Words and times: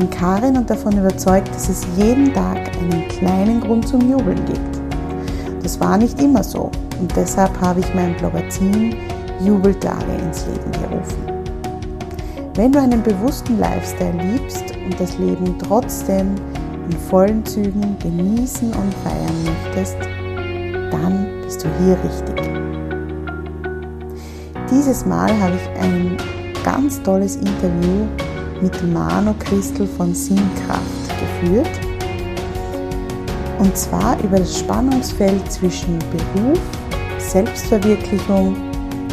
Bin 0.00 0.08
Karin 0.08 0.56
und 0.56 0.70
davon 0.70 0.96
überzeugt, 0.96 1.54
dass 1.54 1.68
es 1.68 1.86
jeden 1.94 2.32
Tag 2.32 2.56
einen 2.78 3.06
kleinen 3.08 3.60
Grund 3.60 3.86
zum 3.86 4.00
Jubeln 4.10 4.42
gibt. 4.46 4.80
Das 5.62 5.78
war 5.78 5.98
nicht 5.98 6.22
immer 6.22 6.42
so 6.42 6.70
und 6.98 7.14
deshalb 7.14 7.60
habe 7.60 7.80
ich 7.80 7.94
mein 7.94 8.16
Blogger-Team 8.16 8.94
Jubeltage 9.44 10.12
ins 10.24 10.46
Leben 10.46 10.72
gerufen. 10.72 11.26
Wenn 12.54 12.72
du 12.72 12.80
einen 12.80 13.02
bewussten 13.02 13.58
Lifestyle 13.58 14.16
liebst 14.32 14.74
und 14.86 14.98
das 14.98 15.18
Leben 15.18 15.54
trotzdem 15.58 16.34
in 16.90 16.96
vollen 16.96 17.44
Zügen 17.44 17.94
genießen 17.98 18.72
und 18.72 18.94
feiern 19.04 19.44
möchtest, 19.44 19.98
dann 20.90 21.42
bist 21.42 21.62
du 21.62 21.68
hier 21.84 21.98
richtig. 22.02 22.50
Dieses 24.70 25.04
Mal 25.04 25.30
habe 25.42 25.56
ich 25.56 25.82
ein 25.82 26.16
ganz 26.64 27.02
tolles 27.02 27.36
Interview 27.36 28.06
mit 28.60 28.92
Mano 28.92 29.34
Christel 29.38 29.86
von 29.86 30.14
Sinnkraft 30.14 31.08
geführt. 31.20 31.70
Und 33.58 33.76
zwar 33.76 34.18
über 34.22 34.38
das 34.38 34.58
Spannungsfeld 34.58 35.50
zwischen 35.50 35.98
Beruf, 36.10 36.58
Selbstverwirklichung, 37.18 38.56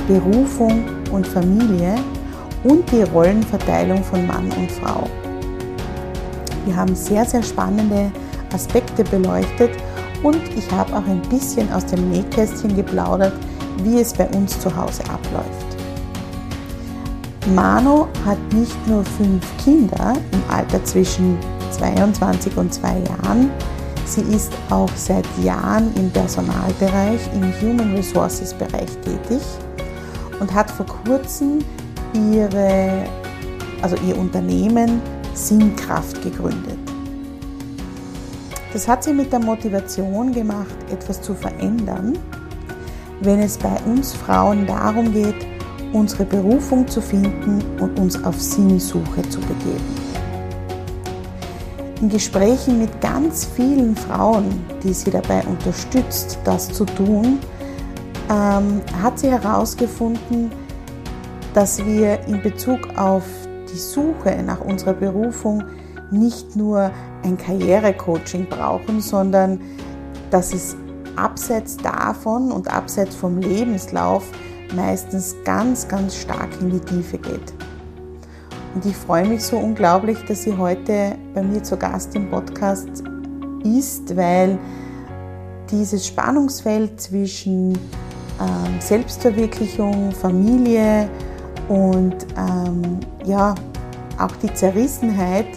Berufung 0.07 0.85
und 1.11 1.27
Familie 1.27 1.95
und 2.63 2.89
die 2.91 3.03
Rollenverteilung 3.03 4.03
von 4.03 4.25
Mann 4.25 4.49
und 4.57 4.71
Frau. 4.71 5.07
Wir 6.65 6.75
haben 6.75 6.95
sehr, 6.95 7.25
sehr 7.25 7.43
spannende 7.43 8.11
Aspekte 8.53 9.03
beleuchtet 9.03 9.71
und 10.23 10.41
ich 10.55 10.69
habe 10.71 10.93
auch 10.93 11.05
ein 11.07 11.21
bisschen 11.29 11.71
aus 11.71 11.85
dem 11.85 12.09
Nähkästchen 12.09 12.75
geplaudert, 12.75 13.33
wie 13.83 13.99
es 13.99 14.13
bei 14.13 14.27
uns 14.29 14.59
zu 14.59 14.75
Hause 14.75 15.03
abläuft. 15.09 15.66
Mano 17.55 18.07
hat 18.25 18.37
nicht 18.53 18.87
nur 18.87 19.03
fünf 19.03 19.45
Kinder 19.63 20.15
im 20.31 20.53
Alter 20.53 20.83
zwischen 20.83 21.37
22 21.71 22.57
und 22.57 22.73
2 22.73 22.89
Jahren, 22.89 23.49
sie 24.05 24.21
ist 24.21 24.51
auch 24.69 24.89
seit 24.95 25.25
Jahren 25.41 25.93
im 25.95 26.09
Personalbereich, 26.11 27.21
im 27.33 27.53
Human 27.61 27.95
Resources 27.95 28.53
Bereich 28.53 28.89
tätig 29.03 29.41
und 30.39 30.53
hat 30.53 30.69
vor 30.69 30.85
kurzem 31.05 31.59
ihre, 32.13 33.05
also 33.81 33.95
ihr 34.05 34.17
Unternehmen 34.17 35.01
Sinnkraft 35.33 36.21
gegründet. 36.21 36.77
Das 38.73 38.87
hat 38.87 39.03
sie 39.03 39.13
mit 39.13 39.31
der 39.31 39.39
Motivation 39.39 40.33
gemacht, 40.33 40.75
etwas 40.91 41.21
zu 41.21 41.33
verändern, 41.33 42.17
wenn 43.21 43.39
es 43.39 43.57
bei 43.57 43.75
uns 43.85 44.13
Frauen 44.13 44.67
darum 44.67 45.13
geht, 45.13 45.56
unsere 45.93 46.25
Berufung 46.25 46.87
zu 46.87 47.01
finden 47.01 47.63
und 47.79 47.99
uns 47.99 48.23
auf 48.23 48.39
Sinnsuche 48.39 49.21
zu 49.29 49.39
begeben. 49.41 50.07
In 52.01 52.09
Gesprächen 52.09 52.79
mit 52.79 53.01
ganz 53.01 53.45
vielen 53.45 53.95
Frauen, 53.95 54.45
die 54.83 54.93
sie 54.93 55.09
dabei 55.09 55.43
unterstützt, 55.45 56.37
das 56.43 56.69
zu 56.69 56.85
tun, 56.85 57.39
ähm, 58.29 58.81
hat 59.01 59.17
sie 59.17 59.31
herausgefunden, 59.31 60.51
dass 61.53 61.83
wir 61.83 62.19
in 62.27 62.41
Bezug 62.43 62.79
auf 62.97 63.23
die 63.73 63.79
Suche 63.79 64.43
nach 64.45 64.61
unserer 64.61 64.93
Berufung 64.93 65.63
nicht 66.11 66.55
nur 66.55 66.91
ein 67.23 67.37
Karrierecoaching 67.37 68.47
brauchen, 68.47 69.01
sondern 69.01 69.59
dass 70.29 70.53
es 70.53 70.75
abseits 71.15 71.77
davon 71.77 72.51
und 72.51 72.71
abseits 72.71 73.15
vom 73.15 73.39
Lebenslauf 73.39 74.29
meistens 74.75 75.35
ganz, 75.43 75.87
ganz 75.87 76.15
stark 76.15 76.49
in 76.61 76.69
die 76.71 76.79
Tiefe 76.79 77.17
geht. 77.17 77.53
Und 78.75 78.85
ich 78.85 78.95
freue 78.95 79.27
mich 79.27 79.43
so 79.43 79.57
unglaublich, 79.57 80.17
dass 80.27 80.43
sie 80.43 80.55
heute 80.55 81.15
bei 81.33 81.41
mir 81.41 81.63
zu 81.63 81.77
Gast 81.77 82.15
im 82.15 82.29
Podcast 82.29 83.03
ist, 83.63 84.15
weil 84.15 84.59
dieses 85.71 86.05
Spannungsfeld 86.07 86.99
zwischen 87.01 87.73
ähm, 87.73 88.79
Selbstverwirklichung, 88.79 90.11
Familie 90.11 91.09
und 91.67 92.15
ähm, 92.37 92.99
ja, 93.25 93.55
auch 94.19 94.35
die 94.37 94.53
Zerrissenheit 94.53 95.47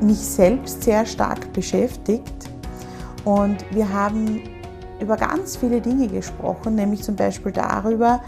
mich 0.00 0.18
selbst 0.18 0.82
sehr 0.82 1.06
stark 1.06 1.52
beschäftigt. 1.52 2.32
Und 3.24 3.64
wir 3.70 3.90
haben 3.90 4.40
über 5.00 5.16
ganz 5.16 5.56
viele 5.56 5.80
Dinge 5.80 6.08
gesprochen, 6.08 6.74
nämlich 6.74 7.02
zum 7.02 7.16
Beispiel 7.16 7.52
darüber, 7.52 8.20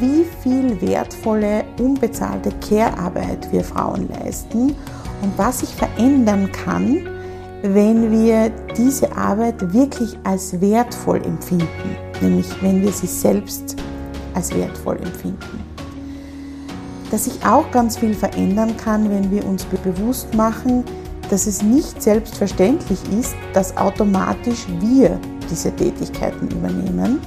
wie 0.00 0.24
viel 0.42 0.80
wertvolle, 0.80 1.64
unbezahlte 1.78 2.50
Care-Arbeit 2.68 3.50
wir 3.50 3.64
Frauen 3.64 4.08
leisten 4.08 4.76
und 5.22 5.36
was 5.36 5.60
sich 5.60 5.74
verändern 5.74 6.50
kann, 6.52 7.08
wenn 7.62 8.10
wir 8.10 8.50
diese 8.76 9.16
Arbeit 9.16 9.72
wirklich 9.72 10.16
als 10.24 10.60
wertvoll 10.60 11.24
empfinden, 11.24 11.96
nämlich 12.20 12.48
wenn 12.62 12.82
wir 12.82 12.92
sie 12.92 13.06
selbst 13.06 13.76
als 14.34 14.54
wertvoll 14.54 14.96
empfinden. 14.96 15.60
Dass 17.10 17.24
sich 17.24 17.44
auch 17.44 17.70
ganz 17.70 17.98
viel 17.98 18.14
verändern 18.14 18.76
kann, 18.76 19.10
wenn 19.10 19.30
wir 19.30 19.44
uns 19.46 19.64
bewusst 19.64 20.34
machen, 20.34 20.84
dass 21.30 21.46
es 21.46 21.62
nicht 21.62 22.02
selbstverständlich 22.02 22.98
ist, 23.18 23.34
dass 23.52 23.76
automatisch 23.76 24.66
wir 24.80 25.18
diese 25.52 25.70
Tätigkeiten 25.76 26.48
übernehmen, 26.48 27.20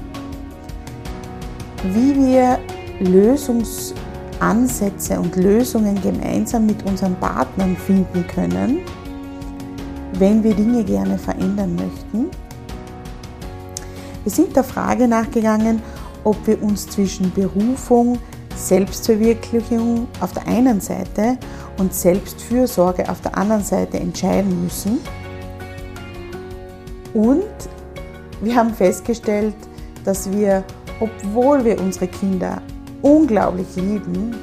wie 1.94 2.14
wir 2.16 2.58
Lösungsansätze 3.00 5.20
und 5.20 5.36
Lösungen 5.36 6.02
gemeinsam 6.02 6.66
mit 6.66 6.84
unseren 6.86 7.14
Partnern 7.16 7.76
finden 7.78 8.26
können, 8.28 8.80
wenn 10.14 10.44
wir 10.44 10.56
Dinge 10.56 10.84
gerne 10.84 11.20
verändern 11.20 11.76
möchten. 11.76 12.32
Wir 14.24 14.32
sind 14.32 14.56
der 14.56 14.64
Frage 14.64 15.08
nachgegangen, 15.08 15.84
ob 16.24 16.48
wir 16.48 16.64
uns 16.64 16.88
zwischen 16.88 17.32
Berufung, 17.32 18.18
Selbstverwirklichung 18.56 20.08
auf 20.20 20.34
der 20.34 20.48
einen 20.48 20.82
Seite 20.82 21.38
und 21.78 21.94
Selbstfürsorge 21.94 23.08
auf 23.08 23.22
der 23.22 23.38
anderen 23.38 23.64
Seite 23.64 24.00
entscheiden 24.00 24.64
müssen. 24.64 24.98
Und 27.14 27.44
wir 28.42 28.56
haben 28.56 28.74
festgestellt, 28.74 29.56
dass 30.04 30.32
wir, 30.32 30.64
obwohl 31.00 31.64
wir 31.64 31.80
unsere 31.80 32.08
Kinder 32.08 32.62
unglaublich 33.02 33.68
lieben, 33.76 34.36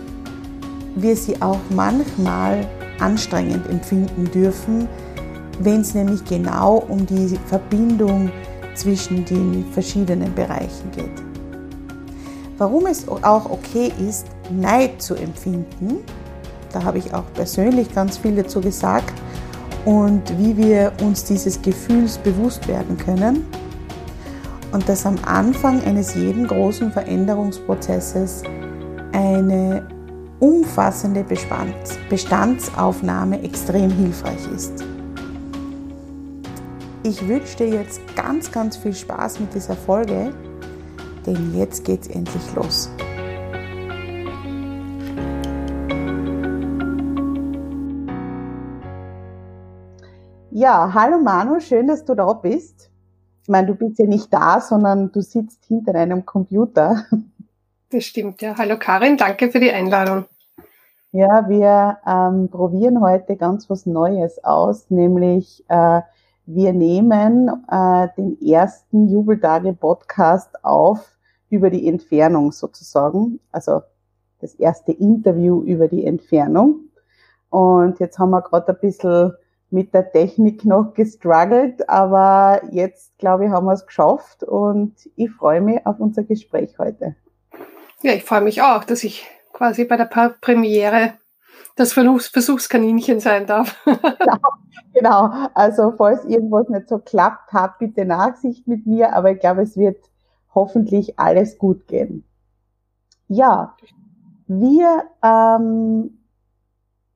wir 0.94 1.16
sie 1.16 1.40
auch 1.40 1.60
manchmal 1.70 2.66
anstrengend 3.00 3.68
empfinden 3.68 4.30
dürfen, 4.30 4.88
wenn 5.60 5.80
es 5.80 5.94
nämlich 5.94 6.24
genau 6.24 6.84
um 6.88 7.06
die 7.06 7.38
Verbindung 7.46 8.30
zwischen 8.74 9.24
den 9.24 9.64
verschiedenen 9.72 10.34
Bereichen 10.34 10.90
geht. 10.94 11.22
Warum 12.58 12.86
es 12.86 13.08
auch 13.08 13.50
okay 13.50 13.92
ist, 14.08 14.26
Neid 14.50 15.02
zu 15.02 15.14
empfinden, 15.14 15.98
da 16.72 16.84
habe 16.84 16.98
ich 16.98 17.12
auch 17.12 17.24
persönlich 17.34 17.94
ganz 17.94 18.18
viel 18.18 18.36
dazu 18.36 18.60
gesagt, 18.60 19.12
und 19.84 20.22
wie 20.38 20.56
wir 20.56 20.92
uns 21.02 21.24
dieses 21.24 21.60
Gefühls 21.60 22.18
bewusst 22.18 22.68
werden 22.68 22.96
können. 22.96 23.44
Und 24.72 24.88
dass 24.88 25.04
am 25.04 25.16
Anfang 25.26 25.82
eines 25.84 26.14
jeden 26.14 26.46
großen 26.46 26.90
Veränderungsprozesses 26.92 28.42
eine 29.12 29.86
umfassende 30.40 31.24
Bestandsaufnahme 32.08 33.42
extrem 33.42 33.90
hilfreich 33.90 34.50
ist. 34.54 34.84
Ich 37.04 37.26
wünsche 37.28 37.58
dir 37.58 37.69
jetzt 37.69 38.00
ganz, 38.16 38.50
ganz 38.50 38.76
viel 38.76 38.94
Spaß 38.94 39.40
mit 39.40 39.54
dieser 39.54 39.76
Folge, 39.76 40.32
denn 41.26 41.54
jetzt 41.54 41.84
geht's 41.84 42.08
endlich 42.08 42.54
los. 42.54 42.90
Ja, 50.50 50.92
hallo 50.94 51.18
Manu, 51.18 51.60
schön, 51.60 51.88
dass 51.88 52.04
du 52.04 52.14
da 52.14 52.32
bist. 52.32 52.81
Ich 53.42 53.48
meine, 53.48 53.66
du 53.66 53.74
bist 53.74 53.98
ja 53.98 54.06
nicht 54.06 54.32
da, 54.32 54.60
sondern 54.60 55.10
du 55.10 55.20
sitzt 55.20 55.64
hinter 55.64 55.96
einem 55.96 56.24
Computer. 56.24 57.06
Das 57.90 58.04
stimmt, 58.04 58.40
ja. 58.40 58.56
Hallo 58.56 58.78
Karin, 58.78 59.16
danke 59.16 59.50
für 59.50 59.60
die 59.60 59.72
Einladung. 59.72 60.24
Ja, 61.10 61.48
wir 61.48 61.98
ähm, 62.06 62.48
probieren 62.48 63.02
heute 63.02 63.36
ganz 63.36 63.68
was 63.68 63.84
Neues 63.84 64.42
aus, 64.44 64.88
nämlich 64.88 65.62
äh, 65.68 66.00
wir 66.46 66.72
nehmen 66.72 67.50
äh, 67.70 68.08
den 68.16 68.40
ersten 68.40 69.08
Jubeltage-Podcast 69.08 70.64
auf 70.64 71.18
über 71.50 71.68
die 71.68 71.86
Entfernung 71.86 72.52
sozusagen, 72.52 73.40
also 73.50 73.82
das 74.40 74.54
erste 74.54 74.92
Interview 74.92 75.62
über 75.62 75.88
die 75.88 76.06
Entfernung. 76.06 76.76
Und 77.50 78.00
jetzt 78.00 78.18
haben 78.18 78.30
wir 78.30 78.40
gerade 78.40 78.72
ein 78.72 78.80
bisschen 78.80 79.32
mit 79.72 79.94
der 79.94 80.12
Technik 80.12 80.64
noch 80.64 80.94
gestruggelt, 80.94 81.88
aber 81.88 82.62
jetzt, 82.70 83.16
glaube 83.19 83.46
ich, 83.46 83.50
haben 83.50 83.66
wir 83.66 83.72
es 83.72 83.86
geschafft 83.86 84.44
und 84.44 84.94
ich 85.16 85.30
freue 85.30 85.60
mich 85.60 85.84
auf 85.86 85.98
unser 85.98 86.24
Gespräch 86.24 86.78
heute. 86.78 87.16
Ja, 88.02 88.12
ich 88.12 88.24
freue 88.24 88.42
mich 88.42 88.62
auch, 88.62 88.84
dass 88.84 89.04
ich 89.04 89.26
quasi 89.52 89.84
bei 89.84 89.96
der 89.96 90.06
Premiere 90.40 91.14
das 91.76 91.92
Versuchs 91.92 92.28
Versuchskaninchen 92.28 93.20
sein 93.20 93.46
darf. 93.46 93.76
genau, 93.84 94.38
genau, 94.92 95.48
also 95.54 95.92
falls 95.96 96.25
irgendwas 96.25 96.68
nicht 96.68 96.88
so 96.88 96.98
klappt, 96.98 97.52
habt 97.52 97.78
bitte 97.78 98.04
Nachsicht 98.04 98.66
mit 98.66 98.86
mir, 98.86 99.14
aber 99.14 99.32
ich 99.32 99.40
glaube, 99.40 99.62
es 99.62 99.76
wird 99.76 99.98
hoffentlich 100.54 101.18
alles 101.18 101.58
gut 101.58 101.86
gehen. 101.86 102.25
Ja, 103.28 103.76
wir 104.46 105.04
ähm, 105.22 106.21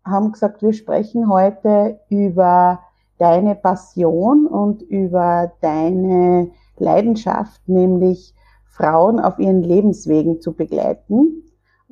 haben 0.06 0.32
gesagt, 0.32 0.62
wir 0.62 0.73
sprechen 0.73 1.29
heute 1.29 2.00
über 2.08 2.81
deine 3.19 3.55
Passion 3.55 4.47
und 4.47 4.82
über 4.82 5.53
deine 5.61 6.50
Leidenschaft, 6.79 7.61
nämlich 7.67 8.35
Frauen 8.67 9.19
auf 9.19 9.38
ihren 9.38 9.62
Lebenswegen 9.62 10.41
zu 10.41 10.53
begleiten 10.53 11.43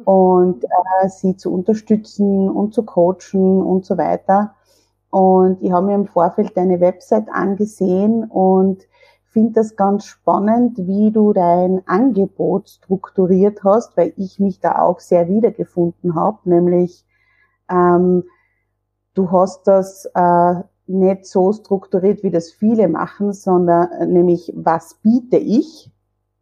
und 0.04 0.64
äh, 0.64 1.08
sie 1.08 1.36
zu 1.36 1.52
unterstützen 1.52 2.48
und 2.50 2.74
zu 2.74 2.84
coachen 2.84 3.62
und 3.62 3.84
so 3.84 3.96
weiter. 3.96 4.54
Und 5.10 5.62
ich 5.62 5.72
habe 5.72 5.86
mir 5.86 5.94
im 5.94 6.06
Vorfeld 6.06 6.56
deine 6.56 6.80
Website 6.80 7.28
angesehen 7.32 8.24
und 8.24 8.82
finde 9.30 9.52
das 9.52 9.76
ganz 9.76 10.04
spannend, 10.04 10.76
wie 10.78 11.10
du 11.10 11.32
dein 11.32 11.82
Angebot 11.86 12.68
strukturiert 12.68 13.64
hast, 13.64 13.96
weil 13.96 14.12
ich 14.16 14.38
mich 14.38 14.60
da 14.60 14.80
auch 14.80 15.00
sehr 15.00 15.28
wiedergefunden 15.28 16.14
habe, 16.14 16.38
nämlich 16.44 17.04
ähm, 17.70 18.24
du 19.14 19.30
hast 19.30 19.64
das 19.64 20.06
äh, 20.14 20.54
nicht 20.86 21.26
so 21.26 21.52
strukturiert, 21.52 22.22
wie 22.22 22.30
das 22.30 22.50
viele 22.50 22.88
machen, 22.88 23.32
sondern 23.32 23.90
äh, 23.92 24.06
nämlich 24.06 24.52
was 24.54 24.94
biete 25.02 25.36
ich 25.36 25.90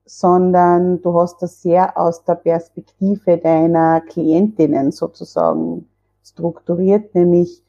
sondern 0.05 1.01
du 1.01 1.19
hast 1.19 1.43
das 1.43 1.63
sehr 1.63 1.97
aus 1.97 2.25
der 2.25 2.35
Perspektive 2.35 3.39
deiner 3.39 4.03
Klientinnen 4.03 4.93
sozusagen 4.93 5.89
strukturiert, 6.23 7.15
nämlich 7.15 7.65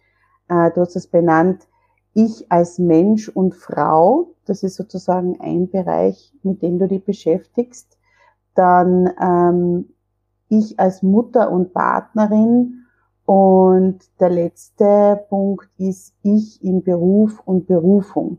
äh, 0.49 0.69
du 0.71 0.81
hast 0.81 0.95
es 0.95 1.07
benannt, 1.07 1.67
ich 2.13 2.51
als 2.51 2.79
Mensch 2.79 3.29
und 3.29 3.55
Frau, 3.55 4.33
das 4.45 4.61
ist 4.61 4.75
sozusagen 4.75 5.39
ein 5.39 5.69
Bereich, 5.69 6.33
mit 6.43 6.61
dem 6.61 6.79
du 6.79 6.87
dich 6.87 7.03
beschäftigst, 7.05 7.97
dann 8.55 9.09
ähm, 9.21 9.93
ich 10.49 10.79
als 10.79 11.01
Mutter 11.01 11.49
und 11.49 11.73
Partnerin 11.73 12.82
und 13.25 13.99
der 14.19 14.29
letzte 14.29 15.23
Punkt 15.29 15.69
ist 15.77 16.13
ich 16.23 16.63
im 16.63 16.83
Beruf 16.83 17.41
und 17.45 17.67
Berufung. 17.67 18.37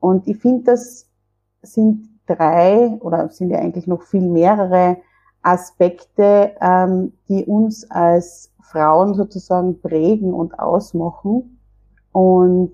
Und 0.00 0.28
ich 0.28 0.38
finde, 0.38 0.64
das 0.64 1.08
sind 1.62 2.08
drei 2.26 2.98
oder 3.00 3.28
sind 3.30 3.50
ja 3.50 3.58
eigentlich 3.58 3.86
noch 3.86 4.02
viel 4.02 4.28
mehrere 4.28 4.98
Aspekte, 5.42 6.54
ähm, 6.60 7.14
die 7.28 7.44
uns 7.44 7.90
als 7.90 8.52
Frauen 8.60 9.14
sozusagen 9.14 9.80
prägen 9.80 10.32
und 10.34 10.58
ausmachen. 10.58 11.58
Und 12.12 12.72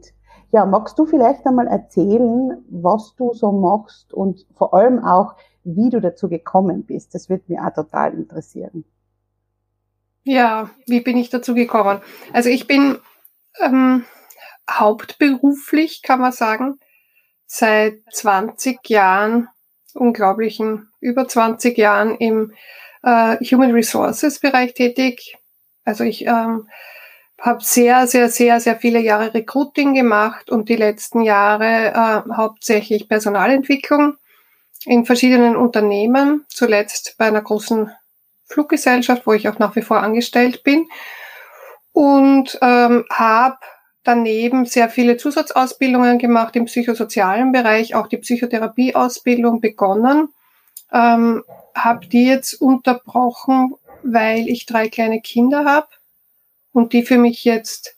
ja, 0.50 0.64
magst 0.66 0.98
du 0.98 1.06
vielleicht 1.06 1.46
einmal 1.46 1.66
erzählen, 1.66 2.64
was 2.70 3.14
du 3.16 3.32
so 3.32 3.52
machst 3.52 4.12
und 4.12 4.46
vor 4.54 4.74
allem 4.74 5.04
auch, 5.04 5.34
wie 5.64 5.90
du 5.90 6.00
dazu 6.00 6.28
gekommen 6.28 6.84
bist? 6.84 7.14
Das 7.14 7.28
wird 7.28 7.48
mich 7.48 7.60
auch 7.60 7.72
total 7.72 8.14
interessieren. 8.14 8.84
Ja, 10.28 10.68
wie 10.84 11.00
bin 11.00 11.16
ich 11.16 11.30
dazu 11.30 11.54
gekommen? 11.54 12.02
Also 12.34 12.50
ich 12.50 12.66
bin 12.66 12.98
ähm, 13.60 14.04
hauptberuflich, 14.70 16.02
kann 16.02 16.20
man 16.20 16.32
sagen, 16.32 16.78
seit 17.46 18.02
20 18.12 18.90
Jahren, 18.90 19.48
unglaublichen 19.94 20.90
über 21.00 21.26
20 21.26 21.78
Jahren 21.78 22.14
im 22.16 22.52
äh, 23.02 23.38
Human 23.42 23.70
Resources 23.70 24.38
Bereich 24.38 24.74
tätig. 24.74 25.38
Also 25.86 26.04
ich 26.04 26.26
ähm, 26.26 26.68
habe 27.40 27.64
sehr, 27.64 28.06
sehr, 28.06 28.28
sehr, 28.28 28.60
sehr 28.60 28.76
viele 28.76 29.00
Jahre 29.00 29.32
Recruiting 29.32 29.94
gemacht 29.94 30.50
und 30.50 30.68
die 30.68 30.76
letzten 30.76 31.22
Jahre 31.22 31.94
äh, 31.94 32.34
hauptsächlich 32.36 33.08
Personalentwicklung 33.08 34.18
in 34.84 35.06
verschiedenen 35.06 35.56
Unternehmen, 35.56 36.44
zuletzt 36.50 37.14
bei 37.16 37.28
einer 37.28 37.40
großen 37.40 37.90
Fluggesellschaft, 38.48 39.26
wo 39.26 39.32
ich 39.32 39.48
auch 39.48 39.58
nach 39.58 39.76
wie 39.76 39.82
vor 39.82 40.02
angestellt 40.02 40.64
bin 40.64 40.86
und 41.92 42.58
ähm, 42.62 43.04
habe 43.10 43.58
daneben 44.04 44.64
sehr 44.64 44.88
viele 44.88 45.16
Zusatzausbildungen 45.16 46.18
gemacht 46.18 46.56
im 46.56 46.64
psychosozialen 46.64 47.52
Bereich, 47.52 47.94
auch 47.94 48.06
die 48.06 48.16
Psychotherapieausbildung 48.16 49.60
begonnen. 49.60 50.28
Ähm, 50.92 51.44
habe 51.74 52.06
die 52.06 52.26
jetzt 52.26 52.54
unterbrochen, 52.54 53.74
weil 54.02 54.48
ich 54.48 54.64
drei 54.64 54.88
kleine 54.88 55.20
Kinder 55.20 55.64
habe 55.64 55.88
und 56.72 56.92
die 56.92 57.02
für 57.02 57.18
mich 57.18 57.44
jetzt 57.44 57.96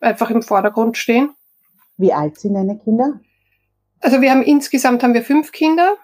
einfach 0.00 0.30
im 0.30 0.42
Vordergrund 0.42 0.96
stehen. 0.96 1.30
Wie 1.96 2.12
alt 2.12 2.38
sind 2.38 2.54
deine 2.54 2.78
Kinder? 2.78 3.20
Also 4.00 4.20
wir 4.20 4.30
haben 4.30 4.42
insgesamt 4.42 5.02
haben 5.02 5.14
wir 5.14 5.22
fünf 5.22 5.52
Kinder. 5.52 5.96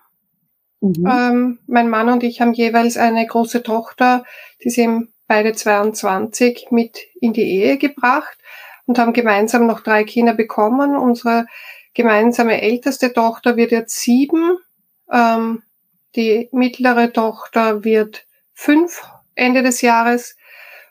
Mhm. 0.80 1.06
Ähm, 1.06 1.58
mein 1.66 1.90
Mann 1.90 2.08
und 2.08 2.22
ich 2.22 2.40
haben 2.40 2.52
jeweils 2.52 2.96
eine 2.96 3.26
große 3.26 3.62
Tochter, 3.62 4.24
die 4.62 4.70
sind 4.70 5.08
beide 5.26 5.52
22 5.52 6.68
mit 6.70 6.98
in 7.20 7.32
die 7.32 7.42
Ehe 7.42 7.78
gebracht 7.78 8.38
und 8.86 8.98
haben 8.98 9.12
gemeinsam 9.12 9.66
noch 9.66 9.80
drei 9.80 10.04
Kinder 10.04 10.34
bekommen. 10.34 10.96
Unsere 10.96 11.46
gemeinsame 11.94 12.62
älteste 12.62 13.12
Tochter 13.12 13.56
wird 13.56 13.72
jetzt 13.72 14.00
sieben. 14.00 14.58
Ähm, 15.12 15.62
die 16.16 16.48
mittlere 16.52 17.12
Tochter 17.12 17.84
wird 17.84 18.26
fünf 18.54 19.06
Ende 19.34 19.62
des 19.62 19.82
Jahres 19.82 20.36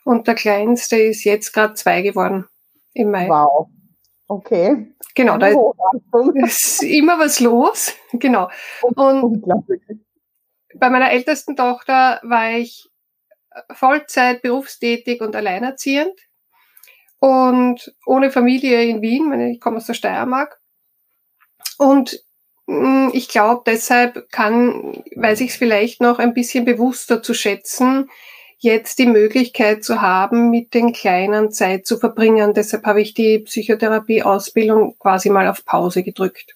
und 0.04 0.26
der 0.26 0.34
kleinste 0.34 0.96
ist 0.96 1.24
jetzt 1.24 1.52
gerade 1.52 1.74
zwei 1.74 2.02
geworden 2.02 2.46
im 2.94 3.10
Mai. 3.10 3.28
Wow. 3.28 3.68
Okay. 4.28 4.94
Genau, 5.14 5.38
da 5.38 5.48
ist 6.44 6.82
immer 6.82 7.18
was 7.18 7.40
los. 7.40 7.94
Genau. 8.12 8.50
Und 8.94 9.42
bei 10.74 10.90
meiner 10.90 11.10
ältesten 11.10 11.56
Tochter 11.56 12.20
war 12.22 12.52
ich 12.52 12.88
Vollzeit 13.72 14.42
berufstätig 14.42 15.20
und 15.20 15.34
alleinerziehend 15.34 16.14
und 17.20 17.92
ohne 18.06 18.30
Familie 18.30 18.84
in 18.84 19.02
Wien, 19.02 19.32
ich 19.50 19.60
komme 19.60 19.78
aus 19.78 19.86
der 19.86 19.94
Steiermark. 19.94 20.60
Und 21.78 22.22
mm, 22.66 23.08
ich 23.12 23.28
glaube, 23.28 23.62
deshalb 23.66 24.30
kann, 24.30 25.02
weiß 25.16 25.40
ich 25.40 25.50
es 25.50 25.56
vielleicht 25.56 26.00
noch 26.00 26.18
ein 26.18 26.34
bisschen 26.34 26.64
bewusster 26.64 27.22
zu 27.22 27.34
schätzen, 27.34 28.08
jetzt 28.58 28.98
die 28.98 29.06
Möglichkeit 29.06 29.84
zu 29.84 30.02
haben, 30.02 30.50
mit 30.50 30.74
den 30.74 30.92
Kleinen 30.92 31.50
Zeit 31.52 31.86
zu 31.86 31.96
verbringen. 31.96 32.54
Deshalb 32.54 32.84
habe 32.84 33.00
ich 33.00 33.14
die 33.14 33.38
Psychotherapie-Ausbildung 33.38 34.96
quasi 34.98 35.30
mal 35.30 35.48
auf 35.48 35.64
Pause 35.64 36.02
gedrückt. 36.02 36.54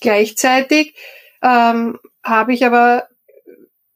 Gleichzeitig 0.00 0.94
ähm, 1.42 1.98
habe 2.22 2.52
ich 2.52 2.64
aber 2.64 3.08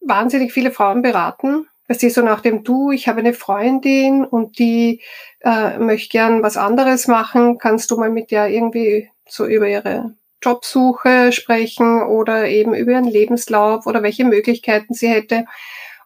wahnsinnig 0.01 0.53
viele 0.53 0.73
Frauen 0.73 1.03
beraten. 1.03 1.67
Das 1.89 2.03
ist 2.03 2.15
so 2.15 2.23
nach 2.23 2.41
dem 2.41 2.65
Du, 2.65 2.91
ich 2.91 3.07
habe 3.07 3.21
eine 3.21 3.35
Freundin 3.35 4.25
und 4.25 4.59
die 4.59 5.03
äh, 5.41 5.79
möchte 5.79 6.11
gern 6.11 6.43
was 6.43 6.57
anderes 6.57 7.07
machen. 7.07 7.59
Kannst 7.59 7.91
du 7.91 7.97
mal 7.97 8.11
mit 8.11 8.31
der 8.31 8.49
irgendwie 8.49 9.11
so 9.29 9.47
über 9.47 9.69
ihre 9.69 10.15
Jobsuche 10.43 11.33
sprechen 11.33 12.03
oder 12.03 12.49
eben 12.49 12.75
über 12.75 12.93
ihren 12.93 13.05
Lebenslauf 13.05 13.87
oder 13.87 14.03
welche 14.03 14.25
Möglichkeiten 14.25 14.95
sie 14.95 15.09
hätte? 15.09 15.45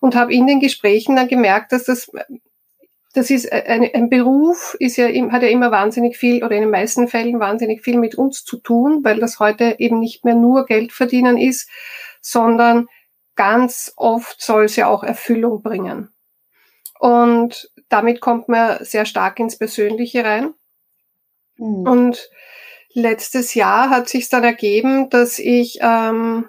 Und 0.06 0.14
habe 0.14 0.32
in 0.32 0.46
den 0.46 0.60
Gesprächen 0.60 1.16
dann 1.16 1.26
gemerkt, 1.26 1.72
dass 1.72 1.82
das 1.82 2.08
das 3.12 3.28
ist 3.30 3.50
ein, 3.50 3.90
ein 3.92 4.08
Beruf, 4.08 4.76
ist 4.78 4.96
ja, 4.96 5.08
hat 5.08 5.42
ja 5.42 5.48
immer 5.48 5.72
wahnsinnig 5.72 6.16
viel 6.16 6.44
oder 6.44 6.54
in 6.54 6.60
den 6.60 6.70
meisten 6.70 7.08
Fällen 7.08 7.40
wahnsinnig 7.40 7.82
viel 7.82 7.98
mit 7.98 8.14
uns 8.14 8.44
zu 8.44 8.56
tun, 8.58 9.00
weil 9.02 9.18
das 9.18 9.40
heute 9.40 9.76
eben 9.80 9.98
nicht 9.98 10.24
mehr 10.24 10.36
nur 10.36 10.64
Geld 10.64 10.92
verdienen 10.92 11.38
ist, 11.38 11.68
sondern 12.20 12.86
ganz 13.34 13.92
oft 13.96 14.40
soll 14.40 14.66
es 14.66 14.76
ja 14.76 14.86
auch 14.86 15.02
Erfüllung 15.02 15.62
bringen. 15.62 16.10
Und 17.00 17.68
damit 17.88 18.20
kommt 18.20 18.48
man 18.48 18.84
sehr 18.84 19.06
stark 19.06 19.40
ins 19.40 19.58
Persönliche 19.58 20.22
rein. 20.22 20.54
Mhm. 21.56 21.88
Und 21.88 22.30
letztes 22.92 23.54
Jahr 23.54 23.90
hat 23.90 24.08
sich 24.08 24.28
dann 24.28 24.44
ergeben, 24.44 25.10
dass 25.10 25.40
ich 25.40 25.78
ähm, 25.80 26.46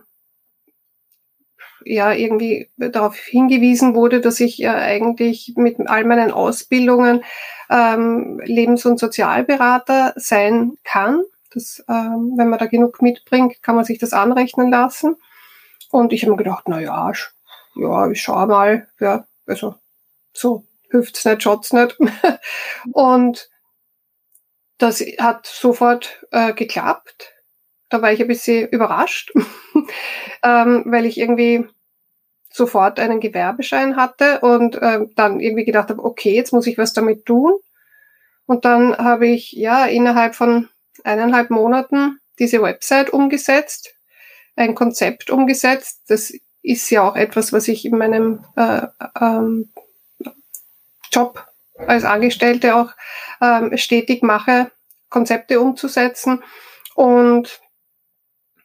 ja 1.94 2.12
irgendwie 2.12 2.70
darauf 2.77 3.15
hingewiesen 3.15 3.96
wurde, 3.96 4.22
dass 4.22 4.39
ich 4.39 4.58
ja 4.58 4.75
eigentlich 4.75 5.53
mit 5.56 5.77
all 5.88 6.06
meinen 6.06 6.32
Ausbildungen 6.32 7.24
ähm, 7.70 8.39
Lebens- 8.44 8.86
und 8.86 9.00
Sozialberater 9.00 10.13
sein 10.15 10.77
kann. 10.84 11.24
Das, 11.53 11.84
ähm, 11.88 12.34
wenn 12.36 12.50
man 12.50 12.60
da 12.60 12.65
genug 12.65 13.01
mitbringt, 13.01 13.62
kann 13.63 13.75
man 13.75 13.86
sich 13.86 14.00
das 14.00 14.13
anrechnen 14.13 14.70
lassen. 14.70 15.15
Und 15.89 16.13
ich 16.13 16.24
habe 16.24 16.32
mir 16.32 16.38
gedacht, 16.38 16.65
na 16.67 16.79
ja, 16.79 17.12
ja, 17.75 18.12
ich 18.12 18.22
schau 18.22 18.46
mal, 18.46 18.88
ja, 19.00 19.25
also 19.46 19.75
so 20.34 20.63
hüft's 20.89 21.25
nicht, 21.25 21.44
schaut's 21.44 21.74
nicht. 21.74 21.98
und 22.94 23.50
das 24.77 25.01
hat 25.20 25.48
sofort 25.48 26.25
äh, 26.32 26.53
geklappt. 26.53 27.34
Da 27.89 28.01
war 28.01 28.12
ich 28.12 28.22
ein 28.22 28.27
bisschen 28.27 28.67
überrascht, 28.67 29.32
ähm, 30.44 30.84
weil 30.86 31.06
ich 31.06 31.17
irgendwie 31.17 31.67
sofort 32.57 32.99
einen 32.99 33.19
Gewerbeschein 33.19 33.95
hatte 33.95 34.39
und 34.41 34.75
äh, 34.75 35.05
dann 35.15 35.39
irgendwie 35.39 35.65
gedacht 35.65 35.89
habe, 35.89 36.03
okay, 36.03 36.33
jetzt 36.33 36.51
muss 36.51 36.67
ich 36.67 36.77
was 36.77 36.93
damit 36.93 37.25
tun. 37.25 37.53
Und 38.45 38.65
dann 38.65 38.97
habe 38.97 39.27
ich 39.27 39.51
ja 39.51 39.85
innerhalb 39.85 40.35
von 40.35 40.69
eineinhalb 41.03 41.49
Monaten 41.49 42.19
diese 42.39 42.61
Website 42.61 43.11
umgesetzt, 43.11 43.93
ein 44.55 44.75
Konzept 44.75 45.29
umgesetzt. 45.29 46.01
Das 46.07 46.33
ist 46.63 46.89
ja 46.89 47.07
auch 47.07 47.15
etwas, 47.15 47.53
was 47.53 47.67
ich 47.67 47.85
in 47.85 47.97
meinem 47.97 48.43
äh, 48.55 48.87
ähm, 49.19 49.69
Job 51.11 51.45
als 51.77 52.03
Angestellte 52.03 52.75
auch 52.75 52.91
ähm, 53.41 53.77
stetig 53.77 54.23
mache, 54.23 54.71
Konzepte 55.09 55.59
umzusetzen. 55.59 56.43
Und 56.95 57.61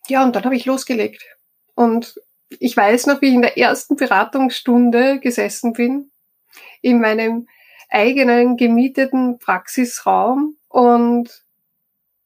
ja, 0.08 0.25
und 0.25 0.34
dann 0.34 0.44
habe 0.44 0.56
ich 0.56 0.64
losgelegt. 0.64 1.22
Und 1.75 2.14
ich 2.61 2.76
weiß 2.76 3.06
noch, 3.06 3.21
wie 3.21 3.28
ich 3.28 3.35
in 3.35 3.42
der 3.42 3.59
ersten 3.59 3.97
Beratungsstunde 3.97 5.21
gesessen 5.21 5.73
bin, 5.73 6.11
in 6.80 7.00
meinem 7.00 7.47
eigenen 7.90 8.56
gemieteten 8.56 9.38
Praxisraum 9.38 10.56
und 10.68 11.44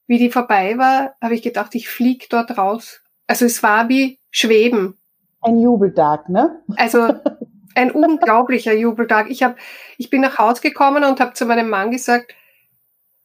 wie 0.07 0.17
die 0.17 0.31
vorbei 0.31 0.77
war, 0.77 1.15
habe 1.21 1.35
ich 1.35 1.41
gedacht, 1.41 1.75
ich 1.75 1.89
flieg 1.89 2.29
dort 2.29 2.57
raus. 2.57 3.01
Also 3.27 3.45
es 3.45 3.61
war 3.61 3.89
wie 3.89 4.19
Schweben. 4.31 4.97
Ein 5.41 5.59
Jubeltag, 5.59 6.29
ne? 6.29 6.61
Also 6.77 7.13
ein 7.75 7.91
unglaublicher 7.91 8.73
Jubeltag. 8.73 9.29
Ich, 9.29 9.43
hab, 9.43 9.57
ich 9.97 10.09
bin 10.09 10.21
nach 10.21 10.37
Hause 10.37 10.61
gekommen 10.61 11.03
und 11.03 11.19
habe 11.19 11.33
zu 11.33 11.45
meinem 11.45 11.69
Mann 11.69 11.91
gesagt, 11.91 12.33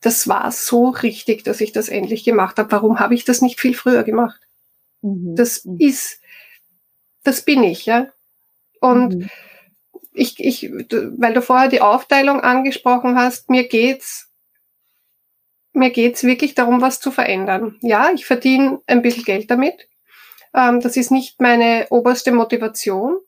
das 0.00 0.26
war 0.26 0.50
so 0.50 0.88
richtig, 0.88 1.44
dass 1.44 1.61
ich 1.61 1.71
das 1.71 1.88
endlich 1.88 2.25
gemacht 2.25 2.59
habe. 2.59 2.73
Warum 2.73 2.99
habe 2.99 3.14
ich 3.14 3.25
das 3.25 3.40
nicht 3.40 3.61
viel 3.61 3.75
früher 3.75 4.02
gemacht? 4.02 4.40
Mhm. 5.00 5.37
Das 5.37 5.64
mhm. 5.64 5.76
ist 5.78 6.21
das 7.23 7.43
bin 7.43 7.62
ich, 7.62 7.87
ja. 7.87 8.09
Und 8.81 9.14
mhm. 9.14 9.31
ich, 10.12 10.38
ich, 10.38 10.71
weil 10.73 11.35
du 11.35 11.43
vorher 11.43 11.69
die 11.69 11.81
Aufteilung 11.81 12.41
angesprochen 12.41 13.17
hast, 13.17 13.49
mir 13.50 13.69
geht's, 13.69 14.29
mir 15.73 15.91
geht's 15.91 16.25
wirklich 16.25 16.55
darum, 16.55 16.81
was 16.81 17.00
zu 17.00 17.11
verändern. 17.11 17.79
Ja, 17.81 18.11
ich 18.12 18.26
verdiene 18.26 18.81
ein 18.87 19.02
bisschen 19.02 19.25
Geld 19.25 19.50
damit. 19.50 19.88
Ähm, 20.55 20.81
das 20.81 20.97
ist 20.97 21.11
nicht 21.11 21.41
meine 21.41 21.87
oberste 21.91 22.33
Motivation. 22.33 23.19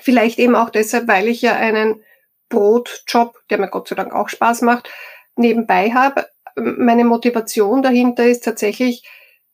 Vielleicht 0.00 0.38
eben 0.38 0.56
auch 0.56 0.70
deshalb, 0.70 1.06
weil 1.06 1.28
ich 1.28 1.42
ja 1.42 1.54
einen 1.54 2.02
Brotjob, 2.48 3.38
der 3.50 3.58
mir 3.58 3.68
Gott 3.68 3.88
sei 3.88 3.94
Dank 3.94 4.12
auch 4.12 4.28
Spaß 4.28 4.62
macht, 4.62 4.90
nebenbei 5.36 5.90
habe. 5.92 6.28
Meine 6.54 7.04
Motivation 7.04 7.82
dahinter 7.82 8.24
ist 8.26 8.44
tatsächlich, 8.44 9.04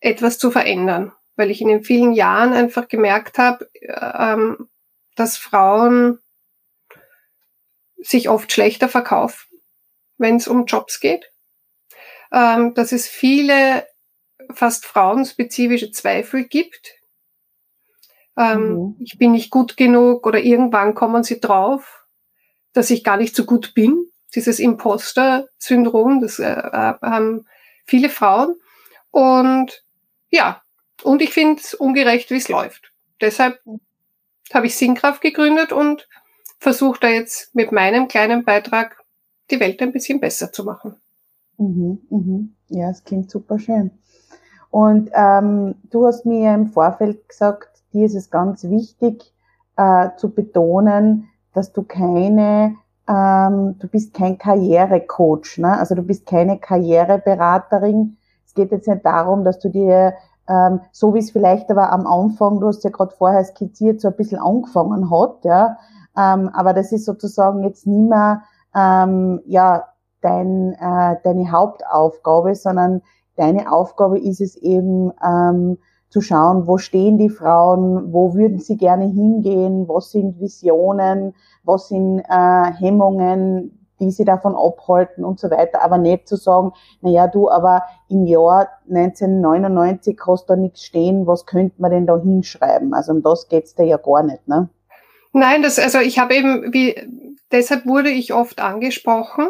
etwas 0.00 0.38
zu 0.38 0.50
verändern 0.50 1.12
weil 1.36 1.50
ich 1.50 1.60
in 1.60 1.68
den 1.68 1.84
vielen 1.84 2.12
Jahren 2.12 2.52
einfach 2.52 2.88
gemerkt 2.88 3.38
habe, 3.38 3.68
ähm, 3.80 4.68
dass 5.16 5.36
Frauen 5.36 6.18
sich 7.98 8.28
oft 8.28 8.52
schlechter 8.52 8.88
verkaufen, 8.88 9.58
wenn 10.18 10.36
es 10.36 10.48
um 10.48 10.66
Jobs 10.66 11.00
geht. 11.00 11.30
Ähm, 12.32 12.74
dass 12.74 12.92
es 12.92 13.06
viele 13.06 13.86
fast 14.52 14.86
frauenspezifische 14.86 15.90
Zweifel 15.90 16.44
gibt. 16.44 16.94
Ähm, 18.36 18.74
mhm. 18.74 18.96
Ich 19.00 19.18
bin 19.18 19.32
nicht 19.32 19.50
gut 19.50 19.76
genug 19.76 20.26
oder 20.26 20.40
irgendwann 20.40 20.94
kommen 20.94 21.24
sie 21.24 21.40
drauf, 21.40 22.06
dass 22.72 22.90
ich 22.90 23.04
gar 23.04 23.18
nicht 23.18 23.36
so 23.36 23.44
gut 23.44 23.74
bin. 23.74 24.06
Dieses 24.34 24.58
Imposter-Syndrom, 24.58 26.20
das 26.20 26.38
äh, 26.38 26.50
äh 26.50 26.94
haben 27.02 27.46
viele 27.84 28.08
Frauen. 28.08 28.56
Und 29.10 29.84
ja, 30.30 30.62
und 31.04 31.22
ich 31.22 31.30
finde 31.30 31.60
es 31.60 31.74
ungerecht, 31.74 32.30
wie 32.30 32.36
es 32.36 32.48
läuft. 32.48 32.92
Deshalb 33.20 33.60
habe 34.52 34.66
ich 34.66 34.76
Sinnkraft 34.76 35.20
gegründet 35.20 35.72
und 35.72 36.08
versuche 36.58 37.00
da 37.00 37.08
jetzt 37.08 37.54
mit 37.54 37.72
meinem 37.72 38.08
kleinen 38.08 38.44
Beitrag 38.44 39.02
die 39.50 39.60
Welt 39.60 39.80
ein 39.82 39.92
bisschen 39.92 40.20
besser 40.20 40.52
zu 40.52 40.64
machen. 40.64 40.96
Mhm, 41.58 41.98
mhm. 42.10 42.54
Ja, 42.68 42.90
es 42.90 43.04
klingt 43.04 43.30
super 43.30 43.58
schön. 43.58 43.90
Und 44.70 45.10
ähm, 45.12 45.74
du 45.90 46.06
hast 46.06 46.24
mir 46.24 46.54
im 46.54 46.68
Vorfeld 46.68 47.28
gesagt, 47.28 47.82
dir 47.92 48.06
ist 48.06 48.14
es 48.14 48.30
ganz 48.30 48.64
wichtig 48.64 49.32
äh, 49.76 50.08
zu 50.16 50.30
betonen, 50.30 51.28
dass 51.52 51.72
du 51.72 51.82
keine, 51.82 52.76
ähm, 53.06 53.76
du 53.78 53.88
bist 53.88 54.14
kein 54.14 54.38
Karrierecoach, 54.38 55.58
ne? 55.58 55.78
also 55.78 55.94
du 55.94 56.02
bist 56.02 56.26
keine 56.26 56.58
Karriereberaterin. 56.58 58.16
Es 58.46 58.54
geht 58.54 58.72
jetzt 58.72 58.88
nicht 58.88 59.04
darum, 59.04 59.44
dass 59.44 59.58
du 59.58 59.68
dir 59.68 60.14
ähm, 60.48 60.80
so 60.92 61.14
wie 61.14 61.20
es 61.20 61.30
vielleicht 61.30 61.70
aber 61.70 61.92
am 61.92 62.06
Anfang, 62.06 62.60
du 62.60 62.66
hast 62.68 62.84
ja 62.84 62.90
gerade 62.90 63.14
vorher 63.14 63.44
skizziert, 63.44 64.00
so 64.00 64.08
ein 64.08 64.16
bisschen 64.16 64.40
angefangen 64.40 65.10
hat, 65.10 65.44
ja. 65.44 65.76
Ähm, 66.16 66.50
aber 66.52 66.74
das 66.74 66.92
ist 66.92 67.04
sozusagen 67.04 67.62
jetzt 67.62 67.86
nicht 67.86 68.08
mehr 68.08 68.42
ähm, 68.74 69.40
ja, 69.46 69.84
dein, 70.20 70.72
äh, 70.72 71.16
deine 71.22 71.50
Hauptaufgabe, 71.50 72.54
sondern 72.54 73.02
deine 73.36 73.70
Aufgabe 73.72 74.18
ist 74.18 74.40
es 74.40 74.56
eben 74.56 75.12
ähm, 75.24 75.78
zu 76.08 76.20
schauen, 76.20 76.66
wo 76.66 76.76
stehen 76.76 77.16
die 77.16 77.30
Frauen, 77.30 78.12
wo 78.12 78.34
würden 78.34 78.58
sie 78.58 78.76
gerne 78.76 79.06
hingehen, 79.06 79.88
was 79.88 80.10
sind 80.10 80.38
Visionen, 80.40 81.34
was 81.64 81.88
sind 81.88 82.20
äh, 82.20 82.72
Hemmungen, 82.72 83.81
die 84.02 84.10
sie 84.10 84.24
davon 84.24 84.54
abhalten 84.56 85.24
und 85.24 85.38
so 85.38 85.50
weiter, 85.50 85.80
aber 85.80 85.96
nicht 85.96 86.28
zu 86.28 86.36
sagen, 86.36 86.72
na 87.00 87.10
ja, 87.10 87.28
du, 87.28 87.48
aber 87.48 87.84
im 88.08 88.26
Jahr 88.26 88.68
1999 88.90 90.18
hast 90.26 90.50
da 90.50 90.56
nichts 90.56 90.82
stehen, 90.82 91.26
was 91.26 91.46
könnte 91.46 91.80
man 91.80 91.92
denn 91.92 92.06
da 92.06 92.18
hinschreiben? 92.18 92.92
Also 92.92 93.12
um 93.12 93.22
das 93.22 93.48
geht's 93.48 93.74
da 93.74 93.84
ja 93.84 93.96
gar 93.96 94.24
nicht, 94.24 94.46
ne? 94.48 94.68
Nein, 95.32 95.62
das, 95.62 95.78
also 95.78 95.98
ich 95.98 96.18
habe 96.18 96.34
eben, 96.34 96.74
wie, 96.74 96.94
deshalb 97.52 97.86
wurde 97.86 98.10
ich 98.10 98.34
oft 98.34 98.60
angesprochen, 98.60 99.48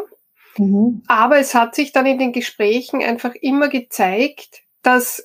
mhm. 0.57 1.03
aber 1.07 1.39
es 1.39 1.55
hat 1.55 1.75
sich 1.75 1.91
dann 1.91 2.05
in 2.05 2.19
den 2.19 2.31
Gesprächen 2.31 3.01
einfach 3.01 3.33
immer 3.41 3.67
gezeigt, 3.67 4.61
dass, 4.83 5.23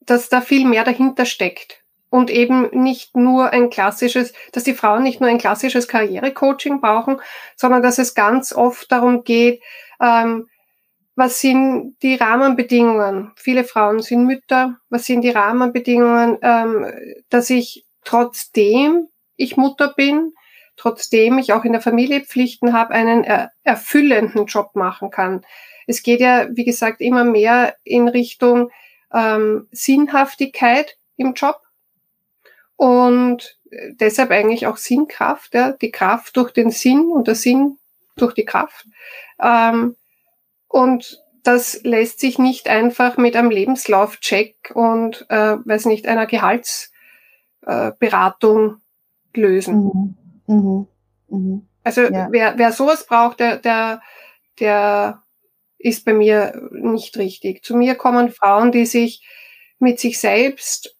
dass 0.00 0.28
da 0.28 0.40
viel 0.40 0.66
mehr 0.66 0.84
dahinter 0.84 1.26
steckt 1.26 1.85
und 2.10 2.30
eben 2.30 2.68
nicht 2.72 3.16
nur 3.16 3.50
ein 3.50 3.70
klassisches, 3.70 4.32
dass 4.52 4.64
die 4.64 4.74
Frauen 4.74 5.02
nicht 5.02 5.20
nur 5.20 5.28
ein 5.28 5.38
klassisches 5.38 5.88
Karrierecoaching 5.88 6.80
brauchen, 6.80 7.20
sondern 7.56 7.82
dass 7.82 7.98
es 7.98 8.14
ganz 8.14 8.52
oft 8.52 8.90
darum 8.90 9.24
geht, 9.24 9.62
ähm, 10.00 10.48
was 11.16 11.40
sind 11.40 11.96
die 12.02 12.14
Rahmenbedingungen? 12.14 13.32
Viele 13.36 13.64
Frauen 13.64 14.00
sind 14.00 14.26
Mütter. 14.26 14.78
Was 14.90 15.06
sind 15.06 15.22
die 15.22 15.30
Rahmenbedingungen, 15.30 16.36
ähm, 16.42 16.92
dass 17.30 17.48
ich 17.48 17.86
trotzdem 18.04 19.08
ich 19.36 19.56
Mutter 19.56 19.92
bin, 19.94 20.32
trotzdem 20.76 21.38
ich 21.38 21.52
auch 21.52 21.64
in 21.64 21.72
der 21.72 21.80
Familie 21.80 22.20
Pflichten 22.20 22.72
habe, 22.72 22.94
einen 22.94 23.24
er 23.24 23.50
erfüllenden 23.64 24.46
Job 24.46 24.70
machen 24.74 25.10
kann. 25.10 25.44
Es 25.86 26.02
geht 26.02 26.20
ja, 26.20 26.48
wie 26.50 26.64
gesagt, 26.64 27.00
immer 27.00 27.24
mehr 27.24 27.76
in 27.84 28.08
Richtung 28.08 28.70
ähm, 29.12 29.68
Sinnhaftigkeit 29.70 30.96
im 31.16 31.34
Job 31.34 31.60
und 32.76 33.58
deshalb 34.00 34.30
eigentlich 34.30 34.66
auch 34.66 34.76
Sinnkraft, 34.76 35.54
ja, 35.54 35.72
die 35.72 35.90
Kraft 35.90 36.36
durch 36.36 36.52
den 36.52 36.70
Sinn 36.70 37.10
und 37.10 37.26
der 37.26 37.34
Sinn 37.34 37.78
durch 38.16 38.34
die 38.34 38.44
Kraft. 38.44 38.86
Ähm, 39.40 39.96
und 40.68 41.22
das 41.42 41.82
lässt 41.84 42.20
sich 42.20 42.38
nicht 42.38 42.68
einfach 42.68 43.16
mit 43.16 43.34
einem 43.36 43.50
Lebenslaufcheck 43.50 44.72
und, 44.74 45.24
äh, 45.30 45.56
weiß 45.64 45.86
nicht, 45.86 46.06
einer 46.06 46.26
Gehaltsberatung 46.26 48.70
äh, 48.70 48.74
lösen. 49.40 49.84
Mhm. 49.84 50.16
Mhm. 50.46 50.86
Mhm. 51.28 51.66
Also 51.84 52.02
ja. 52.02 52.28
wer, 52.30 52.58
wer 52.58 52.72
sowas 52.72 53.06
braucht, 53.06 53.40
der, 53.40 53.56
der, 53.58 54.02
der 54.58 55.22
ist 55.78 56.04
bei 56.04 56.12
mir 56.14 56.68
nicht 56.72 57.16
richtig. 57.16 57.62
Zu 57.62 57.76
mir 57.76 57.94
kommen 57.94 58.30
Frauen, 58.30 58.72
die 58.72 58.86
sich 58.86 59.24
mit 59.78 60.00
sich 60.00 60.18
selbst 60.18 60.95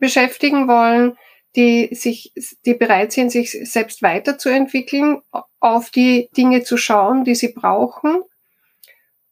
beschäftigen 0.00 0.66
wollen, 0.66 1.16
die 1.56 1.94
sich, 1.94 2.32
die 2.64 2.74
bereit 2.74 3.12
sind, 3.12 3.30
sich 3.30 3.52
selbst 3.70 4.02
weiterzuentwickeln, 4.02 5.20
auf 5.60 5.90
die 5.90 6.28
Dinge 6.36 6.62
zu 6.62 6.76
schauen, 6.76 7.24
die 7.24 7.34
sie 7.34 7.52
brauchen 7.52 8.22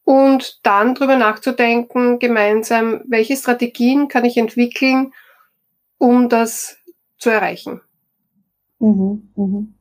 und 0.05 0.61
dann 0.63 0.95
drüber 0.95 1.17
nachzudenken, 1.17 2.19
gemeinsam, 2.19 3.03
welche 3.07 3.37
Strategien 3.37 4.09
kann 4.09 4.25
ich 4.25 4.37
entwickeln, 4.37 5.13
um 5.99 6.29
das 6.29 6.79
zu 7.19 7.31
erreichen. 7.31 7.83
Mhm, 8.79 9.29
mhm. 9.37 9.75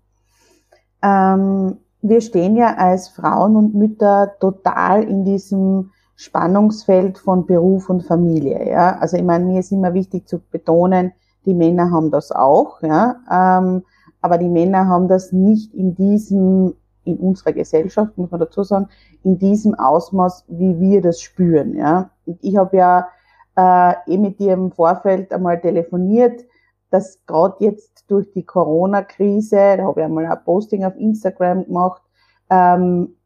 Ähm, 1.01 1.77
wir 2.01 2.22
stehen 2.22 2.56
ja 2.56 2.75
als 2.75 3.10
Frauen 3.10 3.56
und 3.56 3.75
Mütter 3.75 4.36
total 4.39 5.03
in 5.03 5.25
diesem 5.25 5.91
Spannungsfeld 6.17 7.19
von 7.19 7.45
Beruf 7.45 7.89
und 7.89 8.03
Familie. 8.03 8.67
Ja? 8.67 8.97
Also 8.97 9.17
ich 9.17 9.24
meine, 9.24 9.45
mir 9.45 9.59
ist 9.59 9.71
immer 9.71 9.93
wichtig 9.93 10.27
zu 10.27 10.39
betonen, 10.39 11.13
die 11.45 11.53
Männer 11.53 11.91
haben 11.91 12.12
das 12.12 12.31
auch, 12.31 12.81
ja, 12.81 13.21
ähm, 13.31 13.83
aber 14.19 14.38
die 14.38 14.50
Männer 14.50 14.88
haben 14.88 15.07
das 15.07 15.31
nicht 15.31 15.74
in 15.74 15.95
diesem, 15.95 16.74
in 17.05 17.17
unserer 17.17 17.53
Gesellschaft, 17.53 18.17
muss 18.17 18.31
man 18.31 18.39
dazu 18.39 18.63
sagen, 18.63 18.89
in 19.24 19.38
diesem 19.38 19.75
Ausmaß, 19.75 20.45
wie 20.50 20.77
wir 20.79 21.01
das 21.01 21.21
spüren, 21.21 21.75
ja. 21.75 22.09
Und 22.25 22.43
ich 22.43 22.57
habe 22.57 22.75
ja 22.75 23.07
äh, 23.55 23.93
eh 24.07 24.17
mit 24.17 24.39
dir 24.39 24.53
im 24.53 24.71
Vorfeld 24.71 25.31
einmal 25.31 25.62
telefoniert, 25.62 26.43
dass 26.89 27.19
gerade 27.27 27.63
jetzt 27.63 28.09
durch 28.09 28.31
die 28.33 28.43
Corona-Krise, 28.43 29.77
da 29.77 29.83
habe 29.83 30.01
ich 30.01 30.05
einmal 30.05 30.25
ein 30.25 30.43
Posting 30.43 30.83
auf 30.83 30.95
Instagram 30.97 31.65
gemacht, 31.65 32.01
ähm, 32.50 33.16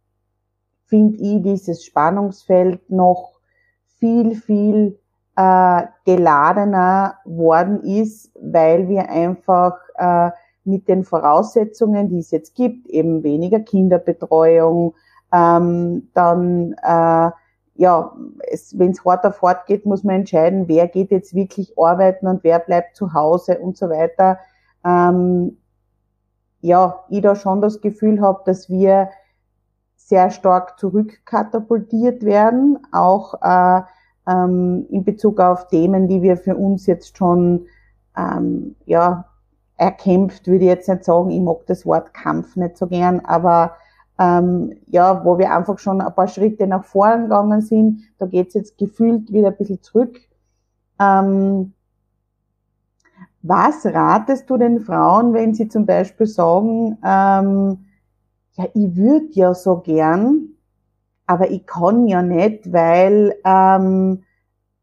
finde 0.92 1.18
ich 1.20 1.42
dieses 1.42 1.86
Spannungsfeld 1.86 2.92
noch 2.92 3.40
viel, 3.98 4.36
viel 4.36 5.00
äh, 5.38 5.84
geladener 6.06 7.16
worden 7.24 7.82
ist, 7.82 8.30
weil 8.36 8.90
wir 8.90 9.10
einfach 9.10 9.78
äh, 9.96 10.32
mit 10.66 10.90
den 10.90 11.06
Voraussetzungen, 11.06 12.10
die 12.10 12.20
es 12.20 12.32
jetzt 12.32 12.56
gibt, 12.56 12.88
eben 12.88 13.24
weniger 13.24 13.62
Kinderbetreuung, 13.62 14.94
ähm, 15.32 16.10
dann 16.14 16.74
äh, 16.84 17.32
ja, 17.76 18.14
wenn 18.74 18.92
es 18.92 19.06
hart 19.06 19.26
auf 19.26 19.42
hart 19.42 19.66
geht, 19.68 19.86
muss 19.86 20.04
man 20.04 20.18
entscheiden, 20.18 20.68
wer 20.68 20.90
geht 20.90 21.10
jetzt 21.10 21.34
wirklich 21.34 21.74
arbeiten 21.80 22.28
und 22.28 22.44
wer 22.44 22.60
bleibt 22.60 22.98
zu 22.98 23.14
Hause 23.14 23.60
und 23.60 23.78
so 23.78 23.90
weiter. 23.90 24.40
Ähm, 24.86 25.58
ja, 26.60 27.06
ich 27.10 27.22
da 27.22 27.36
schon 27.36 27.62
das 27.62 27.80
Gefühl 27.80 28.20
habe, 28.20 28.42
dass 28.46 28.70
wir 28.70 29.10
sehr 30.12 30.30
stark 30.30 30.78
zurückkatapultiert 30.78 32.26
werden, 32.26 32.78
auch 32.92 33.34
äh, 33.42 33.82
ähm, 34.28 34.86
in 34.90 35.06
Bezug 35.06 35.40
auf 35.40 35.70
Themen, 35.70 36.10
die 36.10 36.22
wir 36.22 36.36
für 36.36 36.58
uns 36.58 36.86
jetzt 36.86 37.18
schon 37.18 37.66
ähm, 38.18 38.76
ja, 38.86 39.24
erkämpft, 39.78 40.48
würde 40.48 40.66
ich 40.66 40.70
jetzt 40.70 40.90
nicht 40.90 41.06
sagen. 41.06 41.30
Ich 41.30 41.40
mag 41.40 41.66
das 41.66 41.86
Wort 41.86 42.14
Kampf 42.14 42.58
nicht 42.58 42.78
so 42.78 42.88
gern, 42.88 43.22
aber 43.22 43.78
ähm, 44.20 44.74
ja, 44.88 45.24
wo 45.24 45.38
wir 45.38 45.56
einfach 45.56 45.80
schon 45.80 46.02
ein 46.02 46.14
paar 46.14 46.28
Schritte 46.28 46.68
nach 46.68 46.84
vorn 46.84 47.24
gegangen 47.24 47.62
sind. 47.62 48.02
Da 48.18 48.26
geht's 48.26 48.54
jetzt 48.54 48.78
gefühlt 48.78 49.32
wieder 49.32 49.48
ein 49.48 49.58
bisschen 49.58 49.82
zurück. 49.82 50.20
Ähm, 51.00 51.72
was 53.44 53.86
ratest 53.86 54.50
du 54.50 54.58
den 54.58 54.82
Frauen, 54.82 55.34
wenn 55.34 55.54
sie 55.54 55.70
zum 55.70 55.86
Beispiel 55.86 56.28
sagen, 56.28 56.98
ähm, 57.02 57.86
ja, 58.54 58.66
ich 58.74 58.96
würde 58.96 59.28
ja 59.32 59.54
so 59.54 59.78
gern, 59.78 60.50
aber 61.26 61.50
ich 61.52 61.66
kann 61.66 62.08
ja 62.08 62.22
nicht, 62.22 62.72
weil 62.72 63.36
ähm, 63.46 64.24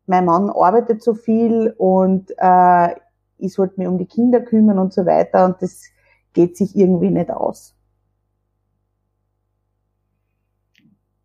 mein 0.06 0.24
Mann 0.24 0.50
arbeitet 0.50 1.02
so 1.02 1.14
viel 1.14 1.74
und 1.76 2.32
äh, 2.38 2.94
ich 3.38 3.52
sollte 3.52 3.74
mich 3.78 3.88
um 3.88 3.98
die 3.98 4.06
Kinder 4.06 4.40
kümmern 4.40 4.78
und 4.78 4.92
so 4.92 5.04
weiter 5.06 5.44
und 5.44 5.60
das 5.60 5.84
geht 6.32 6.56
sich 6.56 6.74
irgendwie 6.76 7.10
nicht 7.10 7.30
aus. 7.30 7.74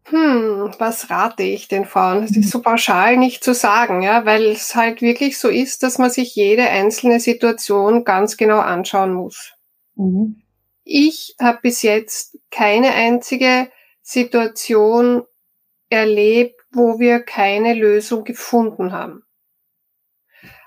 Hm, 0.05 0.73
was 0.79 1.09
rate 1.09 1.43
ich 1.43 1.69
den 1.69 1.85
Frauen? 1.85 2.21
Das 2.21 2.35
ist 2.35 2.51
so 2.51 2.61
pauschal 2.61 3.15
nicht 3.17 3.43
zu 3.43 3.53
sagen, 3.53 4.01
ja, 4.01 4.25
weil 4.25 4.45
es 4.47 4.75
halt 4.75 5.01
wirklich 5.01 5.39
so 5.39 5.47
ist, 5.47 5.81
dass 5.81 5.97
man 5.97 6.09
sich 6.09 6.35
jede 6.35 6.63
einzelne 6.63 7.21
Situation 7.21 8.03
ganz 8.03 8.35
genau 8.35 8.59
anschauen 8.59 9.13
muss. 9.13 9.53
Mhm. 9.95 10.42
Ich 10.83 11.35
habe 11.39 11.59
bis 11.61 11.81
jetzt 11.81 12.37
keine 12.51 12.93
einzige 12.93 13.69
Situation 14.01 15.23
erlebt, 15.89 16.59
wo 16.71 16.99
wir 16.99 17.19
keine 17.21 17.73
Lösung 17.73 18.23
gefunden 18.23 18.91
haben. 18.91 19.23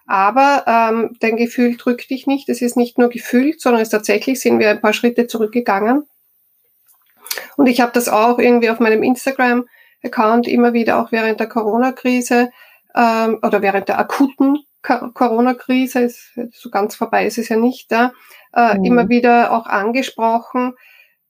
Aber 0.06 0.64
ähm, 0.66 1.16
dein 1.20 1.36
Gefühl 1.36 1.76
drückt 1.76 2.10
dich 2.10 2.26
nicht. 2.26 2.48
Es 2.48 2.62
ist 2.62 2.76
nicht 2.76 2.96
nur 2.96 3.08
gefühlt, 3.08 3.60
sondern 3.60 3.82
es 3.82 3.90
tatsächlich 3.90 4.40
sind 4.40 4.60
wir 4.60 4.70
ein 4.70 4.80
paar 4.80 4.92
Schritte 4.92 5.26
zurückgegangen. 5.26 6.06
Und 7.56 7.66
ich 7.66 7.80
habe 7.80 7.92
das 7.92 8.08
auch 8.08 8.38
irgendwie 8.38 8.70
auf 8.70 8.78
meinem 8.78 9.02
Instagram-Account 9.02 10.46
immer 10.46 10.72
wieder, 10.72 11.00
auch 11.00 11.10
während 11.10 11.40
der 11.40 11.48
Corona-Krise 11.48 12.50
ähm, 12.94 13.38
oder 13.42 13.62
während 13.62 13.88
der 13.88 13.98
akuten 13.98 14.60
Corona-Krise, 14.82 16.14
so 16.52 16.70
ganz 16.70 16.94
vorbei 16.94 17.26
ist 17.26 17.38
es 17.38 17.48
ja 17.48 17.56
nicht 17.56 17.90
da, 17.90 18.12
äh, 18.54 18.76
mhm. 18.78 18.84
immer 18.84 19.08
wieder 19.08 19.52
auch 19.52 19.66
angesprochen, 19.66 20.74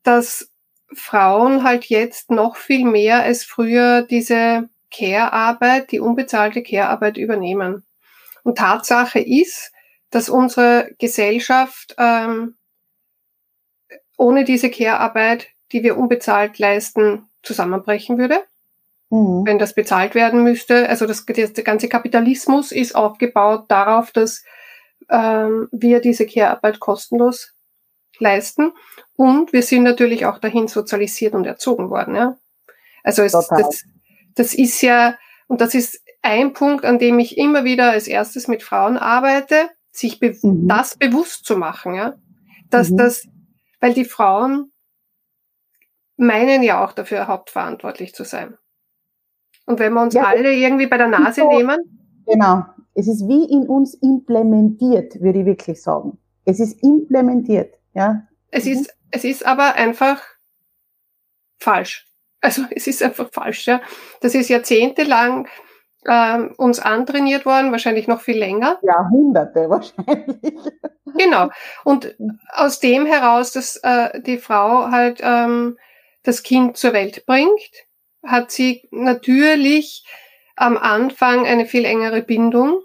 dass 0.03 0.51
Frauen 0.93 1.65
halt 1.65 1.87
jetzt 1.87 2.31
noch 2.31 2.57
viel 2.57 2.85
mehr 2.85 3.23
als 3.23 3.45
früher 3.45 4.03
diese 4.03 4.69
Care-Arbeit, 4.93 5.91
die 5.93 6.01
unbezahlte 6.01 6.63
Care-Arbeit 6.63 7.17
übernehmen. 7.17 7.85
Und 8.45 8.59
Tatsache 8.59 9.19
ist, 9.19 9.73
dass 10.11 10.29
unsere 10.29 10.91
Gesellschaft 10.99 11.95
ähm, 11.99 12.55
ohne 14.17 14.45
diese 14.45 14.71
Care-Arbeit, 14.71 15.49
die 15.73 15.83
wir 15.83 15.99
unbezahlt 15.99 16.59
leisten, 16.59 17.29
zusammenbrechen 17.43 18.19
würde. 18.19 18.41
Mhm. 19.11 19.43
Wenn 19.45 19.59
das 19.59 19.75
bezahlt 19.75 20.15
werden 20.15 20.43
müsste. 20.43 20.89
Also 20.89 21.07
das, 21.07 21.25
der 21.27 21.49
ganze 21.65 21.89
Kapitalismus 21.89 22.73
ist 22.73 22.95
aufgebaut 22.95 23.67
darauf, 23.69 24.11
dass 24.11 24.45
ähm, 25.09 25.69
wir 25.73 26.01
diese 26.01 26.27
Care-Arbeit 26.27 26.81
kostenlos 26.81 27.53
leisten. 28.19 28.73
Und 29.17 29.53
wir 29.53 29.63
sind 29.63 29.83
natürlich 29.83 30.27
auch 30.27 30.39
dahin 30.39 30.69
sozialisiert 30.69 31.35
und 31.35 31.47
erzogen 31.47 31.91
worden. 31.91 32.15
Ja? 32.15 32.37
Also 33.03 33.23
es, 33.23 33.33
das, 33.33 33.85
das 34.35 34.55
ist 34.55 34.81
ja, 34.83 35.17
und 35.49 35.61
das 35.61 35.75
ist 35.75 36.01
ein 36.23 36.53
Punkt, 36.53 36.85
an 36.85 36.99
dem 36.99 37.19
ich 37.19 37.39
immer 37.39 37.65
wieder 37.65 37.91
als 37.91 38.09
erstes 38.09 38.49
mit 38.49 38.63
Frauen 38.63 38.97
arbeite, 38.97 39.71
sich 39.91 40.19
be 40.21 40.37
mhm. 40.43 40.69
das 40.69 40.97
bewusst 40.97 41.45
zu 41.45 41.57
machen, 41.57 41.95
ja. 41.95 42.15
Dass 42.69 42.91
mhm. 42.91 42.97
das, 42.97 43.27
weil 43.81 43.95
die 43.95 44.05
Frauen 44.05 44.73
meinen 46.17 46.63
ja 46.63 46.85
auch 46.85 46.93
dafür 46.93 47.29
hauptverantwortlich 47.29 48.15
zu 48.15 48.25
sein. 48.25 48.57
Und 49.67 49.79
wenn 49.79 49.93
wir 49.93 50.03
uns 50.03 50.15
ja, 50.15 50.25
alle 50.25 50.53
irgendwie 50.53 50.87
bei 50.87 50.97
der 50.97 51.09
Nase 51.09 51.43
so, 51.43 51.49
nehmen. 51.49 52.23
Genau. 52.27 52.65
Es 52.97 53.09
ist 53.09 53.29
wie 53.29 53.45
in 53.45 53.69
uns 53.69 53.93
implementiert, 53.95 55.21
würde 55.21 55.41
ich 55.41 55.47
wirklich 55.47 55.83
sagen. 55.83 56.19
Es 56.47 56.61
ist 56.61 56.83
implementiert, 56.83 57.75
ja. 57.93 58.27
Es 58.51 58.65
mhm. 58.65 58.73
ist, 58.73 58.97
es 59.11 59.25
ist 59.25 59.47
aber 59.47 59.75
einfach 59.75 60.23
falsch. 61.59 62.07
Also 62.41 62.63
es 62.71 62.87
ist 62.87 63.03
einfach 63.03 63.29
falsch, 63.31 63.67
ja. 63.67 63.83
Das 64.23 64.35
ist 64.35 64.49
jahrzehntelang 64.49 65.47
ähm, 66.09 66.55
uns 66.57 66.81
antrainiert 66.81 67.45
worden, 67.45 67.71
wahrscheinlich 67.71 68.09
noch 68.09 68.23
viel 68.23 68.39
länger. 68.39 68.79
Jahrhunderte 68.83 69.69
wahrscheinlich. 69.71 70.55
Genau. 71.19 71.51
Und 71.85 72.17
aus 72.55 72.81
dem 72.81 73.05
heraus, 73.05 73.53
dass 73.53 73.77
äh, 73.83 74.23
die 74.23 74.39
Frau 74.39 74.91
halt 74.91 75.21
ähm, 75.23 75.77
das 76.23 76.43
Kind 76.43 76.79
zur 76.79 76.95
Welt 76.95 77.27
bringt, 77.27 77.71
hat 78.25 78.51
sie 78.51 78.89
natürlich 78.91 80.07
am 80.57 80.79
Anfang 80.79 81.47
eine 81.47 81.67
viel 81.67 81.85
engere 81.85 82.23
Bindung 82.23 82.81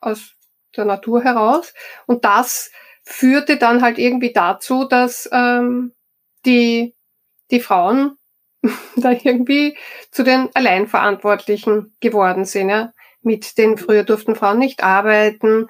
aus 0.00 0.34
der 0.76 0.84
Natur 0.84 1.22
heraus. 1.22 1.74
Und 2.06 2.24
das 2.24 2.70
führte 3.02 3.56
dann 3.56 3.82
halt 3.82 3.98
irgendwie 3.98 4.32
dazu, 4.32 4.84
dass 4.84 5.28
ähm, 5.32 5.92
die, 6.44 6.94
die 7.50 7.60
Frauen 7.60 8.16
da 8.96 9.12
irgendwie 9.12 9.76
zu 10.10 10.22
den 10.22 10.48
Alleinverantwortlichen 10.54 11.96
geworden 12.00 12.44
sind. 12.44 12.68
Ja? 12.68 12.92
Mit 13.22 13.58
den 13.58 13.78
früher 13.78 14.04
durften 14.04 14.34
Frauen 14.34 14.58
nicht 14.58 14.82
arbeiten. 14.82 15.68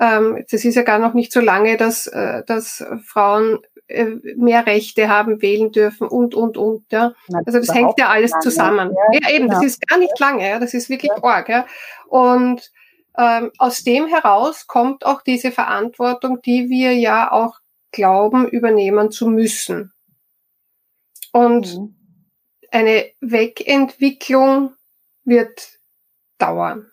Ähm, 0.00 0.44
das 0.50 0.64
ist 0.64 0.76
ja 0.76 0.82
gar 0.82 0.98
noch 0.98 1.14
nicht 1.14 1.32
so 1.32 1.40
lange, 1.40 1.76
dass, 1.76 2.06
äh, 2.06 2.42
dass 2.46 2.84
Frauen 3.04 3.58
äh, 3.88 4.16
mehr 4.36 4.66
Rechte 4.66 5.08
haben, 5.08 5.42
wählen 5.42 5.72
dürfen 5.72 6.06
und, 6.08 6.34
und, 6.34 6.56
und. 6.56 6.84
Ja. 6.92 7.12
Also 7.46 7.58
das 7.58 7.74
hängt 7.74 7.98
ja 7.98 8.08
alles 8.08 8.32
zusammen. 8.40 8.94
Ja, 9.12 9.30
eben, 9.30 9.48
das 9.48 9.62
ist 9.62 9.86
gar 9.86 9.98
nicht 9.98 10.18
lange. 10.18 10.48
Ja. 10.48 10.58
Das 10.58 10.74
ist 10.74 10.88
wirklich 10.88 11.12
arg. 11.22 11.48
Ja. 11.48 11.66
Und 12.06 12.70
ähm, 13.18 13.50
aus 13.58 13.82
dem 13.82 14.06
heraus 14.06 14.68
kommt 14.68 15.04
auch 15.04 15.22
diese 15.22 15.50
Verantwortung, 15.50 16.40
die 16.40 16.70
wir 16.70 16.94
ja 16.94 17.32
auch 17.32 17.58
glauben, 17.90 18.48
übernehmen 18.48 19.10
zu 19.10 19.28
müssen. 19.28 19.92
Und 21.32 21.76
mhm. 21.76 21.96
eine 22.70 23.10
Wegentwicklung 23.20 24.74
wird 25.24 25.78
dauern. 26.38 26.90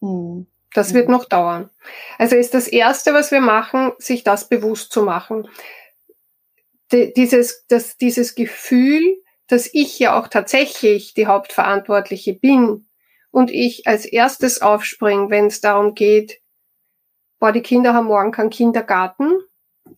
Mhm. 0.00 0.46
Das 0.74 0.92
wird 0.92 1.08
mhm. 1.08 1.14
noch 1.14 1.24
dauern. 1.24 1.70
Also 2.18 2.36
ist 2.36 2.52
das 2.52 2.68
Erste, 2.68 3.14
was 3.14 3.30
wir 3.30 3.40
machen, 3.40 3.92
sich 3.98 4.22
das 4.22 4.48
bewusst 4.48 4.92
zu 4.92 5.02
machen. 5.02 5.48
D 6.92 7.12
dieses, 7.16 7.66
das, 7.66 7.96
dieses 7.96 8.34
Gefühl, 8.34 9.22
dass 9.46 9.70
ich 9.72 9.98
ja 9.98 10.20
auch 10.20 10.28
tatsächlich 10.28 11.14
die 11.14 11.26
Hauptverantwortliche 11.26 12.34
bin 12.34 12.89
und 13.30 13.50
ich 13.50 13.86
als 13.86 14.04
erstes 14.04 14.62
aufspringe, 14.62 15.30
wenn 15.30 15.46
es 15.46 15.60
darum 15.60 15.94
geht, 15.94 16.40
boah, 17.38 17.52
die 17.52 17.62
Kinder 17.62 17.94
haben 17.94 18.06
morgen 18.06 18.32
keinen 18.32 18.50
Kindergarten. 18.50 19.38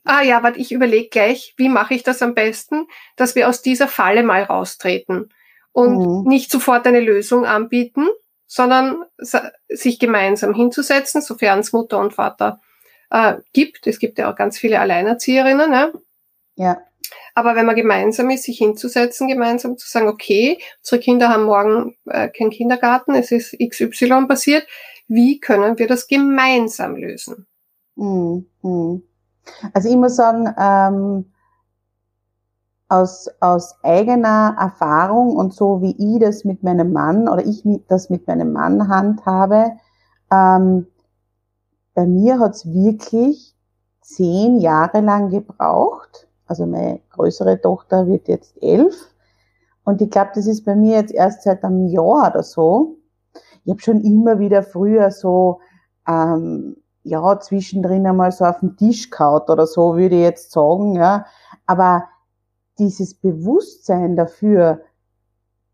Ah 0.04 0.22
ja, 0.22 0.42
warte, 0.42 0.58
ich 0.58 0.72
überlege 0.72 1.08
gleich, 1.08 1.54
wie 1.56 1.68
mache 1.68 1.94
ich 1.94 2.02
das 2.02 2.22
am 2.22 2.34
besten, 2.34 2.86
dass 3.16 3.34
wir 3.34 3.48
aus 3.48 3.62
dieser 3.62 3.88
Falle 3.88 4.22
mal 4.22 4.42
raustreten 4.42 5.32
und 5.72 5.98
mhm. 5.98 6.28
nicht 6.28 6.50
sofort 6.50 6.86
eine 6.86 7.00
Lösung 7.00 7.44
anbieten, 7.44 8.06
sondern 8.46 9.04
sich 9.68 9.98
gemeinsam 9.98 10.54
hinzusetzen, 10.54 11.22
sofern 11.22 11.60
es 11.60 11.72
Mutter 11.72 11.98
und 11.98 12.12
Vater 12.12 12.60
äh, 13.10 13.36
gibt. 13.52 13.86
Es 13.86 13.98
gibt 13.98 14.18
ja 14.18 14.30
auch 14.30 14.36
ganz 14.36 14.58
viele 14.58 14.80
Alleinerzieherinnen. 14.80 15.70
Ne? 15.70 15.92
Ja. 16.56 16.78
Aber 17.34 17.56
wenn 17.56 17.66
man 17.66 17.76
gemeinsam 17.76 18.30
ist, 18.30 18.44
sich 18.44 18.58
hinzusetzen, 18.58 19.28
gemeinsam 19.28 19.76
zu 19.76 19.88
sagen, 19.88 20.08
okay, 20.08 20.58
unsere 20.80 21.00
Kinder 21.00 21.28
haben 21.28 21.44
morgen 21.44 21.96
äh, 22.06 22.28
keinen 22.28 22.50
Kindergarten, 22.50 23.14
es 23.14 23.30
ist 23.30 23.56
XY 23.58 24.26
passiert, 24.26 24.66
wie 25.08 25.40
können 25.40 25.78
wir 25.78 25.88
das 25.88 26.06
gemeinsam 26.06 26.96
lösen? 26.96 27.46
Mhm. 27.96 29.02
Also 29.72 29.88
ich 29.88 29.96
muss 29.96 30.16
sagen, 30.16 30.54
ähm, 30.58 31.32
aus, 32.88 33.28
aus 33.40 33.76
eigener 33.82 34.54
Erfahrung 34.58 35.34
und 35.36 35.54
so 35.54 35.80
wie 35.80 35.96
ich 35.98 36.20
das 36.20 36.44
mit 36.44 36.62
meinem 36.62 36.92
Mann 36.92 37.28
oder 37.28 37.44
ich 37.44 37.64
mit, 37.64 37.90
das 37.90 38.10
mit 38.10 38.26
meinem 38.26 38.52
Mann 38.52 38.88
handhabe, 38.88 39.72
ähm, 40.30 40.86
bei 41.94 42.06
mir 42.06 42.38
hat's 42.38 42.66
wirklich 42.66 43.54
zehn 44.00 44.60
Jahre 44.60 45.00
lang 45.00 45.30
gebraucht. 45.30 46.28
Also 46.52 46.66
meine 46.66 47.00
größere 47.08 47.58
Tochter 47.62 48.06
wird 48.06 48.28
jetzt 48.28 48.62
elf. 48.62 48.94
Und 49.84 50.02
ich 50.02 50.10
glaube, 50.10 50.32
das 50.34 50.46
ist 50.46 50.66
bei 50.66 50.76
mir 50.76 50.96
jetzt 50.96 51.14
erst 51.14 51.44
seit 51.44 51.64
einem 51.64 51.86
Jahr 51.86 52.30
oder 52.30 52.42
so. 52.42 52.98
Ich 53.64 53.70
habe 53.70 53.80
schon 53.80 54.02
immer 54.02 54.38
wieder 54.38 54.62
früher 54.62 55.10
so, 55.10 55.60
ähm, 56.06 56.76
ja, 57.04 57.40
zwischendrin 57.40 58.06
einmal 58.06 58.32
so 58.32 58.44
auf 58.44 58.60
den 58.60 58.76
Tisch 58.76 59.08
kaut 59.08 59.48
oder 59.48 59.66
so, 59.66 59.96
würde 59.96 60.16
ich 60.16 60.20
jetzt 60.20 60.52
sagen, 60.52 60.94
ja. 60.94 61.24
Aber 61.66 62.04
dieses 62.78 63.14
Bewusstsein 63.14 64.14
dafür, 64.14 64.82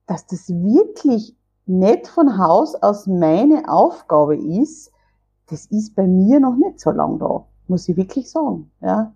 dass 0.06 0.28
das 0.28 0.48
wirklich 0.48 1.36
nicht 1.66 2.06
von 2.06 2.38
Haus 2.38 2.76
aus 2.76 3.08
meine 3.08 3.64
Aufgabe 3.68 4.36
ist, 4.36 4.92
das 5.50 5.66
ist 5.66 5.96
bei 5.96 6.06
mir 6.06 6.38
noch 6.38 6.54
nicht 6.54 6.78
so 6.78 6.92
lang 6.92 7.18
da, 7.18 7.44
muss 7.66 7.88
ich 7.88 7.96
wirklich 7.96 8.30
sagen. 8.30 8.70
Ja. 8.80 9.12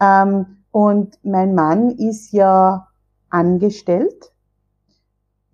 Ähm, 0.00 0.61
und 0.72 1.18
mein 1.22 1.54
Mann 1.54 1.90
ist 1.90 2.32
ja 2.32 2.88
angestellt. 3.28 4.32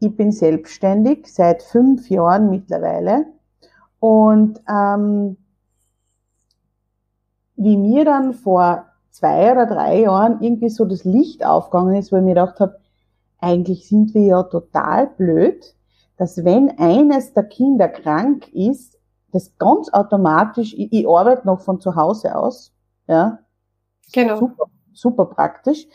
Ich 0.01 0.17
bin 0.17 0.31
selbstständig 0.33 1.33
seit 1.33 1.63
fünf 1.63 2.09
Jahren 2.09 2.51
mittlerweile. 2.51 3.27
Und 3.99 4.63
ähm, 4.69 5.37
wie 7.57 7.77
mir 7.77 8.05
dann 8.05 8.33
vor 8.33 8.87
zwei 9.11 9.51
oder 9.51 9.67
drei 9.67 10.03
Jahren 10.03 10.41
irgendwie 10.41 10.71
so 10.71 10.85
das 10.85 11.03
Licht 11.03 11.45
aufgegangen 11.45 11.97
ist, 11.97 12.13
weil 12.13 12.21
ich 12.21 12.27
mir 12.27 12.35
gedacht 12.35 12.61
habe, 12.61 12.79
eigentlich 13.41 13.89
sind 13.89 14.15
wir 14.15 14.23
ja 14.23 14.43
total 14.45 15.09
blöd, 15.09 15.75
dass 16.17 16.45
wenn 16.45 16.79
eines 16.79 17.33
der 17.33 17.45
Kinder 17.45 17.89
krank 17.89 18.49
ist, 18.53 18.97
das 19.33 19.59
ganz 19.59 19.93
automatisch, 19.93 20.75
ich, 20.75 20.93
ich 20.93 21.09
arbeite 21.09 21.47
noch 21.47 21.61
von 21.61 21.81
zu 21.81 21.97
Hause 21.97 22.37
aus, 22.37 22.73
ja, 23.09 23.41
genau. 24.13 24.37
super, 24.37 24.67
super 24.99 25.27
praktisch, 25.27 25.87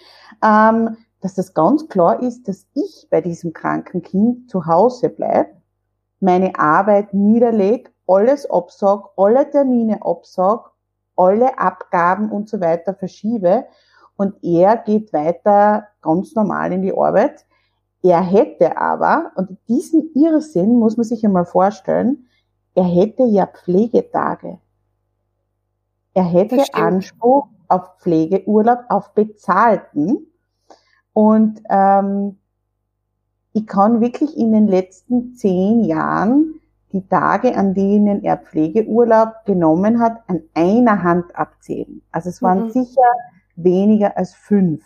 ähm, 0.43 0.97
dass 1.21 1.35
das 1.35 1.53
ganz 1.53 1.87
klar 1.87 2.21
ist, 2.21 2.47
dass 2.47 2.65
ich 2.73 3.07
bei 3.09 3.21
diesem 3.21 3.53
kranken 3.53 4.01
Kind 4.01 4.49
zu 4.49 4.65
Hause 4.65 5.09
bleib, 5.09 5.55
meine 6.19 6.57
Arbeit 6.57 7.13
niederlege, 7.13 7.91
alles 8.07 8.49
absag, 8.49 9.09
alle 9.15 9.49
Termine 9.49 10.05
absag 10.05 10.73
alle 11.15 11.57
Abgaben 11.57 12.31
und 12.31 12.49
so 12.49 12.59
weiter 12.59 12.93
verschiebe 12.93 13.65
und 14.15 14.35
er 14.43 14.77
geht 14.77 15.13
weiter 15.13 15.87
ganz 16.01 16.35
normal 16.35 16.71
in 16.73 16.81
die 16.81 16.95
Arbeit. 16.95 17.45
Er 18.01 18.21
hätte 18.21 18.77
aber, 18.77 19.31
und 19.35 19.57
diesen 19.67 20.11
Irrsinn 20.13 20.77
muss 20.77 20.97
man 20.97 21.05
sich 21.05 21.25
einmal 21.25 21.45
vorstellen, 21.45 22.27
er 22.75 22.83
hätte 22.83 23.23
ja 23.23 23.47
Pflegetage. 23.47 24.59
Er 26.13 26.23
hätte 26.23 26.63
Anspruch 26.73 27.47
auf 27.67 27.97
Pflegeurlaub, 27.99 28.79
auf 28.89 29.13
bezahlten. 29.13 30.27
Und 31.13 31.61
ähm, 31.69 32.37
ich 33.53 33.67
kann 33.67 34.01
wirklich 34.01 34.37
in 34.37 34.51
den 34.51 34.67
letzten 34.67 35.35
zehn 35.35 35.83
Jahren 35.83 36.59
die 36.91 37.07
Tage, 37.07 37.55
an 37.55 37.73
denen 37.73 38.23
er 38.23 38.37
Pflegeurlaub 38.37 39.45
genommen 39.45 39.99
hat, 39.99 40.23
an 40.27 40.43
einer 40.53 41.03
Hand 41.03 41.35
abzählen. 41.35 42.01
Also 42.11 42.29
es 42.29 42.41
waren 42.41 42.65
mhm. 42.65 42.71
sicher 42.71 43.01
weniger 43.55 44.15
als 44.17 44.33
fünf. 44.33 44.83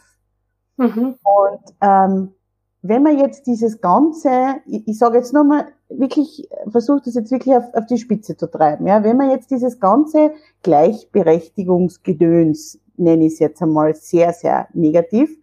Mhm. 0.77 1.15
Und 1.23 1.75
ähm, 1.81 2.33
wenn 2.81 3.03
man 3.03 3.17
jetzt 3.17 3.47
dieses 3.47 3.81
ganze, 3.81 4.29
ich, 4.65 4.87
ich 4.87 4.97
sage 4.97 5.17
jetzt 5.17 5.33
nochmal, 5.33 5.65
wirklich, 5.89 6.47
versuche 6.69 7.01
das 7.05 7.15
jetzt 7.15 7.31
wirklich 7.31 7.55
auf, 7.55 7.65
auf 7.73 7.87
die 7.87 7.97
Spitze 7.97 8.37
zu 8.37 8.49
treiben, 8.49 8.87
ja, 8.87 9.03
wenn 9.03 9.17
man 9.17 9.31
jetzt 9.31 9.51
dieses 9.51 9.79
ganze 9.79 10.31
Gleichberechtigungsgedöns, 10.63 12.79
nenne 12.97 13.25
ich 13.25 13.33
es 13.33 13.39
jetzt 13.39 13.61
einmal 13.61 13.93
sehr, 13.95 14.33
sehr 14.33 14.67
negativ, 14.73 15.37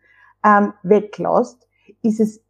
ähm, 0.44 0.73
weglässt, 0.83 1.66
ist 2.03 2.20
es 2.20 2.40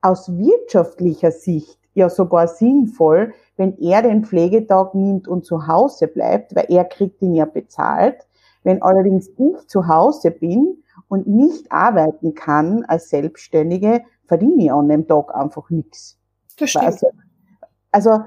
aus 0.00 0.36
wirtschaftlicher 0.36 1.30
Sicht 1.30 1.78
ja 1.94 2.08
sogar 2.08 2.48
sinnvoll, 2.48 3.32
wenn 3.56 3.76
er 3.78 4.02
den 4.02 4.24
Pflegetag 4.24 4.94
nimmt 4.94 5.26
und 5.26 5.44
zu 5.44 5.66
Hause 5.66 6.06
bleibt, 6.06 6.54
weil 6.54 6.66
er 6.68 6.84
kriegt 6.84 7.20
ihn 7.22 7.34
ja 7.34 7.44
bezahlt. 7.44 8.26
Wenn 8.62 8.82
allerdings 8.82 9.28
ich 9.28 9.66
zu 9.66 9.88
Hause 9.88 10.30
bin 10.30 10.82
und 11.08 11.26
nicht 11.26 11.72
arbeiten 11.72 12.34
kann 12.34 12.84
als 12.84 13.08
Selbstständige, 13.08 14.02
verdiene 14.28 14.64
ich 14.64 14.72
an 14.72 14.88
dem 14.88 15.08
Tag 15.08 15.34
einfach 15.34 15.68
nichts. 15.70 16.18
Das 16.58 16.70
stimmt. 16.70 16.84
Also, 16.84 17.10
also 17.90 18.24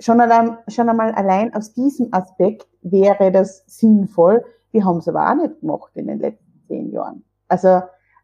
schon, 0.00 0.20
allein, 0.20 0.58
schon 0.68 0.88
einmal 0.88 1.12
allein 1.12 1.54
aus 1.54 1.72
diesem 1.72 2.12
Aspekt 2.12 2.66
wäre 2.82 3.32
das 3.32 3.64
sinnvoll. 3.66 4.44
Wir 4.72 4.84
haben 4.84 4.98
es 4.98 5.08
aber 5.08 5.30
auch 5.30 5.34
nicht 5.36 5.60
gemacht 5.60 5.92
in 5.94 6.08
den 6.08 6.18
letzten 6.18 6.62
zehn 6.66 6.92
Jahren. 6.92 7.24
Also, 7.48 7.68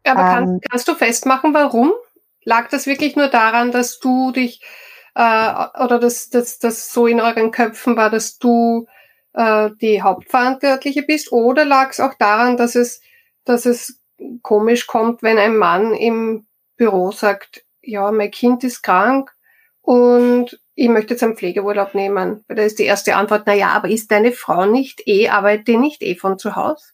aber 0.03 0.21
kann, 0.21 0.43
ähm, 0.43 0.59
kannst 0.69 0.87
du 0.87 0.93
festmachen, 0.93 1.53
warum? 1.53 1.93
Lag 2.43 2.69
das 2.69 2.87
wirklich 2.87 3.15
nur 3.15 3.27
daran, 3.27 3.71
dass 3.71 3.99
du 3.99 4.31
dich 4.31 4.61
äh, 5.15 5.65
oder 5.83 5.99
dass 5.99 6.29
das, 6.29 6.59
das 6.59 6.91
so 6.91 7.07
in 7.07 7.21
euren 7.21 7.51
Köpfen 7.51 7.95
war, 7.95 8.09
dass 8.09 8.37
du 8.37 8.87
äh, 9.33 9.69
die 9.79 10.01
Hauptverantwortliche 10.01 11.03
bist? 11.03 11.31
Oder 11.31 11.65
lag 11.65 11.91
es 11.91 11.99
auch 11.99 12.15
daran, 12.15 12.57
dass 12.57 12.75
es, 12.75 13.01
dass 13.45 13.65
es 13.65 14.01
komisch 14.41 14.87
kommt, 14.87 15.23
wenn 15.23 15.37
ein 15.37 15.55
Mann 15.55 15.93
im 15.93 16.45
Büro 16.81 17.11
sagt, 17.11 17.63
ja, 17.81 18.11
mein 18.11 18.31
Kind 18.31 18.63
ist 18.63 18.81
krank 18.81 19.31
und 19.81 20.59
ich 20.75 20.89
möchte 20.89 21.13
jetzt 21.13 21.23
einen 21.23 21.35
Pflegeurlaub 21.35 21.93
nehmen. 21.93 22.43
Weil 22.47 22.57
da 22.57 22.63
ist 22.63 22.79
die 22.79 22.85
erste 22.85 23.15
Antwort, 23.15 23.43
na 23.45 23.53
ja, 23.53 23.69
aber 23.69 23.89
ist 23.89 24.11
deine 24.11 24.31
Frau 24.31 24.65
nicht 24.65 25.07
eh, 25.07 25.29
arbeitet 25.29 25.67
die 25.67 25.77
nicht 25.77 26.01
eh 26.01 26.15
von 26.15 26.39
zu 26.39 26.55
Hause? 26.55 26.85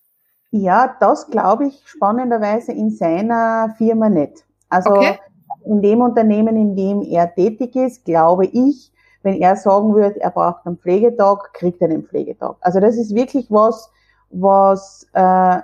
Ja, 0.52 0.96
das 1.00 1.30
glaube 1.30 1.68
ich 1.68 1.82
spannenderweise 1.86 2.72
in 2.72 2.90
seiner 2.90 3.76
Firma 3.78 4.10
nicht. 4.10 4.46
Also 4.70 4.92
okay 4.92 5.20
in 5.68 5.82
dem 5.82 6.02
Unternehmen, 6.02 6.56
in 6.56 6.76
dem 6.76 7.02
er 7.02 7.34
tätig 7.34 7.76
ist, 7.76 8.06
glaube 8.06 8.46
ich, 8.46 8.92
wenn 9.24 9.36
er 9.36 9.56
sagen 9.58 9.94
würde, 9.94 10.20
er 10.22 10.32
braucht 10.32 10.66
einen 10.66 10.78
Pflegetag, 10.78 11.54
kriegt 11.54 11.82
er 11.82 11.90
einen 11.90 12.06
Pflegetag. 12.06 12.56
Also 12.62 12.80
das 12.80 12.96
ist 12.96 13.14
wirklich 13.14 13.52
was, 13.52 13.92
was 14.30 15.08
äh, 15.14 15.60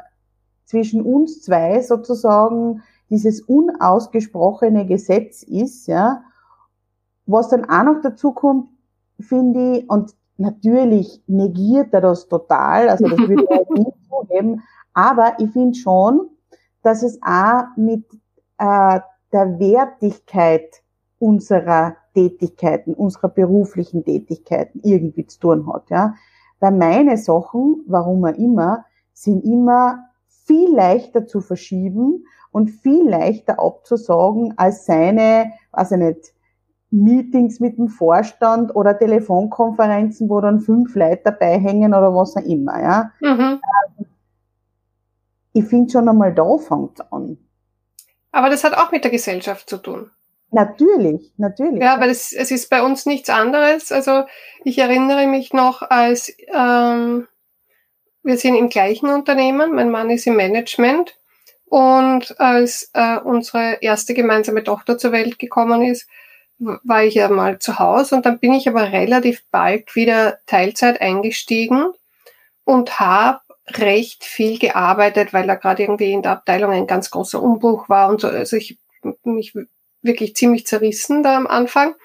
zwischen 0.65 1.01
uns 1.01 1.41
zwei 1.41 1.81
sozusagen 1.81 2.83
dieses 3.13 3.41
unausgesprochene 3.41 4.88
Gesetz 4.88 5.43
ist, 5.43 5.86
ja, 5.86 6.23
was 7.28 7.49
dann 7.49 7.69
auch 7.69 7.84
noch 7.84 8.02
dazu 8.02 8.32
kommt, 8.32 8.69
finde 9.19 9.78
ich, 9.78 9.89
und 9.89 10.15
natürlich 10.38 11.21
negiert 11.28 11.93
er 11.93 12.02
das 12.02 12.28
total, 12.28 12.89
also 12.89 13.08
das 13.08 13.19
würde 13.19 13.45
er 13.47 13.65
nie 13.78 13.93
zugeben, 14.10 14.63
aber 14.95 15.36
ich 15.38 15.52
finde 15.52 15.78
schon, 15.78 16.21
dass 16.82 17.04
es 17.04 17.19
auch 17.21 17.65
mit 17.78 18.04
äh, 18.58 18.99
der 19.32 19.60
Wertigkeit 19.60 20.82
unserer 21.19 21.95
Tätigkeiten, 22.15 22.95
unserer 22.95 23.30
beruflichen 23.30 24.04
Tätigkeiten 24.04 24.80
irgendwie 24.84 25.28
zu 25.28 25.39
tun 25.39 25.71
hat, 25.71 25.88
ja. 25.91 26.15
Weil 26.60 26.71
meine 26.71 27.17
Sachen, 27.17 27.84
warum 27.86 28.26
auch 28.26 28.36
immer, 28.38 28.86
sind 29.13 29.43
immer 29.43 29.99
viel 30.45 30.73
leichter 30.73 31.28
zu 31.28 31.41
verschieben 31.41 32.26
und 32.54 32.70
viel 32.70 33.10
leichter 33.10 33.60
abzusagen 33.60 34.54
als 34.58 34.86
seine, 34.86 35.52
weiß 35.72 35.92
ich 35.92 35.98
nicht, 35.98 36.34
Meetings 36.92 37.60
mit 37.60 37.80
dem 37.80 37.89
Vorstand 37.89 38.76
oder 38.76 38.98
Telefonkonferenzen, 38.98 40.30
wo 40.30 40.39
dann 40.39 40.62
fünf 40.62 40.96
Leute 40.96 41.24
dabei 41.26 41.58
hängen 41.60 41.94
oder 41.94 42.13
was 42.13 42.38
auch 42.38 42.44
immer, 42.44 42.80
ja. 42.82 43.12
Mhm. 43.20 43.60
Ich 45.54 45.66
finde 45.66 45.92
schon 45.92 46.08
einmal 46.08 46.34
da 46.34 46.58
fängt 46.58 47.12
an. 47.12 47.38
Aber 48.32 48.50
das 48.50 48.63
hat 48.63 48.78
auch 48.78 48.92
mit 48.92 49.04
der 49.04 49.12
Gesellschaft 49.12 49.68
zu 49.68 49.78
tun. 49.78 50.12
Natürlich, 50.52 51.34
natürlich. 51.38 51.82
Ja, 51.82 52.00
weil 52.00 52.12
es, 52.12 52.32
es 52.32 52.52
ist 52.52 52.70
bei 52.70 52.84
uns 52.84 53.08
nichts 53.08 53.30
anderes. 53.32 53.92
Also 53.92 54.26
ich 54.63 54.78
erinnere 54.78 55.26
mich 55.26 55.54
noch, 55.54 55.82
als 55.82 56.32
ähm, 56.54 57.28
wir 58.22 58.38
sind 58.38 58.56
im 58.56 58.70
gleichen 58.70 59.10
Unternehmen, 59.10 59.74
mein 59.74 59.89
Mann 59.89 60.12
ist 60.12 60.28
im 60.28 60.36
Management 60.36 61.16
und 61.73 62.39
als 62.39 62.91
äh, 62.93 63.17
unsere 63.17 63.79
erste 63.81 64.13
gemeinsame 64.13 64.63
Tochter 64.63 64.99
zur 64.99 65.12
Welt 65.12 65.39
gekommen 65.39 65.81
ist, 65.81 66.07
war 66.59 67.03
ich 67.03 67.15
ja 67.15 67.29
mal 67.29 67.57
zu 67.57 67.79
Hause 67.79 68.13
und 68.13 68.27
dann 68.27 68.38
bin 68.38 68.53
ich 68.53 68.69
aber 68.69 68.91
relativ 68.91 69.43
bald 69.49 69.95
wieder 69.95 70.38
Teilzeit 70.45 71.01
eingestiegen 71.01 71.88
und 72.63 72.99
habe 72.99 73.39
recht 73.65 74.23
viel 74.23 74.59
gearbeitet, 74.59 75.33
weil 75.33 75.47
da 75.47 75.55
gerade 75.55 75.81
irgendwie 75.81 76.12
in 76.12 76.21
der 76.21 76.33
Abteilung 76.33 76.69
ein 76.69 76.86
ganz 76.86 77.09
großer 77.09 77.41
Umbruch 77.41 77.89
war 77.89 78.07
und 78.09 78.21
so. 78.21 78.27
Also 78.27 78.55
ich 78.55 78.77
mich 79.23 79.55
wirklich 80.03 80.36
ziemlich 80.36 80.67
zerrissen 80.67 81.23
da 81.23 81.36
am 81.36 81.47
Anfang. 81.47 81.95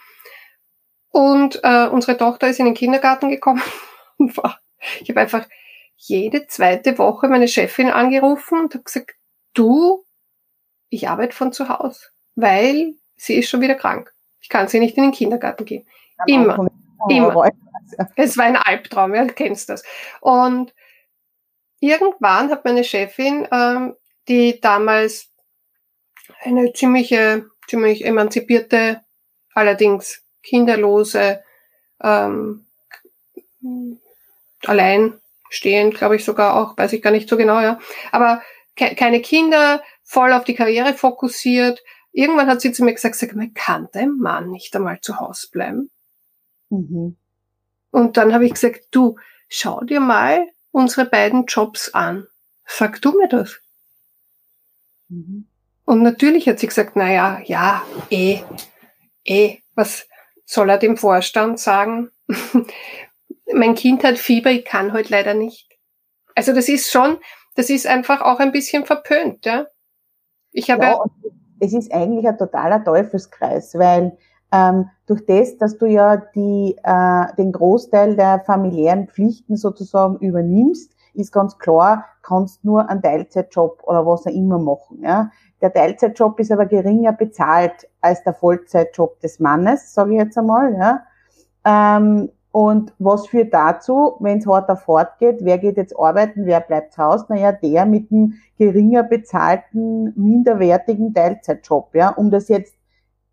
Und 1.11 1.61
äh, 1.62 1.88
unsere 1.88 2.16
Tochter 2.16 2.48
ist 2.48 2.59
in 2.59 2.64
den 2.64 2.74
Kindergarten 2.74 3.28
gekommen 3.28 3.62
ich 4.18 5.11
habe 5.11 5.20
einfach 5.20 5.46
jede 5.94 6.46
zweite 6.46 6.96
Woche 6.96 7.28
meine 7.28 7.48
Chefin 7.48 7.90
angerufen 7.90 8.61
und 8.61 8.72
habe 8.72 8.85
gesagt, 8.85 9.17
du, 9.59 10.05
ich 10.88 11.09
arbeite 11.09 11.35
von 11.35 11.53
zu 11.53 11.68
Hause, 11.68 12.01
weil 12.35 12.94
sie 13.16 13.35
ist 13.35 13.49
schon 13.49 13.61
wieder 13.61 13.75
krank. 13.75 14.12
Ich 14.40 14.49
kann 14.49 14.68
sie 14.68 14.81
nicht 14.81 14.97
in 14.97 15.05
den 15.05 15.12
Kindergarten 15.12 15.64
gehen. 15.64 15.87
Immer. 16.27 16.68
Immer. 17.09 17.51
Es 18.16 18.37
war 18.37 18.44
ein 18.44 18.57
Albtraum, 18.57 19.14
ja, 19.14 19.25
du 19.25 19.35
kennst 19.35 19.68
das. 19.68 19.83
Und 20.21 20.75
irgendwann 21.81 22.51
hat 22.51 22.64
meine 22.64 22.85
Chefin, 22.85 23.47
ähm, 23.51 23.94
die 24.29 24.61
damals 24.61 25.31
eine 26.42 26.73
ziemliche, 26.73 27.47
ziemlich 27.66 28.05
emanzipierte, 28.05 29.03
allerdings 29.55 30.23
kinderlose, 30.42 31.42
ähm, 32.03 32.66
allein 34.64 35.21
stehend, 35.51 35.94
glaube 35.94 36.16
ich 36.16 36.25
sogar 36.25 36.57
auch, 36.57 36.77
weiß 36.77 36.92
ich 36.92 37.03
gar 37.03 37.11
nicht 37.11 37.29
so 37.29 37.37
genau, 37.37 37.61
ja. 37.61 37.79
Aber 38.12 38.42
ke 38.79 38.95
keine 38.95 39.21
Kinder, 39.21 39.83
voll 40.03 40.33
auf 40.33 40.45
die 40.45 40.55
Karriere 40.55 40.95
fokussiert. 40.95 41.83
Irgendwann 42.12 42.49
hat 42.49 42.61
sie 42.61 42.73
zu 42.73 42.85
mir 42.85 42.95
gesagt, 42.95 43.17
sag 43.17 43.35
mal, 43.35 43.51
kann 43.51 43.88
dein 43.93 44.17
Mann 44.17 44.51
nicht 44.51 44.75
einmal 44.75 45.01
zu 45.01 45.21
Hause 45.21 45.49
bleiben? 45.51 45.91
Mhm. 46.71 47.17
Und 47.91 48.17
dann 48.17 48.33
habe 48.33 48.47
ich 48.47 48.55
gesagt, 48.55 48.87
du, 48.91 49.17
schau 49.49 49.83
dir 49.83 50.01
mal 50.01 50.47
unsere 50.71 51.07
beiden 51.07 51.47
Jobs 51.47 51.95
an. 51.95 52.27
Sag 52.67 53.01
du 53.03 53.12
mir 53.17 53.29
das. 53.29 53.59
Mhm. 55.09 55.47
Und 55.85 56.03
natürlich 56.03 56.49
hat 56.49 56.59
sie 56.59 56.67
gesagt, 56.67 56.97
na 56.97 57.11
ja, 57.11 57.41
ja, 57.45 57.83
eh, 58.11 58.41
eh, 59.25 59.59
was 59.75 60.07
soll 60.45 60.69
er 60.69 60.79
dem 60.79 60.97
Vorstand 60.97 61.59
sagen? 61.59 62.11
mein 63.55 63.75
Kind 63.75 64.05
hat 64.05 64.19
Fieber, 64.19 64.51
ich 64.51 64.64
kann 64.64 64.93
heute 64.93 65.11
leider 65.11 65.35
nicht. 65.35 65.67
Also 66.35 66.53
das 66.53 66.69
ist 66.69 66.91
schon, 66.91 67.19
das 67.59 67.71
ist 67.71 67.88
einfach 67.88 68.21
auch 68.21 68.38
ein 68.38 68.53
bisschen 68.53 68.85
verpönt, 68.85 69.44
ja. 69.44 69.66
Ich 70.53 70.71
habe 70.71 70.85
ja, 70.85 71.05
es 71.59 71.73
ist 71.73 71.92
eigentlich 71.92 72.29
ein 72.29 72.38
totaler 72.38 72.85
Teufelskreis, 72.85 73.75
weil 73.75 74.16
ähm, 74.53 74.88
durch 75.07 75.27
das, 75.27 75.59
dass 75.59 75.77
du 75.77 75.87
ja 75.87 76.18
die, 76.37 76.77
äh, 76.81 77.35
den 77.37 77.51
Großteil 77.51 78.14
der 78.14 78.44
familiären 78.47 79.09
Pflichten 79.09 79.57
sozusagen 79.57 80.18
übernimmst, 80.18 80.92
ist 81.14 81.33
ganz 81.33 81.59
klar, 81.59 82.05
kannst 82.23 82.64
nur 82.64 82.88
einen 82.88 83.03
Teilzeitjob 83.03 83.83
oder 83.83 84.07
was 84.07 84.25
auch 84.29 84.31
immer 84.31 84.61
machen. 84.61 85.01
Ja. 85.03 85.33
Der 85.61 85.73
Teilzeitjob 85.73 86.38
ist 86.38 86.53
aber 86.53 86.66
geringer 86.66 87.12
bezahlt 87.12 87.88
als 88.01 88.23
der 88.23 88.35
Vollzeitjob 88.35 89.18
des 89.18 89.40
Mannes, 89.40 89.92
sage 89.92 90.12
ich 90.12 90.18
jetzt 90.21 90.38
einmal. 90.38 90.77
Ja. 90.77 91.03
Ähm, 91.64 92.31
und 92.59 92.92
was 92.99 93.29
führt 93.29 93.55
dazu, 93.55 94.16
wenn 94.18 94.38
es 94.38 94.47
hart 94.49 94.68
auf 94.68 94.88
hart 94.88 95.21
geht, 95.21 95.37
wer 95.42 95.59
geht 95.59 95.77
jetzt 95.77 95.97
arbeiten, 95.97 96.44
wer 96.44 96.59
bleibt 96.59 96.92
zu 96.92 97.05
Hause? 97.05 97.27
Naja, 97.29 97.53
der 97.53 97.87
mit 97.87 98.11
einem 98.11 98.35
geringer 98.59 99.05
bezahlten, 99.05 100.12
minderwertigen 100.16 101.14
Teilzeitjob, 101.14 101.94
ja, 101.94 102.09
um 102.09 102.33
das 102.33 102.49
jetzt 102.49 102.75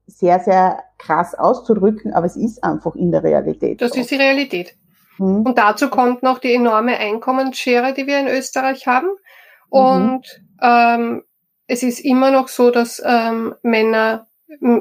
sehr, 0.06 0.40
sehr 0.42 0.84
krass 1.00 1.34
auszudrücken, 1.34 2.14
aber 2.14 2.28
es 2.28 2.36
ist 2.36 2.64
einfach 2.64 2.94
in 2.94 3.12
der 3.12 3.24
Realität. 3.24 3.82
Das 3.82 3.94
so. 3.94 4.00
ist 4.00 4.12
die 4.12 4.16
Realität. 4.16 4.76
Hm. 5.18 5.42
Und 5.42 5.58
dazu 5.58 5.90
kommt 5.90 6.22
noch 6.22 6.38
die 6.38 6.54
enorme 6.54 6.96
Einkommensschere, 6.96 7.96
die 7.96 8.06
wir 8.06 8.20
in 8.20 8.28
Österreich 8.28 8.86
haben. 8.86 9.08
Mhm. 9.08 9.80
Und 9.80 10.22
mhm. 10.38 10.60
ähm, 10.62 11.24
es 11.66 11.82
ist 11.82 12.00
immer 12.00 12.30
noch 12.30 12.48
so, 12.48 12.70
dass 12.70 13.02
ähm, 13.04 13.56
Männer 13.64 14.28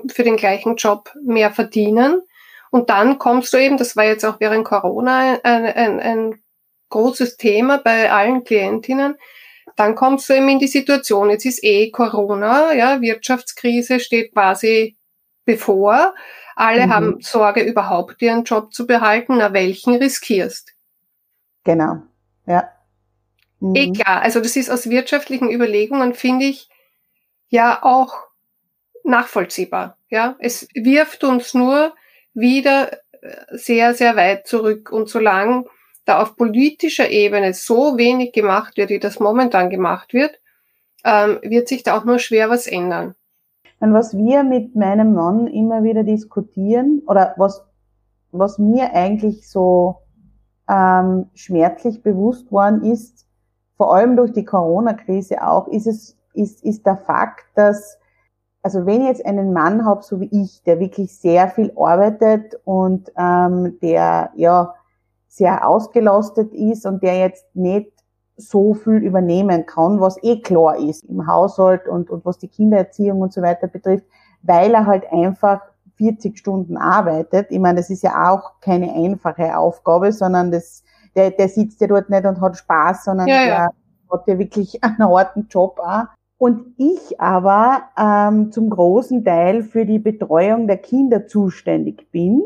für 0.09 0.22
den 0.22 0.37
gleichen 0.37 0.76
Job 0.76 1.14
mehr 1.24 1.50
verdienen. 1.50 2.20
Und 2.74 2.90
dann 2.90 3.18
kommst 3.20 3.52
du 3.52 3.56
eben, 3.56 3.76
das 3.76 3.94
war 3.94 4.04
jetzt 4.04 4.24
auch 4.24 4.40
während 4.40 4.64
Corona 4.64 5.38
ein, 5.44 5.64
ein, 5.64 6.00
ein 6.00 6.42
großes 6.88 7.37
Thema 7.37 7.78
bei 7.78 8.10
allen 8.10 8.42
Klientinnen, 8.42 9.14
dann 9.76 9.94
kommst 9.94 10.28
du 10.28 10.32
eben 10.32 10.48
in 10.48 10.58
die 10.58 10.66
Situation, 10.66 11.30
jetzt 11.30 11.46
ist 11.46 11.62
eh 11.62 11.92
Corona, 11.92 12.72
ja, 12.72 13.00
Wirtschaftskrise 13.00 14.00
steht 14.00 14.32
quasi 14.32 14.96
bevor. 15.44 16.16
Alle 16.56 16.88
mhm. 16.88 16.92
haben 16.92 17.20
Sorge, 17.20 17.62
überhaupt 17.62 18.20
ihren 18.20 18.42
Job 18.42 18.74
zu 18.74 18.88
behalten. 18.88 19.37
Na, 19.37 19.52
welchen 19.52 19.94
riskierst? 19.94 20.72
Genau, 21.62 21.98
ja. 22.44 22.70
Mhm. 23.60 23.76
Eh 23.76 23.92
klar, 23.92 24.20
also 24.22 24.40
das 24.40 24.56
ist 24.56 24.68
aus 24.68 24.90
wirtschaftlichen 24.90 25.48
Überlegungen, 25.48 26.12
finde 26.12 26.46
ich, 26.46 26.68
ja 27.46 27.84
auch 27.84 28.16
nachvollziehbar. 29.04 29.96
Ja, 30.10 30.34
es 30.40 30.66
wirft 30.74 31.22
uns 31.22 31.54
nur 31.54 31.94
wieder 32.35 32.92
äh, 32.92 32.97
sehr, 33.53 33.94
sehr 33.94 34.16
weit 34.16 34.47
zurück. 34.47 34.92
Und 34.92 35.09
solange 35.09 35.64
da 36.05 36.20
auf 36.20 36.37
politischer 36.37 37.11
Ebene 37.11 37.55
so 37.55 37.97
wenig 37.97 38.33
gemacht 38.33 38.77
wird, 38.77 38.90
wie 38.90 38.99
das 38.99 39.20
momentan 39.20 39.70
gemacht 39.70 40.12
wird, 40.12 40.38
ähm, 41.05 41.38
wird 41.42 41.68
sich 41.68 41.83
da 41.83 41.97
auch 41.97 42.05
nur 42.05 42.18
schwer 42.18 42.51
was 42.51 42.66
ändern. 42.66 43.14
Und 43.81 43.92
was 43.92 44.16
wir 44.16 44.44
mit 44.44 44.75
meinem 44.75 45.14
Mann 45.14 45.47
immer 45.47 45.83
wieder 45.83 46.05
diskutieren, 46.05 47.03
oder 47.07 47.35
was, 47.37 47.62
was 48.33 48.59
mir 48.59 48.94
eigentlich 48.94 49.49
so 49.49 49.97
ähm, 50.68 51.27
schmerzlich 51.35 52.03
bewusst 52.03 52.51
worden 52.51 52.83
ist, 52.83 53.27
vor 53.77 53.94
allem 53.94 54.16
durch 54.16 54.33
die 54.33 54.44
Corona-Krise 54.44 55.47
auch, 55.47 55.68
ist 55.68 55.87
es, 55.87 56.16
ist, 56.33 56.62
ist 56.64 56.87
der 56.87 56.97
Fakt, 56.97 57.44
dass 57.55 57.99
also 58.64 58.87
wenn 58.87 59.03
ich 59.03 59.09
jetzt 59.09 59.27
einen 59.27 59.53
Mann 59.53 59.85
habe, 59.85 60.03
so 60.03 60.20
wie 60.20 60.31
ich, 60.33 60.62
der 60.62 60.81
wirklich 60.81 61.14
sehr 61.16 61.48
viel 61.48 61.70
arbeitet 61.77 62.59
und 62.64 63.12
ähm, 63.16 63.79
der 63.83 64.31
ja 64.37 64.74
sehr 65.29 65.68
ausgelastet 65.68 66.55
ist 66.55 66.87
und 66.87 67.03
der 67.03 67.18
jetzt 67.18 67.44
nicht 67.55 67.92
so 68.37 68.72
viel 68.72 68.96
übernehmen 68.96 69.66
kann, 69.66 70.00
was 70.00 70.20
eh 70.22 70.40
klar 70.40 70.79
ist 70.79 71.05
im 71.05 71.27
Haushalt 71.27 71.87
und, 71.87 72.09
und 72.09 72.24
was 72.24 72.38
die 72.38 72.48
Kindererziehung 72.48 73.20
und 73.20 73.35
so 73.35 73.42
weiter 73.42 73.68
betrifft, 73.68 74.07
weil 74.42 74.72
er 74.72 74.87
halt 74.87 75.12
einfach 75.12 75.61
40 75.96 76.38
Stunden 76.38 76.79
arbeitet. 76.79 77.48
Ich 77.50 77.61
meine, 77.61 77.77
das 77.77 77.90
ist 77.90 78.03
ja 78.03 78.31
auch 78.31 78.61
keine 78.62 78.94
einfache 78.94 79.59
Aufgabe, 79.59 80.11
sondern 80.11 80.50
das, 80.50 80.83
der, 81.14 81.33
der 81.33 81.50
sitzt 81.50 81.83
ja 81.83 81.87
dort 81.87 82.09
nicht 82.09 82.24
und 82.24 82.40
hat 82.40 82.57
Spaß, 82.57 83.05
sondern 83.05 83.29
ja, 83.29 83.42
ja. 83.42 83.44
der 83.44 83.68
hat 84.11 84.27
ja 84.27 84.38
wirklich 84.38 84.79
einen 84.83 85.07
harten 85.07 85.48
Job 85.50 85.79
auch. 85.81 86.07
Und 86.44 86.74
ich 86.76 87.22
aber 87.22 87.85
ähm, 87.96 88.52
zum 88.52 88.68
großen 88.68 89.24
Teil 89.24 89.62
für 89.62 89.87
die 89.87 89.98
Betreuung 89.98 90.66
der 90.66 90.76
Kinder 90.76 91.26
zuständig 91.26 92.11
bin, 92.12 92.42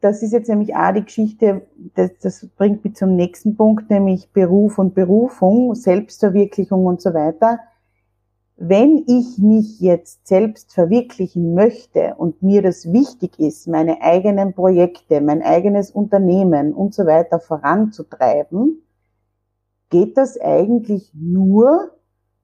das 0.00 0.22
ist 0.22 0.32
jetzt 0.32 0.48
nämlich 0.48 0.74
auch 0.74 0.94
die 0.94 1.04
Geschichte, 1.04 1.60
das, 1.94 2.12
das 2.22 2.46
bringt 2.56 2.82
mich 2.86 2.96
zum 2.96 3.16
nächsten 3.16 3.54
Punkt, 3.54 3.90
nämlich 3.90 4.32
Beruf 4.32 4.78
und 4.78 4.94
Berufung, 4.94 5.74
Selbstverwirklichung 5.74 6.86
und 6.86 7.02
so 7.02 7.12
weiter. 7.12 7.58
Wenn 8.56 9.04
ich 9.06 9.36
mich 9.36 9.78
jetzt 9.78 10.26
selbst 10.26 10.72
verwirklichen 10.72 11.52
möchte 11.52 12.14
und 12.16 12.42
mir 12.42 12.62
das 12.62 12.94
wichtig 12.94 13.38
ist, 13.38 13.68
meine 13.68 14.00
eigenen 14.00 14.54
Projekte, 14.54 15.20
mein 15.20 15.42
eigenes 15.42 15.90
Unternehmen 15.90 16.72
und 16.72 16.94
so 16.94 17.04
weiter 17.04 17.40
voranzutreiben, 17.40 18.82
geht 19.90 20.16
das 20.16 20.40
eigentlich 20.40 21.12
nur 21.12 21.90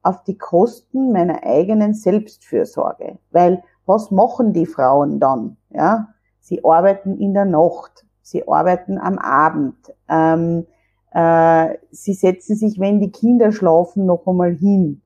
auf 0.02 0.24
die 0.24 0.38
Kosten 0.38 1.12
meiner 1.12 1.42
eigenen 1.44 1.94
Selbstfürsorge. 1.94 3.18
Weil 3.30 3.62
was 3.86 4.10
machen 4.10 4.52
die 4.52 4.66
Frauen 4.66 5.20
dann? 5.20 5.56
Ja, 5.70 6.08
sie 6.40 6.64
arbeiten 6.64 7.18
in 7.18 7.34
der 7.34 7.44
Nacht, 7.44 8.06
sie 8.22 8.46
arbeiten 8.46 8.98
am 8.98 9.18
Abend, 9.18 9.76
ähm, 10.08 10.66
äh, 11.12 11.76
sie 11.90 12.14
setzen 12.14 12.56
sich, 12.56 12.78
wenn 12.78 13.00
die 13.00 13.10
Kinder 13.10 13.52
schlafen, 13.52 14.06
noch 14.06 14.26
einmal 14.26 14.54
hin 14.54 15.02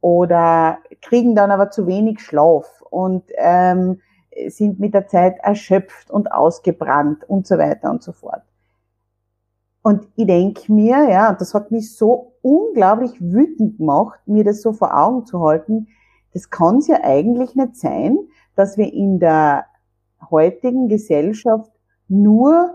oder 0.00 0.78
kriegen 1.02 1.34
dann 1.34 1.50
aber 1.50 1.70
zu 1.70 1.86
wenig 1.86 2.20
Schlaf 2.20 2.82
und 2.90 3.24
ähm, 3.36 4.00
sind 4.48 4.80
mit 4.80 4.94
der 4.94 5.06
Zeit 5.08 5.38
erschöpft 5.42 6.10
und 6.10 6.32
ausgebrannt 6.32 7.28
und 7.28 7.46
so 7.46 7.58
weiter 7.58 7.90
und 7.90 8.02
so 8.02 8.12
fort. 8.12 8.42
Und 9.82 10.06
ich 10.16 10.26
denke 10.26 10.72
mir, 10.72 11.08
ja, 11.08 11.32
das 11.32 11.54
hat 11.54 11.70
mich 11.70 11.96
so 11.96 12.34
unglaublich 12.42 13.20
wütend 13.20 13.78
gemacht, 13.78 14.20
mir 14.26 14.44
das 14.44 14.62
so 14.62 14.72
vor 14.72 14.96
Augen 14.96 15.24
zu 15.24 15.40
halten. 15.40 15.88
Das 16.34 16.50
kann 16.50 16.78
es 16.78 16.86
ja 16.86 16.98
eigentlich 17.02 17.54
nicht 17.54 17.76
sein, 17.76 18.18
dass 18.56 18.76
wir 18.76 18.92
in 18.92 19.18
der 19.18 19.64
heutigen 20.30 20.88
Gesellschaft 20.88 21.72
nur 22.08 22.74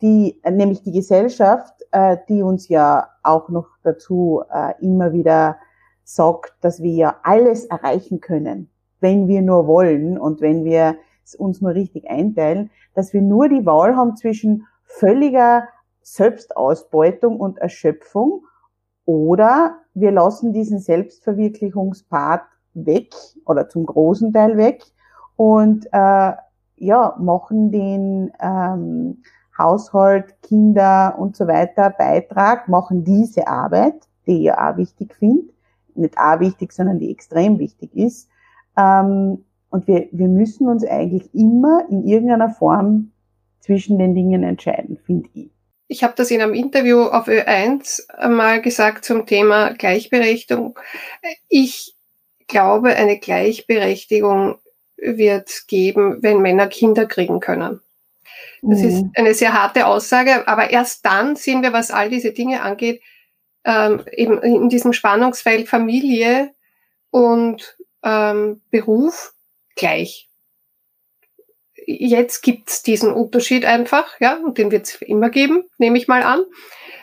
die, 0.00 0.40
nämlich 0.50 0.82
die 0.82 0.92
Gesellschaft, 0.92 1.74
äh, 1.92 2.16
die 2.28 2.42
uns 2.42 2.68
ja 2.68 3.08
auch 3.22 3.48
noch 3.48 3.68
dazu 3.84 4.42
äh, 4.52 4.74
immer 4.84 5.12
wieder 5.12 5.58
sagt, 6.02 6.54
dass 6.60 6.82
wir 6.82 6.92
ja 6.92 7.16
alles 7.22 7.66
erreichen 7.66 8.20
können, 8.20 8.68
wenn 9.00 9.28
wir 9.28 9.42
nur 9.42 9.68
wollen 9.68 10.18
und 10.18 10.40
wenn 10.40 10.64
wir 10.64 10.96
es 11.24 11.36
uns 11.36 11.60
nur 11.60 11.74
richtig 11.74 12.10
einteilen, 12.10 12.70
dass 12.94 13.12
wir 13.12 13.22
nur 13.22 13.48
die 13.48 13.64
Wahl 13.64 13.96
haben 13.96 14.16
zwischen 14.16 14.66
völliger 14.84 15.68
Selbstausbeutung 16.02 17.38
und 17.38 17.58
Erschöpfung 17.58 18.44
oder 19.04 19.78
wir 19.94 20.10
lassen 20.10 20.52
diesen 20.52 20.78
Selbstverwirklichungspart 20.78 22.42
weg 22.74 23.14
oder 23.46 23.68
zum 23.68 23.86
großen 23.86 24.32
Teil 24.32 24.56
weg 24.56 24.84
und 25.36 25.86
äh, 25.92 26.32
ja, 26.76 27.16
machen 27.18 27.70
den 27.70 28.32
ähm, 28.40 29.22
Haushalt, 29.56 30.42
Kinder 30.42 31.16
und 31.18 31.36
so 31.36 31.46
weiter 31.46 31.90
Beitrag, 31.90 32.68
machen 32.68 33.04
diese 33.04 33.46
Arbeit, 33.46 34.08
die 34.26 34.44
ich 34.44 34.52
auch 34.52 34.76
wichtig 34.76 35.14
finde, 35.14 35.52
nicht 35.94 36.16
auch 36.18 36.40
wichtig, 36.40 36.72
sondern 36.72 36.98
die 36.98 37.10
extrem 37.10 37.58
wichtig 37.58 37.94
ist. 37.94 38.28
Ähm, 38.76 39.44
und 39.70 39.86
wir, 39.86 40.08
wir 40.12 40.28
müssen 40.28 40.68
uns 40.68 40.84
eigentlich 40.84 41.34
immer 41.34 41.88
in 41.88 42.04
irgendeiner 42.04 42.50
Form 42.50 43.12
zwischen 43.60 43.98
den 43.98 44.14
Dingen 44.14 44.42
entscheiden, 44.42 44.98
finde 44.98 45.28
ich. 45.34 45.50
Ich 45.88 46.02
habe 46.02 46.14
das 46.16 46.30
in 46.30 46.40
einem 46.40 46.54
Interview 46.54 47.02
auf 47.02 47.28
Ö1 47.28 48.28
mal 48.28 48.62
gesagt 48.62 49.04
zum 49.04 49.26
Thema 49.26 49.74
Gleichberechtigung. 49.74 50.78
Ich 51.48 51.94
glaube, 52.46 52.94
eine 52.94 53.18
Gleichberechtigung 53.18 54.58
wird 54.96 55.66
geben, 55.68 56.22
wenn 56.22 56.40
Männer 56.40 56.68
Kinder 56.68 57.06
kriegen 57.06 57.40
können. 57.40 57.80
Das 58.62 58.80
mhm. 58.80 58.88
ist 58.88 59.04
eine 59.16 59.34
sehr 59.34 59.52
harte 59.52 59.86
Aussage, 59.86 60.46
aber 60.46 60.70
erst 60.70 61.04
dann 61.04 61.34
sehen 61.34 61.62
wir, 61.62 61.72
was 61.72 61.90
all 61.90 62.08
diese 62.08 62.32
Dinge 62.32 62.62
angeht, 62.62 63.02
ähm, 63.64 64.04
eben 64.12 64.40
in 64.42 64.68
diesem 64.68 64.92
Spannungsfeld 64.92 65.68
Familie 65.68 66.50
und 67.10 67.76
ähm, 68.04 68.60
Beruf 68.70 69.34
gleich. 69.76 70.28
Jetzt 71.86 72.42
gibt's 72.42 72.82
diesen 72.82 73.12
Unterschied 73.12 73.64
einfach, 73.64 74.20
ja, 74.20 74.36
und 74.36 74.58
den 74.58 74.70
wird's 74.70 74.96
immer 75.02 75.30
geben, 75.30 75.64
nehme 75.78 75.98
ich 75.98 76.08
mal 76.08 76.22
an. 76.22 76.44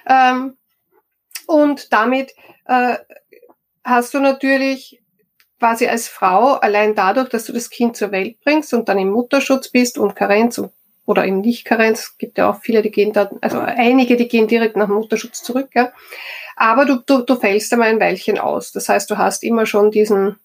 Ähm, 0.08 0.58
und 1.48 1.92
damit 1.94 2.34
äh, 2.66 2.98
hast 3.84 4.14
du 4.14 4.20
natürlich 4.20 5.02
quasi 5.60 5.88
als 5.88 6.08
Frau 6.08 6.54
allein 6.54 6.96
dadurch, 6.96 7.30
dass 7.30 7.46
du 7.46 7.54
das 7.54 7.70
Kind 7.70 7.98
zur 7.98 8.12
Welt 8.12 8.38
bringst 8.44 8.74
und 8.74 8.88
dann 8.88 8.98
im 8.98 9.10
Mutterschutz 9.10 9.70
bist 9.70 9.98
und 9.98 10.16
Karenz 10.16 10.62
oder 11.06 11.26
im 11.26 11.42
Nicht-Karenz, 11.42 12.18
gibt 12.18 12.38
ja 12.38 12.50
auch 12.50 12.62
viele, 12.62 12.82
die 12.82 12.92
gehen 12.92 13.14
da, 13.14 13.30
also 13.42 13.60
einige, 13.60 14.16
die 14.16 14.28
gehen 14.28 14.48
direkt 14.48 14.78
nach 14.78 14.88
Mutterschutz 14.88 15.42
zurück, 15.42 15.70
ja. 15.74 15.92
Aber 16.56 16.86
du, 16.86 16.98
du, 16.98 17.24
du 17.24 17.36
fällst 17.36 17.74
einmal 17.74 17.90
ein 17.90 18.00
Weilchen 18.00 18.38
aus. 18.38 18.72
Das 18.72 18.90
heißt, 18.90 19.10
du 19.10 19.18
hast 19.18 19.44
immer 19.44 19.66
schon 19.66 19.92
diesen 19.92 20.38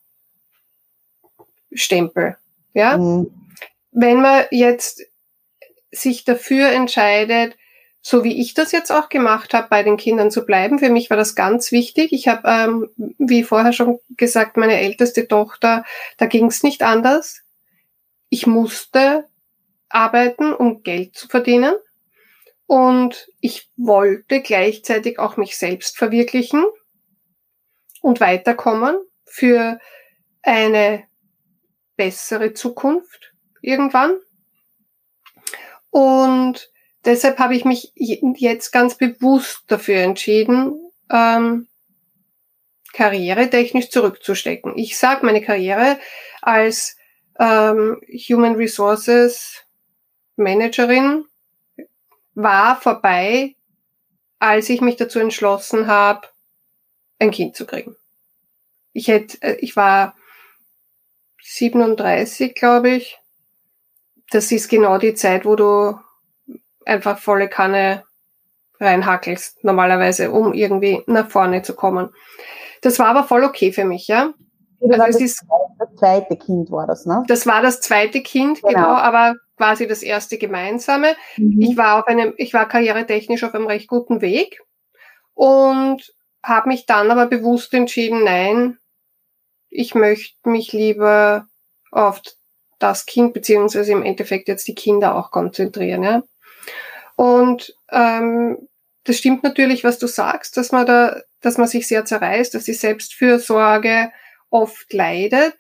Stempel, 1.73 2.37
ja. 2.73 2.97
Mhm. 2.97 3.31
Wenn 3.95 4.21
man 4.21 4.45
jetzt 4.51 5.03
sich 5.91 6.25
dafür 6.25 6.71
entscheidet, 6.71 7.57
so 8.07 8.23
wie 8.23 8.39
ich 8.39 8.53
das 8.53 8.71
jetzt 8.73 8.93
auch 8.93 9.09
gemacht 9.09 9.55
habe, 9.55 9.69
bei 9.71 9.83
den 9.83 9.97
Kindern 9.97 10.31
zu 10.31 10.45
bleiben. 10.45 10.79
Für 10.79 10.91
mich 10.91 11.09
war 11.09 11.17
das 11.17 11.35
ganz 11.35 11.73
wichtig. 11.73 12.13
Ich 12.13 12.29
habe, 12.29 12.47
ähm, 12.47 12.91
wie 13.19 13.43
vorher 13.43 13.73
schon 13.73 13.99
gesagt, 14.11 14.59
meine 14.59 14.79
älteste 14.79 15.27
Tochter, 15.27 15.85
da 16.19 16.27
ging 16.27 16.47
es 16.47 16.63
nicht 16.63 16.83
anders. 16.83 17.41
Ich 18.29 18.47
musste 18.47 19.27
arbeiten, 19.89 20.53
um 20.53 20.83
Geld 20.83 21.17
zu 21.17 21.29
verdienen. 21.29 21.75
Und 22.67 23.29
ich 23.41 23.71
wollte 23.77 24.43
gleichzeitig 24.43 25.19
auch 25.19 25.39
mich 25.39 25.57
selbst 25.57 25.97
verwirklichen 25.97 26.63
und 28.03 28.21
weiterkommen 28.21 28.99
für 29.25 29.79
eine 30.43 31.05
bessere 31.97 32.53
Zukunft 32.53 33.34
irgendwann. 33.65 34.17
Und 35.91 36.71
deshalb 37.05 37.39
habe 37.39 37.55
ich 37.55 37.65
mich 37.65 37.93
jetzt 37.95 38.73
ganz 38.73 38.97
bewusst 38.97 39.63
dafür 39.69 39.99
entschieden, 39.99 40.91
ähm, 41.11 41.69
karrieretechnisch 42.93 43.91
zurückzustecken. 43.91 44.77
Ich 44.77 44.99
sage 44.99 45.27
meine 45.27 45.43
Karriere 45.43 45.99
als 46.43 46.97
ähm, 47.39 48.01
Human 48.29 48.55
Resources 48.55 49.65
Managerin 50.37 51.25
war 52.35 52.81
vorbei, 52.81 53.55
als 54.39 54.69
ich 54.69 54.81
mich 54.81 54.97
dazu 54.97 55.19
entschlossen 55.19 55.87
habe, 55.87 56.29
ein 57.19 57.31
Kind 57.31 57.57
zu 57.57 57.67
kriegen. 57.67 57.97
Ich 58.93 59.09
hätte, 59.09 59.41
äh, 59.43 59.57
ich 59.61 59.77
war 59.77 60.17
37, 61.43 62.55
glaube 62.55 62.91
ich. 62.91 63.19
Das 64.31 64.51
ist 64.51 64.69
genau 64.69 64.99
die 64.99 65.15
Zeit, 65.15 65.45
wo 65.45 65.57
du 65.57 65.99
einfach 66.85 67.19
volle 67.19 67.49
Kanne 67.49 68.05
reinhackelst, 68.81 69.65
normalerweise, 69.65 70.31
um 70.31 70.53
irgendwie 70.53 71.03
nach 71.07 71.29
vorne 71.29 71.63
zu 71.63 71.75
kommen. 71.75 72.11
Das 72.83 72.99
war 72.99 73.07
aber 73.07 73.25
voll 73.25 73.45
okay 73.45 73.73
für 73.73 73.85
mich, 73.85 74.09
ja. 74.09 74.35
Also 74.81 74.97
das, 74.97 75.21
ist, 75.21 75.45
das 75.79 75.89
zweite 75.97 76.37
Kind 76.37 76.71
war 76.71 76.87
das, 76.87 77.07
ne? 77.07 77.23
Das 77.27 77.47
war 77.47 77.63
das 77.63 77.81
zweite 77.81 78.21
Kind, 78.21 78.61
genau, 78.61 78.73
genau 78.73 78.89
aber 78.89 79.35
quasi 79.57 79.87
das 79.87 80.03
erste 80.03 80.37
gemeinsame. 80.37 81.15
Mhm. 81.37 81.61
Ich 81.61 81.77
war 81.77 81.99
auf 82.01 82.07
einem, 82.07 82.35
ich 82.37 82.53
war 82.53 82.69
karrieretechnisch 82.69 83.45
auf 83.45 83.55
einem 83.55 83.67
recht 83.67 83.89
guten 83.89 84.21
Weg 84.21 84.61
und 85.33 86.13
habe 86.43 86.69
mich 86.69 86.85
dann 86.87 87.11
aber 87.11 87.27
bewusst 87.27 87.73
entschieden, 87.73 88.25
nein, 88.25 88.79
ich 89.71 89.95
möchte 89.95 90.49
mich 90.49 90.73
lieber 90.73 91.47
auf 91.91 92.21
das 92.85 93.07
Kind 93.07 93.33
beziehungsweise 93.33 93.93
im 93.93 94.03
Endeffekt 94.03 94.49
jetzt 94.49 94.69
die 94.69 94.75
Kinder 94.75 95.15
auch 95.15 95.31
konzentrieren. 95.31 96.03
Ja? 96.03 96.23
Und 97.17 97.75
ähm, 97.91 98.69
das 99.05 99.19
stimmt 99.19 99.43
natürlich, 99.43 99.85
was 99.85 99.99
du 99.99 100.07
sagst, 100.07 100.57
dass 100.57 100.71
man 100.73 100.87
da, 100.87 101.21
dass 101.41 101.59
man 101.59 101.67
sich 101.67 101.89
sehr 101.89 102.05
zerreißt, 102.05 102.55
dass 102.55 102.65
die 102.65 102.75
Selbstfürsorge 102.75 104.11
oft 104.51 104.93
leidet 104.93 105.55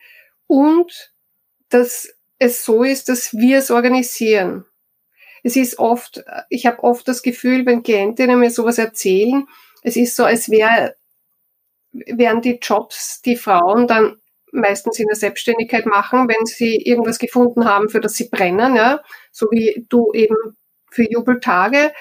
und 0.46 1.12
dass 1.70 2.08
es 2.38 2.64
so 2.64 2.82
ist, 2.82 3.08
dass 3.08 3.32
wir 3.34 3.58
es 3.58 3.70
organisieren. 3.70 4.66
Es 5.42 5.56
ist 5.56 5.78
oft, 5.78 6.24
ich 6.48 6.66
habe 6.66 6.82
oft 6.82 7.06
das 7.08 7.22
Gefühl, 7.22 7.66
wenn 7.66 7.82
Klientinnen 7.82 8.38
mir 8.38 8.50
sowas 8.50 8.78
erzählen, 8.78 9.46
es 9.82 9.96
ist 9.96 10.16
so, 10.16 10.24
als 10.24 10.50
wäre, 10.50 10.96
wären 11.92 12.40
die 12.40 12.58
Jobs, 12.60 13.20
die 13.22 13.36
Frauen 13.36 13.86
dann 13.86 14.16
meistens 14.54 14.98
in 14.98 15.06
der 15.06 15.16
Selbstständigkeit 15.16 15.86
machen, 15.86 16.28
wenn 16.28 16.46
sie 16.46 16.76
irgendwas 16.76 17.18
gefunden 17.18 17.64
haben, 17.64 17.88
für 17.88 18.00
das 18.00 18.14
sie 18.14 18.28
brennen, 18.28 18.76
ja, 18.76 19.00
so 19.30 19.48
wie 19.50 19.86
du 19.88 20.12
eben 20.12 20.36
für 20.90 21.10
Jubeltage 21.10 21.92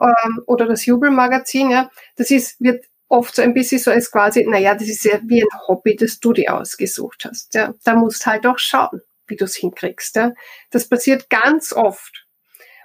ähm, 0.00 0.42
oder 0.46 0.66
das 0.66 0.86
Jubelmagazin, 0.86 1.70
ja, 1.70 1.90
das 2.16 2.30
ist, 2.30 2.60
wird 2.60 2.84
oft 3.12 3.36
so 3.36 3.42
ein 3.42 3.52
bisschen 3.52 3.78
so 3.78 3.90
als 3.90 4.10
quasi, 4.10 4.44
naja, 4.44 4.74
das 4.74 4.88
ist 4.88 5.04
ja 5.04 5.20
wie 5.24 5.42
ein 5.42 5.68
Hobby, 5.68 5.96
das 5.96 6.18
du 6.18 6.32
dir 6.32 6.54
ausgesucht 6.54 7.26
hast. 7.26 7.54
Ja. 7.54 7.74
Da 7.84 7.94
musst 7.94 8.26
halt 8.26 8.46
auch 8.46 8.58
schauen, 8.58 9.02
wie 9.26 9.36
du 9.36 9.44
es 9.44 9.54
hinkriegst. 9.54 10.16
Ja. 10.16 10.32
Das 10.70 10.88
passiert 10.88 11.28
ganz 11.28 11.74
oft. 11.74 12.26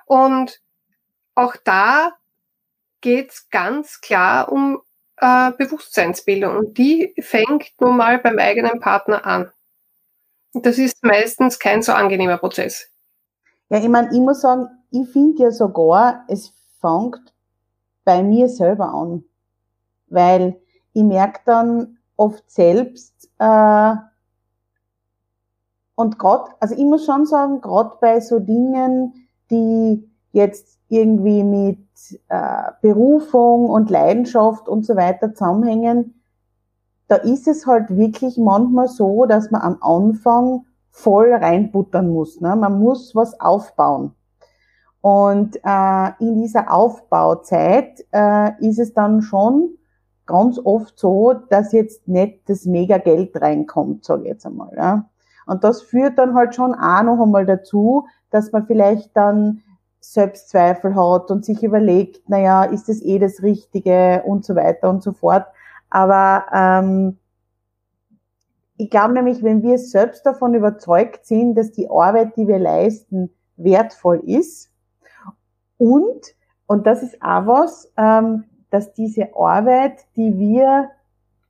Und 0.06 0.60
auch 1.34 1.56
da 1.64 2.12
geht's 3.00 3.50
ganz 3.50 4.02
klar 4.02 4.52
um 4.52 4.82
äh, 5.18 5.52
Bewusstseinsbildung. 5.58 6.56
Und 6.56 6.78
die 6.78 7.14
fängt 7.20 7.74
nun 7.80 7.98
mal 7.98 8.20
beim 8.20 8.40
eigenen 8.40 8.80
Partner 8.80 9.26
an. 9.26 9.52
Das 10.54 10.78
ist 10.78 11.04
meistens 11.04 11.60
kein 11.60 11.82
so 11.82 11.92
angenehmer 11.92 12.38
Prozess. 12.38 12.90
Ja, 13.70 13.80
ich 13.80 13.90
meine, 13.90 14.10
ich 14.14 14.20
muss 14.20 14.42
sagen, 14.42 14.68
ich 14.92 15.08
finde 15.10 15.44
ja 15.44 15.52
sogar, 15.52 16.24
es 16.28 16.54
fängt 16.80 17.34
bei 18.06 18.24
mir 18.24 18.48
selber 18.48 18.94
an. 18.94 19.26
Weil 20.08 20.60
ich 20.94 21.04
merke 21.04 21.42
dann 21.46 21.98
oft 22.16 22.50
selbst, 22.50 23.30
äh, 23.40 23.94
und 25.96 26.20
gerade, 26.20 26.52
also 26.60 26.76
ich 26.76 26.84
muss 26.84 27.06
schon 27.06 27.26
sagen, 27.26 27.60
gerade 27.60 27.98
bei 28.00 28.20
so 28.20 28.40
Dingen, 28.40 29.28
die 29.50 30.08
jetzt 30.38 30.78
irgendwie 30.88 31.44
mit 31.44 31.80
äh, 32.30 32.72
Berufung 32.82 33.70
und 33.70 33.90
Leidenschaft 33.90 34.70
und 34.70 34.86
so 34.86 34.96
weiter 34.96 35.34
zusammenhängen, 35.34 36.22
da 37.08 37.16
ist 37.16 37.48
es 37.48 37.68
halt 37.68 37.96
wirklich 37.96 38.38
manchmal 38.38 38.88
so, 38.88 39.26
dass 39.26 39.52
man 39.52 39.62
am 39.62 39.78
Anfang 39.82 40.66
voll 40.90 41.34
reinbuttern 41.34 42.10
muss. 42.10 42.42
Ne? 42.42 42.56
Man 42.56 42.80
muss 42.80 43.16
was 43.16 43.40
aufbauen. 43.40 44.14
Und 45.02 45.58
äh, 45.64 46.10
in 46.20 46.42
dieser 46.42 46.74
Aufbauzeit 46.74 48.06
äh, 48.12 48.52
ist 48.66 48.80
es 48.80 48.94
dann 48.94 49.22
schon 49.22 49.78
ganz 50.26 50.60
oft 50.62 50.98
so, 51.00 51.34
dass 51.34 51.72
jetzt 51.72 52.08
nicht 52.08 52.50
das 52.50 52.66
mega 52.66 52.98
Geld 52.98 53.40
reinkommt, 53.42 54.04
sage 54.04 54.24
ich 54.24 54.30
jetzt 54.30 54.46
einmal. 54.46 54.72
Ja? 54.76 55.10
Und 55.46 55.64
das 55.64 55.82
führt 55.82 56.18
dann 56.18 56.36
halt 56.36 56.56
schon 56.56 56.76
auch 56.76 57.04
noch 57.04 57.22
einmal 57.22 57.46
dazu, 57.46 58.06
dass 58.32 58.52
man 58.52 58.66
vielleicht 58.66 59.16
dann 59.16 59.64
Selbstzweifel 60.14 60.96
hat 60.96 61.32
und 61.32 61.44
sich 61.44 61.64
überlegt, 61.64 62.30
naja, 62.30 62.64
ist 62.64 62.88
das 62.88 63.02
eh 63.02 63.20
das 63.20 63.44
Richtige 63.44 64.24
und 64.26 64.46
so 64.46 64.56
weiter 64.56 64.90
und 64.90 65.04
so 65.04 65.12
fort. 65.12 65.46
Aber 65.90 66.46
ähm, 66.54 67.18
ich 68.78 68.90
glaube 68.90 69.14
nämlich, 69.14 69.44
wenn 69.44 69.64
wir 69.64 69.78
selbst 69.78 70.26
davon 70.26 70.54
überzeugt 70.54 71.26
sind, 71.26 71.56
dass 71.56 71.72
die 71.72 71.90
Arbeit, 71.90 72.38
die 72.38 72.48
wir 72.48 72.60
leisten, 72.60 73.32
wertvoll 73.58 74.22
ist 74.26 74.70
und, 75.78 76.36
und 76.68 76.88
das 76.88 77.04
ist 77.04 77.22
auch 77.22 77.48
was, 77.48 77.92
ähm, 77.98 78.46
dass 78.70 78.94
diese 78.94 79.36
Arbeit, 79.36 80.06
die 80.16 80.38
wir 80.38 80.90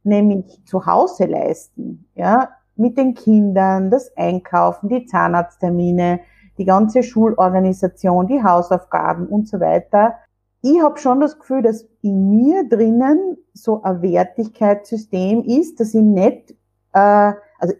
nämlich 0.03 0.63
zu 0.65 0.85
Hause 0.85 1.25
leisten, 1.25 2.07
ja, 2.15 2.49
mit 2.75 2.97
den 2.97 3.13
Kindern, 3.13 3.89
das 3.91 4.15
Einkaufen, 4.15 4.89
die 4.89 5.05
Zahnarzttermine, 5.05 6.21
die 6.57 6.65
ganze 6.65 7.03
Schulorganisation, 7.03 8.27
die 8.27 8.43
Hausaufgaben 8.43 9.27
und 9.27 9.47
so 9.47 9.59
weiter. 9.59 10.15
Ich 10.61 10.81
habe 10.81 10.97
schon 10.97 11.19
das 11.19 11.37
Gefühl, 11.39 11.61
dass 11.61 11.87
in 12.01 12.29
mir 12.29 12.67
drinnen 12.67 13.37
so 13.53 13.83
ein 13.83 14.01
Wertigkeitssystem 14.01 15.43
ist, 15.43 15.79
dass 15.79 15.93
ich 15.93 16.01
nicht, 16.01 16.51
äh, 16.93 17.33
also 17.59 17.73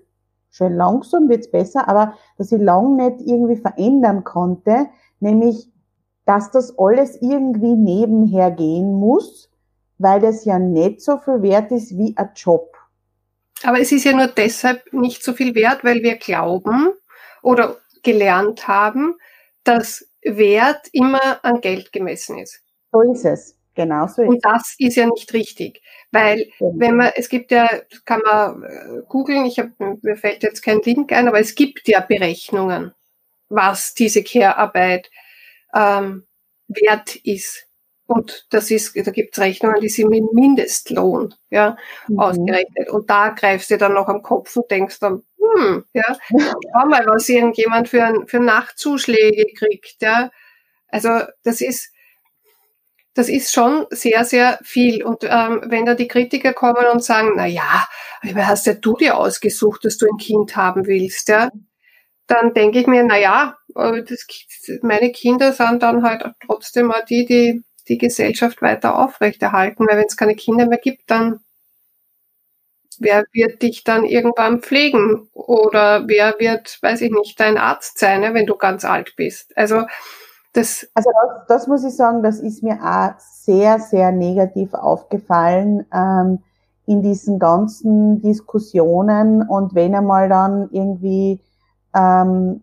schon 0.52 0.76
langsam 0.76 1.30
wird's 1.30 1.50
besser, 1.50 1.88
aber 1.88 2.14
dass 2.38 2.52
ich 2.52 2.62
lang 2.62 2.96
nicht 2.96 3.22
irgendwie 3.22 3.58
verändern 3.58 4.24
konnte, 4.24 4.88
nämlich, 5.20 5.70
dass 6.26 6.52
das 6.52 6.78
alles 6.78 7.22
irgendwie 7.22 7.74
nebenher 7.74 8.52
gehen 8.52 8.94
muss, 8.94 9.50
weil 9.98 10.20
das 10.20 10.46
ja 10.46 10.60
nicht 10.60 11.02
so 11.02 11.18
viel 11.18 11.42
wert 11.42 11.72
ist 11.72 11.98
wie 11.98 12.16
ein 12.18 12.30
Job. 12.36 12.76
Aber 13.64 13.80
es 13.80 13.92
ist 13.92 14.04
ja 14.04 14.14
nur 14.14 14.28
deshalb 14.28 14.94
nicht 14.94 15.24
so 15.24 15.34
viel 15.34 15.56
wert, 15.56 15.84
weil 15.84 16.04
wir 16.04 16.18
glauben 16.18 16.94
oder 17.42 17.78
gelernt 18.04 18.68
haben, 18.68 19.16
dass 19.64 20.08
Wert 20.24 20.88
immer 20.92 21.44
an 21.44 21.62
Geld 21.62 21.92
gemessen 21.92 22.38
ist. 22.38 22.62
So 22.92 23.02
ist 23.02 23.26
es. 23.26 23.58
Genau 23.76 24.08
so 24.08 24.24
ist 24.24 24.30
Und 24.30 24.44
das 24.44 24.76
ist 24.80 24.96
ja 24.96 25.06
nicht 25.06 25.32
richtig. 25.34 25.82
Weil, 26.12 26.50
wenn 26.60 26.96
man, 26.96 27.12
es 27.16 27.30
gibt 27.30 27.52
ja, 27.52 27.70
kann 28.06 28.22
man 28.26 28.64
äh, 28.64 29.02
googeln, 29.08 29.46
ich 29.46 29.60
habe, 29.60 29.72
mir 30.02 30.16
fällt 30.16 30.42
jetzt 30.42 30.64
kein 30.64 30.82
Link 30.82 31.12
ein, 31.12 31.28
aber 31.28 31.40
es 31.40 31.54
gibt 31.54 31.88
ja 31.88 32.00
Berechnungen, 32.00 32.94
was 33.50 33.94
diese 33.94 34.24
Care-Arbeit 34.24 35.12
ähm, 35.76 36.26
wert 36.68 37.18
ist. 37.18 37.68
Und 38.08 38.48
das 38.50 38.72
ist, 38.72 38.96
da 38.96 39.12
gibt's 39.12 39.38
Rechnungen, 39.38 39.82
die 39.82 39.90
sind 39.90 40.10
mit 40.10 40.34
Mindestlohn 40.34 41.36
ja, 41.50 41.78
mhm. 42.08 42.20
ausgerechnet. 42.20 42.90
Und 42.90 43.10
da 43.10 43.30
greifst 43.30 43.70
du 43.70 43.78
dann 43.78 43.94
noch 43.94 44.08
am 44.08 44.24
Kopf 44.24 44.56
und 44.56 44.72
denkst 44.72 45.00
dann, 45.00 45.24
hm, 45.56 45.86
ja, 45.94 46.18
schau 46.30 46.88
mal, 46.88 47.06
was 47.08 47.30
irgendjemand 47.30 47.90
für, 47.90 48.04
ein, 48.04 48.28
für 48.28 48.40
Nachtzuschläge 48.40 49.46
kriegt. 49.58 50.02
Ja. 50.02 50.32
Also 50.90 51.10
das 51.44 51.62
ist, 51.62 51.92
das 53.14 53.30
ist 53.30 53.54
schon 53.54 53.86
sehr, 53.90 54.24
sehr 54.24 54.60
viel. 54.64 55.04
Und 55.04 55.24
ähm, 55.24 55.62
wenn 55.66 55.86
da 55.86 55.96
die 55.96 56.08
Kritiker 56.08 56.54
kommen 56.54 56.86
und 56.92 57.04
sagen, 57.04 57.34
na 57.36 57.46
ja, 57.46 57.88
aber 58.22 58.48
hast 58.48 58.68
ja 58.68 58.74
du 58.74 58.94
dir 58.96 59.18
ausgesucht, 59.18 59.86
dass 59.86 59.98
du 59.98 60.08
ein 60.08 60.18
Kind 60.18 60.56
haben 60.56 60.86
willst, 60.86 61.30
ja, 61.30 61.50
dann 62.28 62.54
denke 62.54 62.80
ich 62.80 62.88
mir, 62.88 63.04
na 63.04 63.18
ja, 63.18 63.58
das, 63.74 64.28
meine 64.82 65.12
Kinder 65.12 65.54
sind 65.54 65.82
dann 65.82 66.04
halt 66.04 66.26
trotzdem 66.46 66.92
auch 66.92 67.06
die, 67.06 67.26
die 67.26 67.64
die 67.88 67.98
Gesellschaft 67.98 68.62
weiter 68.62 68.98
aufrechterhalten, 68.98 69.86
weil 69.88 69.98
wenn 69.98 70.06
es 70.06 70.18
keine 70.18 70.36
Kinder 70.36 70.68
mehr 70.68 70.78
gibt, 70.78 71.10
dann 71.10 71.40
wer 73.00 73.26
wird 73.32 73.62
dich 73.62 73.84
dann 73.84 74.04
irgendwann 74.04 74.62
pflegen? 74.62 75.30
Oder 75.34 76.08
wer 76.08 76.36
wird, 76.40 76.80
weiß 76.82 77.02
ich 77.02 77.12
nicht, 77.12 77.40
dein 77.40 77.58
Arzt 77.58 78.00
sein, 78.00 78.34
wenn 78.34 78.46
du 78.46 78.56
ganz 78.56 78.86
alt 78.86 79.16
bist? 79.16 79.56
Also 79.58 79.84
das. 80.54 80.90
Also 80.94 81.10
das, 81.12 81.48
das 81.48 81.68
muss 81.68 81.84
ich 81.84 81.96
sagen, 81.96 82.24
das 82.24 82.40
ist 82.40 82.64
mir 82.64 82.80
auch 82.82 83.20
sehr, 83.20 83.80
sehr 83.80 84.12
negativ 84.12 84.74
aufgefallen 84.74 85.86
ähm, 85.94 86.40
in 86.86 87.02
diesen 87.02 87.38
ganzen 87.38 88.22
Diskussionen 88.22 89.42
und 89.42 89.76
wenn 89.76 89.94
einmal 89.94 90.30
dann 90.30 90.70
irgendwie 90.72 91.42
ähm, 91.94 92.62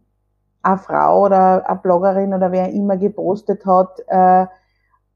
eine 0.63 0.79
Frau 0.79 1.27
oder 1.27 1.69
eine 1.69 1.79
Bloggerin 1.79 2.33
oder 2.33 2.51
wer 2.51 2.71
immer 2.71 2.97
gepostet 2.97 3.65
hat, 3.67 4.01
äh, 4.09 4.47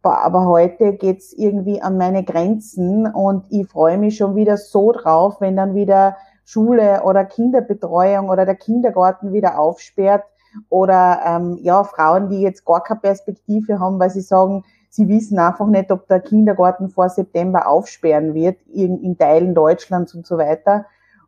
aber 0.02 0.46
heute 0.46 0.92
geht's 0.94 1.32
irgendwie 1.32 1.82
an 1.82 1.98
meine 1.98 2.24
Grenzen 2.24 3.06
und 3.06 3.44
ich 3.50 3.66
freue 3.68 3.98
mich 3.98 4.16
schon 4.16 4.36
wieder 4.36 4.56
so 4.56 4.92
drauf, 4.92 5.40
wenn 5.40 5.56
dann 5.56 5.74
wieder 5.74 6.16
Schule 6.44 7.02
oder 7.04 7.24
Kinderbetreuung 7.24 8.30
oder 8.30 8.46
der 8.46 8.54
Kindergarten 8.54 9.32
wieder 9.32 9.58
aufsperrt 9.58 10.24
oder 10.68 11.20
ähm, 11.26 11.58
ja 11.60 11.84
Frauen, 11.84 12.30
die 12.30 12.40
jetzt 12.40 12.64
gar 12.64 12.82
keine 12.82 13.00
Perspektive 13.00 13.80
haben, 13.80 13.98
weil 13.98 14.10
sie 14.10 14.22
sagen, 14.22 14.64
sie 14.88 15.08
wissen 15.08 15.38
einfach 15.38 15.66
nicht, 15.66 15.90
ob 15.90 16.08
der 16.08 16.20
Kindergarten 16.20 16.88
vor 16.88 17.08
September 17.08 17.68
aufsperren 17.68 18.34
wird 18.34 18.56
in, 18.68 19.02
in 19.02 19.18
Teilen 19.18 19.54
Deutschlands 19.54 20.14
und 20.14 20.26
so 20.26 20.38
weiter 20.38 20.86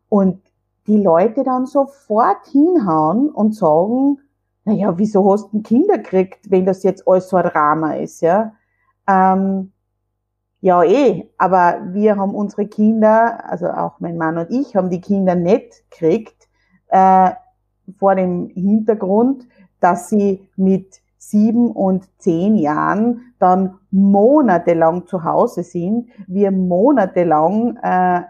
und 0.09 0.41
die 0.87 0.97
Leute 0.97 1.43
dann 1.43 1.67
sofort 1.67 2.47
hinhauen 2.51 3.29
und 3.29 3.55
sagen, 3.55 4.19
naja, 4.65 4.97
wieso 4.97 5.31
hast 5.31 5.51
du 5.51 5.57
ein 5.57 5.63
Kinder 5.63 5.97
gekriegt, 5.97 6.49
wenn 6.49 6.65
das 6.65 6.83
jetzt 6.83 7.07
alles 7.07 7.29
so 7.29 7.37
ein 7.37 7.47
Drama 7.47 7.93
ist, 7.95 8.21
ja? 8.21 8.53
Ähm, 9.07 9.71
ja, 10.61 10.83
eh, 10.83 11.27
aber 11.37 11.81
wir 11.91 12.17
haben 12.17 12.35
unsere 12.35 12.67
Kinder, 12.67 13.43
also 13.49 13.67
auch 13.67 13.99
mein 13.99 14.17
Mann 14.17 14.37
und 14.37 14.51
ich, 14.51 14.75
haben 14.75 14.89
die 14.89 15.01
Kinder 15.01 15.35
nicht 15.35 15.89
gekriegt, 15.89 16.47
äh, 16.89 17.31
vor 17.97 18.15
dem 18.15 18.49
Hintergrund, 18.49 19.47
dass 19.79 20.09
sie 20.09 20.47
mit 20.55 21.01
sieben 21.17 21.71
und 21.71 22.07
zehn 22.19 22.55
Jahren 22.55 23.33
dann 23.39 23.79
monatelang 23.89 25.07
zu 25.07 25.23
Hause 25.23 25.63
sind, 25.63 26.09
wir 26.27 26.51
monatelang 26.51 27.77
äh, 27.77 28.21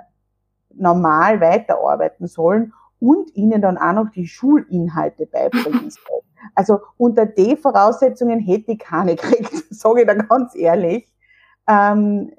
normal 0.73 1.41
weiterarbeiten 1.41 2.27
sollen 2.27 2.73
und 3.01 3.35
ihnen 3.35 3.61
dann 3.61 3.77
auch 3.77 3.93
noch 3.93 4.11
die 4.11 4.27
Schulinhalte 4.27 5.25
beibringen 5.25 5.89
sollen. 5.89 6.21
Also 6.55 6.79
unter 6.97 7.25
den 7.25 7.57
Voraussetzungen 7.57 8.39
hätte 8.39 8.73
ich 8.73 8.79
keine 8.79 9.15
gekriegt, 9.15 9.51
sage 9.69 10.01
ich 10.01 10.07
da 10.07 10.13
ganz 10.13 10.55
ehrlich. 10.55 11.07
Ähm, 11.67 12.31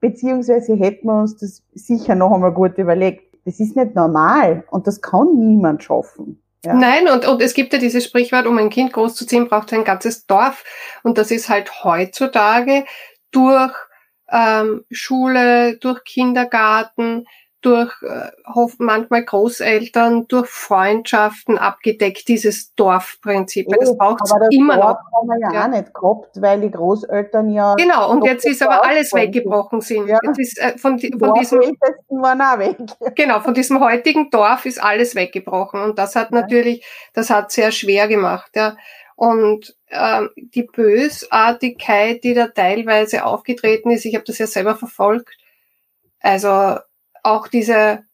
beziehungsweise 0.00 0.74
hätten 0.76 1.06
wir 1.08 1.20
uns 1.20 1.36
das 1.36 1.62
sicher 1.74 2.14
noch 2.14 2.32
einmal 2.32 2.52
gut 2.52 2.78
überlegt. 2.78 3.34
Das 3.44 3.60
ist 3.60 3.76
nicht 3.76 3.94
normal 3.94 4.64
und 4.70 4.86
das 4.86 5.00
kann 5.02 5.36
niemand 5.36 5.82
schaffen. 5.82 6.42
Ja. 6.64 6.74
Nein, 6.74 7.08
und, 7.08 7.26
und 7.26 7.40
es 7.40 7.54
gibt 7.54 7.72
ja 7.72 7.78
dieses 7.78 8.04
Sprichwort, 8.04 8.46
um 8.46 8.58
ein 8.58 8.68
Kind 8.68 8.92
großzuziehen, 8.92 9.48
braucht 9.48 9.72
ein 9.72 9.84
ganzes 9.84 10.26
Dorf. 10.26 10.62
Und 11.02 11.16
das 11.16 11.30
ist 11.30 11.48
halt 11.48 11.84
heutzutage 11.84 12.84
durch 13.30 13.72
ähm, 14.30 14.84
Schule, 14.90 15.78
durch 15.78 16.04
Kindergarten, 16.04 17.24
durch 17.60 17.92
äh, 18.02 18.30
manchmal 18.78 19.24
Großeltern, 19.24 20.26
durch 20.28 20.48
Freundschaften 20.48 21.58
abgedeckt, 21.58 22.28
dieses 22.28 22.74
Dorfprinzip. 22.74 23.66
Oh, 23.68 23.74
das 23.78 23.96
braucht 23.96 24.22
es 24.24 24.32
immer 24.50 24.76
Dorf 24.76 24.98
noch. 24.98 25.20
haben 25.20 25.28
wir 25.28 25.38
ja, 25.40 25.52
ja, 25.52 25.64
auch 25.64 25.68
nicht 25.68 25.94
gehabt, 25.94 26.40
weil 26.40 26.60
die 26.60 26.70
Großeltern 26.70 27.50
ja... 27.50 27.74
Genau, 27.74 28.10
und 28.10 28.24
jetzt 28.24 28.46
ist 28.46 28.62
aber 28.62 28.84
alles 28.84 29.12
weggebrochen 29.12 29.80
sind. 29.80 30.08
Ja. 30.08 30.18
Jetzt 30.22 30.38
ist, 30.38 30.58
äh, 30.58 30.78
von, 30.78 30.96
die, 30.96 31.14
von 31.18 31.34
diesem, 31.34 31.60
waren 32.08 32.40
auch 32.40 32.58
weg. 32.58 32.76
Genau, 33.14 33.40
von 33.40 33.54
diesem 33.54 33.80
heutigen 33.80 34.30
Dorf 34.30 34.64
ist 34.64 34.82
alles 34.82 35.14
weggebrochen 35.14 35.80
und 35.80 35.98
das 35.98 36.16
hat 36.16 36.30
natürlich, 36.30 36.84
das 37.12 37.28
hat 37.28 37.50
sehr 37.50 37.72
schwer 37.72 38.08
gemacht. 38.08 38.52
Ja. 38.54 38.76
Und 39.16 39.76
ähm, 39.90 40.30
die 40.36 40.62
Bösartigkeit, 40.62 42.24
die 42.24 42.32
da 42.32 42.48
teilweise 42.48 43.26
aufgetreten 43.26 43.90
ist, 43.90 44.06
ich 44.06 44.14
habe 44.14 44.24
das 44.24 44.38
ja 44.38 44.46
selber 44.46 44.76
verfolgt, 44.76 45.36
also 46.20 46.78
auch 47.22 47.48
diese, 47.48 48.04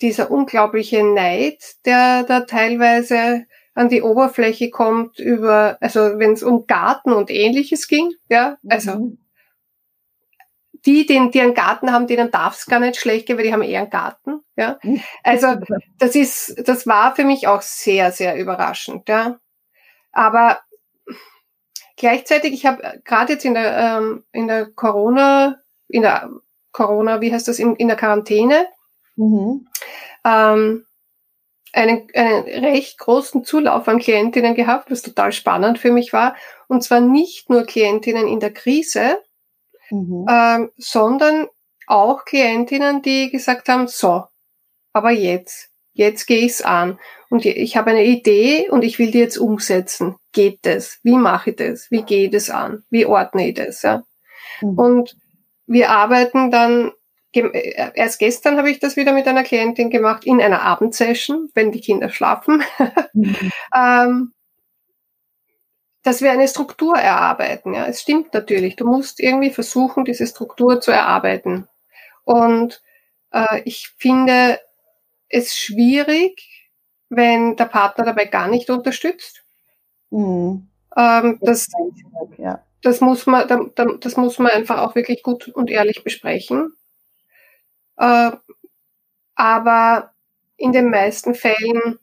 dieser 0.00 0.30
unglaubliche 0.30 1.02
Neid, 1.02 1.58
der 1.84 2.24
da 2.24 2.40
teilweise 2.40 3.46
an 3.74 3.88
die 3.88 4.02
Oberfläche 4.02 4.70
kommt 4.70 5.18
über, 5.18 5.78
also 5.80 6.18
wenn 6.18 6.32
es 6.32 6.42
um 6.42 6.66
Garten 6.66 7.12
und 7.12 7.30
ähnliches 7.30 7.88
ging, 7.88 8.12
ja, 8.28 8.56
also 8.68 8.92
mhm. 8.92 9.18
die, 10.86 11.06
die, 11.06 11.30
die 11.30 11.40
einen 11.40 11.54
Garten 11.54 11.90
haben, 11.92 12.06
denen 12.06 12.30
darf 12.30 12.56
es 12.56 12.66
gar 12.66 12.78
nicht 12.78 12.96
schlecht 12.96 13.26
gehen, 13.26 13.36
weil 13.36 13.44
die 13.44 13.52
haben 13.52 13.62
eher 13.62 13.80
einen 13.80 13.90
Garten, 13.90 14.40
ja. 14.56 14.78
Mhm. 14.82 15.02
Also 15.24 15.56
das 15.98 16.14
ist, 16.14 16.68
das 16.68 16.86
war 16.86 17.16
für 17.16 17.24
mich 17.24 17.48
auch 17.48 17.62
sehr, 17.62 18.12
sehr 18.12 18.36
überraschend, 18.36 19.08
ja. 19.08 19.38
Aber 20.12 20.60
gleichzeitig, 21.96 22.52
ich 22.52 22.66
habe 22.66 23.00
gerade 23.04 23.32
jetzt 23.32 23.44
in 23.44 23.54
der, 23.54 23.76
ähm, 23.76 24.24
in 24.30 24.46
der 24.46 24.66
Corona, 24.66 25.56
in 25.88 26.02
der 26.02 26.30
Corona, 26.74 27.22
wie 27.22 27.32
heißt 27.32 27.48
das, 27.48 27.58
in, 27.58 27.76
in 27.76 27.88
der 27.88 27.96
Quarantäne, 27.96 28.66
mhm. 29.16 29.66
ähm, 30.24 30.84
einen, 31.72 32.08
einen 32.14 32.64
recht 32.64 32.98
großen 32.98 33.44
Zulauf 33.44 33.88
an 33.88 33.98
Klientinnen 33.98 34.54
gehabt, 34.54 34.90
was 34.90 35.02
total 35.02 35.32
spannend 35.32 35.78
für 35.78 35.90
mich 35.90 36.12
war. 36.12 36.36
Und 36.68 36.82
zwar 36.82 37.00
nicht 37.00 37.48
nur 37.48 37.64
Klientinnen 37.64 38.28
in 38.28 38.40
der 38.40 38.52
Krise, 38.52 39.18
mhm. 39.90 40.26
ähm, 40.28 40.70
sondern 40.76 41.48
auch 41.86 42.24
Klientinnen, 42.24 43.02
die 43.02 43.30
gesagt 43.30 43.68
haben, 43.68 43.86
so, 43.88 44.24
aber 44.92 45.10
jetzt, 45.10 45.70
jetzt 45.92 46.26
gehe 46.26 46.44
ich's 46.44 46.62
an 46.62 46.98
und 47.30 47.44
ich 47.44 47.76
habe 47.76 47.90
eine 47.90 48.04
Idee 48.04 48.68
und 48.68 48.82
ich 48.82 48.98
will 48.98 49.10
die 49.10 49.18
jetzt 49.18 49.38
umsetzen. 49.38 50.16
Geht 50.32 50.60
das? 50.62 50.98
Wie 51.02 51.16
mache 51.16 51.50
ich 51.50 51.56
das? 51.56 51.90
Wie 51.90 52.02
geht 52.02 52.34
es 52.34 52.50
an? 52.50 52.84
Wie 52.90 53.06
ordne 53.06 53.48
ich 53.48 53.54
das? 53.54 53.82
Ja? 53.82 54.02
Mhm. 54.60 54.78
Und 54.78 55.16
wir 55.66 55.90
arbeiten 55.90 56.50
dann, 56.50 56.92
äh, 57.32 57.90
erst 57.94 58.18
gestern 58.18 58.58
habe 58.58 58.70
ich 58.70 58.78
das 58.78 58.96
wieder 58.96 59.12
mit 59.12 59.26
einer 59.26 59.42
Klientin 59.42 59.90
gemacht, 59.90 60.24
in 60.24 60.40
einer 60.40 60.62
Abendsession, 60.62 61.50
wenn 61.54 61.72
die 61.72 61.80
Kinder 61.80 62.10
schlafen, 62.10 62.62
mhm. 63.12 63.36
ähm, 63.74 64.32
dass 66.02 66.20
wir 66.20 66.30
eine 66.32 66.48
Struktur 66.48 66.96
erarbeiten. 66.96 67.74
Ja, 67.74 67.86
es 67.86 68.02
stimmt 68.02 68.34
natürlich. 68.34 68.76
Du 68.76 68.86
musst 68.86 69.20
irgendwie 69.20 69.50
versuchen, 69.50 70.04
diese 70.04 70.26
Struktur 70.26 70.80
zu 70.80 70.90
erarbeiten. 70.90 71.66
Und 72.24 72.82
äh, 73.32 73.62
ich 73.64 73.94
finde 73.96 74.60
es 75.28 75.56
schwierig, 75.56 76.68
wenn 77.08 77.56
der 77.56 77.64
Partner 77.64 78.04
dabei 78.04 78.26
gar 78.26 78.48
nicht 78.48 78.68
unterstützt. 78.70 79.44
Mhm. 80.10 80.68
Ähm, 80.96 81.38
das, 81.40 81.68
ja. 82.38 82.62
Das, 82.84 83.00
muss 83.00 83.26
man, 83.26 83.72
das 84.00 84.16
muss 84.16 84.38
man 84.38 84.52
einfach 84.52 84.78
auch 84.78 84.94
wirklich 84.94 85.22
gut 85.22 85.48
und 85.48 85.70
ehrlich 85.70 86.04
besprechen. 86.04 86.74
Äh, 87.96 88.32
aber 89.34 90.12
in 90.56 90.72
den 90.72 90.90
meisten 90.90 91.34
Fällen, 91.34 91.98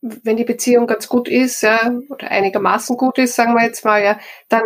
wenn 0.00 0.36
die 0.36 0.44
Beziehung 0.44 0.86
ganz 0.86 1.08
gut 1.08 1.28
ist, 1.28 1.62
ja, 1.62 1.92
oder 2.08 2.30
einigermaßen 2.30 2.96
gut 2.96 3.18
ist, 3.18 3.36
sagen 3.36 3.54
wir 3.54 3.64
jetzt 3.64 3.84
mal, 3.84 4.02
ja, 4.02 4.18
dann 4.48 4.62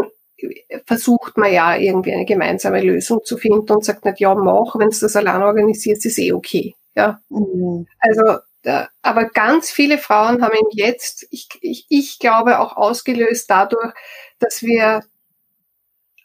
versucht 0.87 1.37
man 1.37 1.53
ja 1.53 1.77
irgendwie 1.77 2.13
eine 2.13 2.25
gemeinsame 2.25 2.81
Lösung 2.81 3.21
zu 3.25 3.37
finden 3.37 3.71
und 3.73 3.85
sagt 3.85 4.05
nicht, 4.05 4.21
ja, 4.21 4.35
mach, 4.35 4.77
wenn 4.77 4.91
du 4.91 4.99
das 4.99 5.17
allein 5.17 5.43
organisierst, 5.43 6.07
ist 6.07 6.19
eh 6.19 6.33
okay. 6.33 6.75
Ja. 6.95 7.21
Mhm. 7.29 7.87
Also 7.99 8.39
aber 9.03 9.27
ganz 9.27 9.71
viele 9.71 9.99
Frauen 9.99 10.43
haben 10.43 10.55
ihn 10.55 10.69
jetzt, 10.73 11.27
ich, 11.31 11.49
ich, 11.61 11.87
ich 11.89 12.19
glaube, 12.19 12.61
auch 12.61 12.77
ausgelöst 12.77 13.51
dadurch, 13.51 13.93
dass 14.39 14.63
wir 14.63 15.03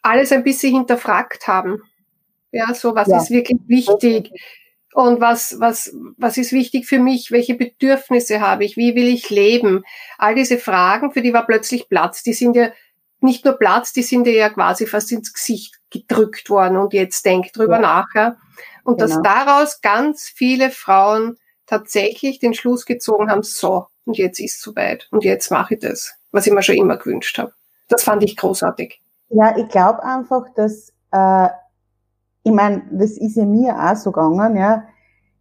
alles 0.02 0.32
ein 0.32 0.44
bisschen 0.44 0.74
hinterfragt 0.74 1.46
haben. 1.46 1.82
Ja, 2.52 2.74
so 2.74 2.94
was 2.94 3.08
ja. 3.08 3.18
ist 3.18 3.30
wirklich 3.30 3.60
wichtig 3.66 4.32
und 4.92 5.20
was, 5.20 5.60
was, 5.60 5.94
was 6.16 6.36
ist 6.36 6.52
wichtig 6.52 6.86
für 6.86 6.98
mich? 6.98 7.30
Welche 7.30 7.54
Bedürfnisse 7.54 8.40
habe 8.40 8.64
ich? 8.64 8.76
Wie 8.76 8.94
will 8.94 9.06
ich 9.08 9.30
leben? 9.30 9.84
All 10.18 10.34
diese 10.34 10.58
Fragen, 10.58 11.12
für 11.12 11.22
die 11.22 11.32
war 11.32 11.46
plötzlich 11.46 11.88
Platz. 11.88 12.22
Die 12.22 12.32
sind 12.32 12.56
ja 12.56 12.72
nicht 13.20 13.44
nur 13.44 13.54
Platz, 13.54 13.92
die 13.92 14.02
sind 14.02 14.26
ja 14.26 14.48
quasi 14.48 14.86
fast 14.86 15.12
ins 15.12 15.32
Gesicht 15.32 15.78
gedrückt 15.90 16.50
worden 16.50 16.78
und 16.78 16.92
jetzt 16.92 17.24
denkt 17.24 17.56
drüber 17.56 17.76
ja. 17.76 17.80
nach. 17.80 18.06
Ja? 18.14 18.36
Und 18.82 18.98
genau. 18.98 19.14
dass 19.14 19.22
daraus 19.22 19.80
ganz 19.80 20.28
viele 20.34 20.70
Frauen 20.70 21.36
tatsächlich 21.66 22.40
den 22.40 22.54
Schluss 22.54 22.84
gezogen 22.84 23.30
haben, 23.30 23.42
so, 23.42 23.86
und 24.06 24.18
jetzt 24.18 24.40
ist 24.40 24.56
es 24.56 24.62
soweit 24.62 25.06
und 25.12 25.22
jetzt 25.22 25.50
mache 25.50 25.74
ich 25.74 25.80
das, 25.80 26.14
was 26.32 26.46
ich 26.46 26.52
mir 26.52 26.62
schon 26.62 26.76
immer 26.76 26.96
gewünscht 26.96 27.38
habe. 27.38 27.52
Das 27.90 28.04
fand 28.04 28.22
ich 28.22 28.36
großartig. 28.36 29.02
Ja, 29.28 29.56
ich 29.56 29.68
glaube 29.68 30.02
einfach, 30.02 30.46
dass, 30.54 30.92
äh, 31.12 31.48
ich 32.44 32.52
meine, 32.52 32.82
das 32.92 33.12
ist 33.18 33.36
ja 33.36 33.44
mir 33.44 33.76
auch 33.76 33.96
so 33.96 34.12
gegangen, 34.12 34.56
ja, 34.56 34.84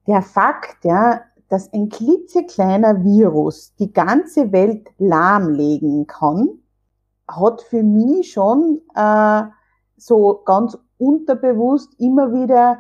der 0.08 0.22
Fakt, 0.22 0.84
ja, 0.84 1.22
dass 1.48 1.72
ein 1.74 1.90
klitzekleiner 1.90 3.04
Virus 3.04 3.74
die 3.80 3.94
ganze 3.94 4.52
Welt 4.52 4.90
lahmlegen 4.98 6.08
kann, 6.08 6.50
hat 7.28 7.62
für 7.62 7.84
mich 7.84 8.32
schon 8.32 8.82
äh, 8.96 9.44
so 9.98 10.42
ganz 10.46 10.78
unterbewusst 10.98 11.94
immer 12.00 12.34
wieder 12.34 12.80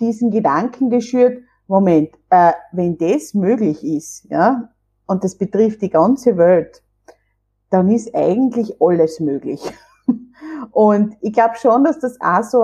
diesen 0.00 0.30
Gedanken 0.30 0.90
geschürt, 0.90 1.42
Moment, 1.68 2.10
äh, 2.30 2.52
wenn 2.72 2.98
das 2.98 3.34
möglich 3.34 3.84
ist, 3.84 4.24
ja, 4.30 4.68
und 5.06 5.24
das 5.24 5.36
betrifft 5.36 5.82
die 5.82 5.90
ganze 5.90 6.36
Welt, 6.36 6.82
dann 7.70 7.88
ist 7.88 8.14
eigentlich 8.14 8.80
alles 8.80 9.20
möglich. 9.20 9.62
und 10.70 11.16
ich 11.20 11.32
glaube 11.32 11.56
schon, 11.56 11.84
dass 11.84 11.98
das 11.98 12.18
auch 12.20 12.42
so 12.42 12.62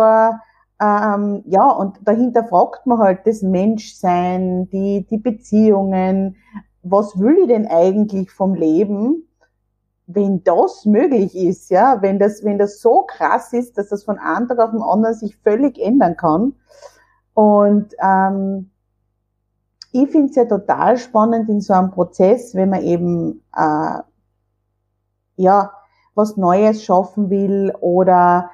ähm, 0.82 1.42
ja, 1.46 1.68
und 1.70 2.00
dahinter 2.03 2.44
fragt 2.44 2.86
man 2.86 2.98
halt 2.98 3.20
das 3.24 3.42
Menschsein, 3.42 4.68
die, 4.70 5.07
die 5.09 5.18
Beziehungen, 5.18 6.36
was 6.82 7.18
will 7.20 7.38
ich 7.42 7.46
denn 7.46 7.68
eigentlich 7.68 8.32
vom 8.32 8.55
Leben, 8.55 9.28
wenn 10.07 10.42
das 10.42 10.84
möglich 10.84 11.36
ist, 11.36 11.70
ja, 11.70 12.03
wenn 12.03 12.18
das, 12.18 12.44
wenn 12.44 12.59
das 12.59 12.80
so 12.80 13.03
krass 13.07 13.53
ist, 13.53 13.78
dass 13.78 13.90
das 13.90 14.03
von 14.03 14.18
einem 14.18 14.48
Tag 14.48 14.59
auf 14.59 14.72
den 14.72 14.82
anderen 14.82 15.14
sich 15.14 15.36
völlig 15.36 15.78
ändern 15.78 16.16
kann. 16.16 16.55
Und 17.34 17.94
ähm, 18.03 18.70
ich 19.92 20.11
finde 20.11 20.30
es 20.30 20.36
ja 20.36 20.46
total 20.46 20.96
spannend 20.96 21.48
in 21.48 21.61
so 21.61 21.74
einem 21.74 21.92
Prozess, 21.92 22.57
wenn 22.57 22.70
man 22.70 22.82
eben 22.82 23.44
äh, 23.57 23.98
ja 25.36 25.72
was 26.14 26.36
Neues 26.36 26.84
schaffen 26.84 27.30
will 27.30 27.72
oder 27.80 28.50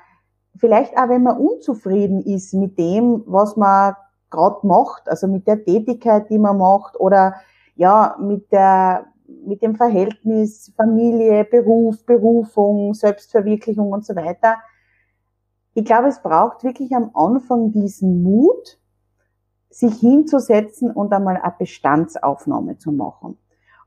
vielleicht 0.56 0.96
auch, 0.96 1.08
wenn 1.08 1.22
man 1.22 1.38
unzufrieden 1.38 2.22
ist 2.22 2.54
mit 2.54 2.78
dem, 2.78 3.22
was 3.26 3.56
man 3.56 3.94
gerade 4.30 4.66
macht, 4.66 5.08
also 5.08 5.26
mit 5.26 5.46
der 5.46 5.64
Tätigkeit, 5.64 6.28
die 6.30 6.38
man 6.38 6.58
macht 6.58 6.98
oder 7.00 7.34
ja 7.74 8.16
mit 8.20 8.52
der 8.52 9.06
mit 9.44 9.62
dem 9.62 9.76
Verhältnis 9.76 10.72
Familie, 10.76 11.44
Beruf, 11.44 12.04
Berufung, 12.06 12.94
Selbstverwirklichung 12.94 13.92
und 13.92 14.04
so 14.04 14.16
weiter. 14.16 14.56
Ich 15.74 15.84
glaube, 15.84 16.08
es 16.08 16.22
braucht 16.22 16.64
wirklich 16.64 16.94
am 16.94 17.10
Anfang 17.14 17.72
diesen 17.72 18.22
Mut, 18.22 18.78
sich 19.70 19.94
hinzusetzen 19.96 20.90
und 20.90 21.12
einmal 21.12 21.36
eine 21.36 21.54
Bestandsaufnahme 21.58 22.78
zu 22.78 22.90
machen. 22.90 23.38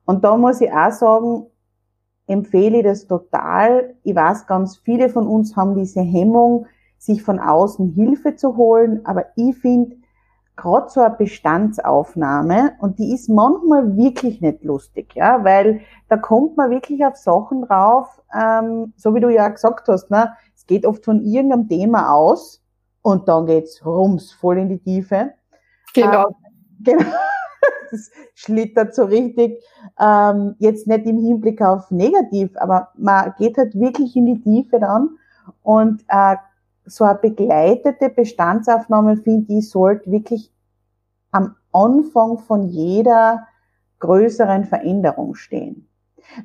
Und 0.06 0.24
da 0.24 0.38
muss 0.38 0.62
ich 0.62 0.72
auch 0.72 0.92
sagen, 0.92 1.48
empfehle 2.32 2.78
ich 2.78 2.84
das 2.84 3.08
total. 3.08 3.94
Ich 4.04 4.16
weiß, 4.16 4.48
ganz 4.48 4.78
viele 4.78 5.10
von 5.10 5.28
uns 5.28 5.56
haben 5.56 5.76
diese 5.76 6.02
Hemmung, 6.02 6.66
sich 6.98 7.24
von 7.24 7.40
außen 7.40 7.94
Hilfe 7.94 8.36
zu 8.36 8.56
holen, 8.58 9.02
aber 9.06 9.26
ich 9.36 9.58
finde, 9.58 9.98
gerade 10.56 10.90
so 10.90 11.02
eine 11.02 11.16
Bestandsaufnahme, 11.16 12.74
und 12.80 13.00
die 13.00 13.14
ist 13.14 13.28
manchmal 13.28 13.98
wirklich 13.98 14.42
nicht 14.42 14.64
lustig, 14.64 15.16
ja, 15.16 15.44
weil 15.44 15.82
da 16.08 16.18
kommt 16.18 16.58
man 16.58 16.70
wirklich 16.70 17.04
auf 17.04 17.16
Sachen 17.16 17.64
drauf, 17.64 18.22
ähm, 18.40 18.94
so 18.96 19.16
wie 19.16 19.20
du 19.20 19.30
ja 19.30 19.48
gesagt 19.50 19.88
hast, 19.88 20.12
ne, 20.12 20.34
es 20.56 20.66
geht 20.68 20.86
oft 20.86 21.04
von 21.04 21.22
irgendeinem 21.22 21.68
Thema 21.68 22.14
aus 22.14 22.62
und 23.02 23.28
dann 23.28 23.48
geht's 23.48 23.84
rums 23.86 24.32
voll 24.32 24.60
in 24.60 24.70
die 24.70 24.80
Tiefe. 24.80 25.32
Genau. 25.94 26.28
Ähm, 26.28 26.36
genau. 26.84 27.06
Das 27.92 28.10
schlittert 28.36 28.96
so 28.96 29.04
richtig, 29.04 29.62
ähm, 30.00 30.56
jetzt 30.60 30.88
nicht 30.88 31.06
im 31.06 31.20
Hinblick 31.20 31.62
auf 31.62 31.92
negativ, 31.92 32.56
aber 32.56 32.90
man 32.98 33.34
geht 33.38 33.58
halt 33.58 33.78
wirklich 33.78 34.16
in 34.16 34.26
die 34.26 34.42
Tiefe 34.42 34.80
dann 34.80 35.18
und 35.62 36.04
äh, 36.08 36.38
so 36.86 37.04
eine 37.04 37.20
begleitete 37.20 38.10
Bestandsaufnahme, 38.10 39.18
finde 39.18 39.54
ich, 39.54 39.70
sollte 39.70 40.12
wirklich 40.12 40.52
am 41.32 41.56
Anfang 41.72 42.40
von 42.40 42.64
jeder 42.64 43.48
größeren 44.00 44.66
Veränderung 44.66 45.36
stehen. 45.36 45.88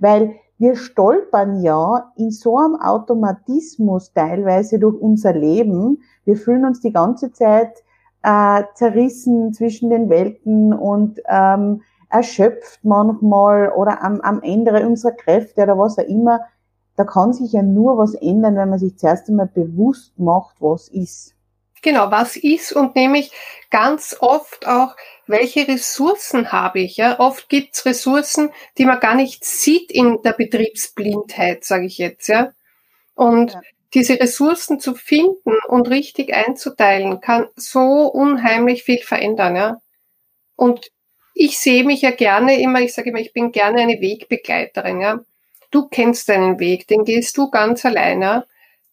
Weil 0.00 0.34
wir 0.58 0.76
stolpern 0.76 1.60
ja 1.60 2.12
in 2.16 2.30
so 2.30 2.56
einem 2.56 2.76
Automatismus 2.76 4.12
teilweise 4.12 4.78
durch 4.78 4.98
unser 5.00 5.34
Leben. 5.34 6.02
Wir 6.24 6.36
fühlen 6.36 6.64
uns 6.64 6.80
die 6.80 6.92
ganze 6.92 7.32
Zeit 7.32 7.82
äh, 8.26 8.64
zerrissen 8.74 9.52
zwischen 9.52 9.88
den 9.88 10.10
Welten 10.10 10.72
und 10.72 11.20
ähm, 11.28 11.82
erschöpft 12.10 12.80
manchmal 12.82 13.70
oder 13.70 14.02
am, 14.02 14.20
am 14.20 14.42
Ende 14.42 14.84
unserer 14.84 15.12
Kräfte 15.12 15.62
oder 15.62 15.78
was 15.78 15.96
auch 15.96 16.08
immer. 16.08 16.40
Da 16.96 17.04
kann 17.04 17.32
sich 17.32 17.52
ja 17.52 17.62
nur 17.62 17.98
was 17.98 18.14
ändern, 18.14 18.56
wenn 18.56 18.70
man 18.70 18.80
sich 18.80 18.98
zuerst 18.98 19.28
einmal 19.28 19.46
bewusst 19.46 20.18
macht, 20.18 20.56
was 20.58 20.88
ist. 20.88 21.34
Genau, 21.82 22.10
was 22.10 22.36
ist 22.36 22.72
und 22.72 22.96
nämlich 22.96 23.30
ganz 23.70 24.16
oft 24.18 24.66
auch, 24.66 24.96
welche 25.28 25.68
Ressourcen 25.68 26.50
habe 26.50 26.80
ich? 26.80 26.96
Ja? 26.96 27.20
Oft 27.20 27.48
gibt's 27.48 27.84
Ressourcen, 27.84 28.50
die 28.76 28.86
man 28.86 28.98
gar 28.98 29.14
nicht 29.14 29.44
sieht 29.44 29.92
in 29.92 30.18
der 30.24 30.32
Betriebsblindheit, 30.32 31.64
sage 31.64 31.86
ich 31.86 31.98
jetzt. 31.98 32.26
ja. 32.26 32.52
Und 33.14 33.52
ja. 33.52 33.60
Diese 33.94 34.18
Ressourcen 34.20 34.80
zu 34.80 34.94
finden 34.94 35.54
und 35.68 35.88
richtig 35.88 36.34
einzuteilen, 36.34 37.20
kann 37.20 37.48
so 37.56 38.06
unheimlich 38.06 38.82
viel 38.82 38.98
verändern. 38.98 39.56
Ja? 39.56 39.80
Und 40.56 40.90
ich 41.34 41.58
sehe 41.58 41.84
mich 41.84 42.02
ja 42.02 42.10
gerne 42.10 42.60
immer, 42.60 42.80
ich 42.80 42.94
sage 42.94 43.10
immer, 43.10 43.20
ich 43.20 43.32
bin 43.32 43.52
gerne 43.52 43.82
eine 43.82 44.00
Wegbegleiterin. 44.00 45.00
Ja? 45.00 45.20
Du 45.70 45.88
kennst 45.88 46.28
deinen 46.28 46.58
Weg, 46.58 46.88
den 46.88 47.04
gehst 47.04 47.36
du 47.36 47.50
ganz 47.50 47.84
alleine. 47.84 48.46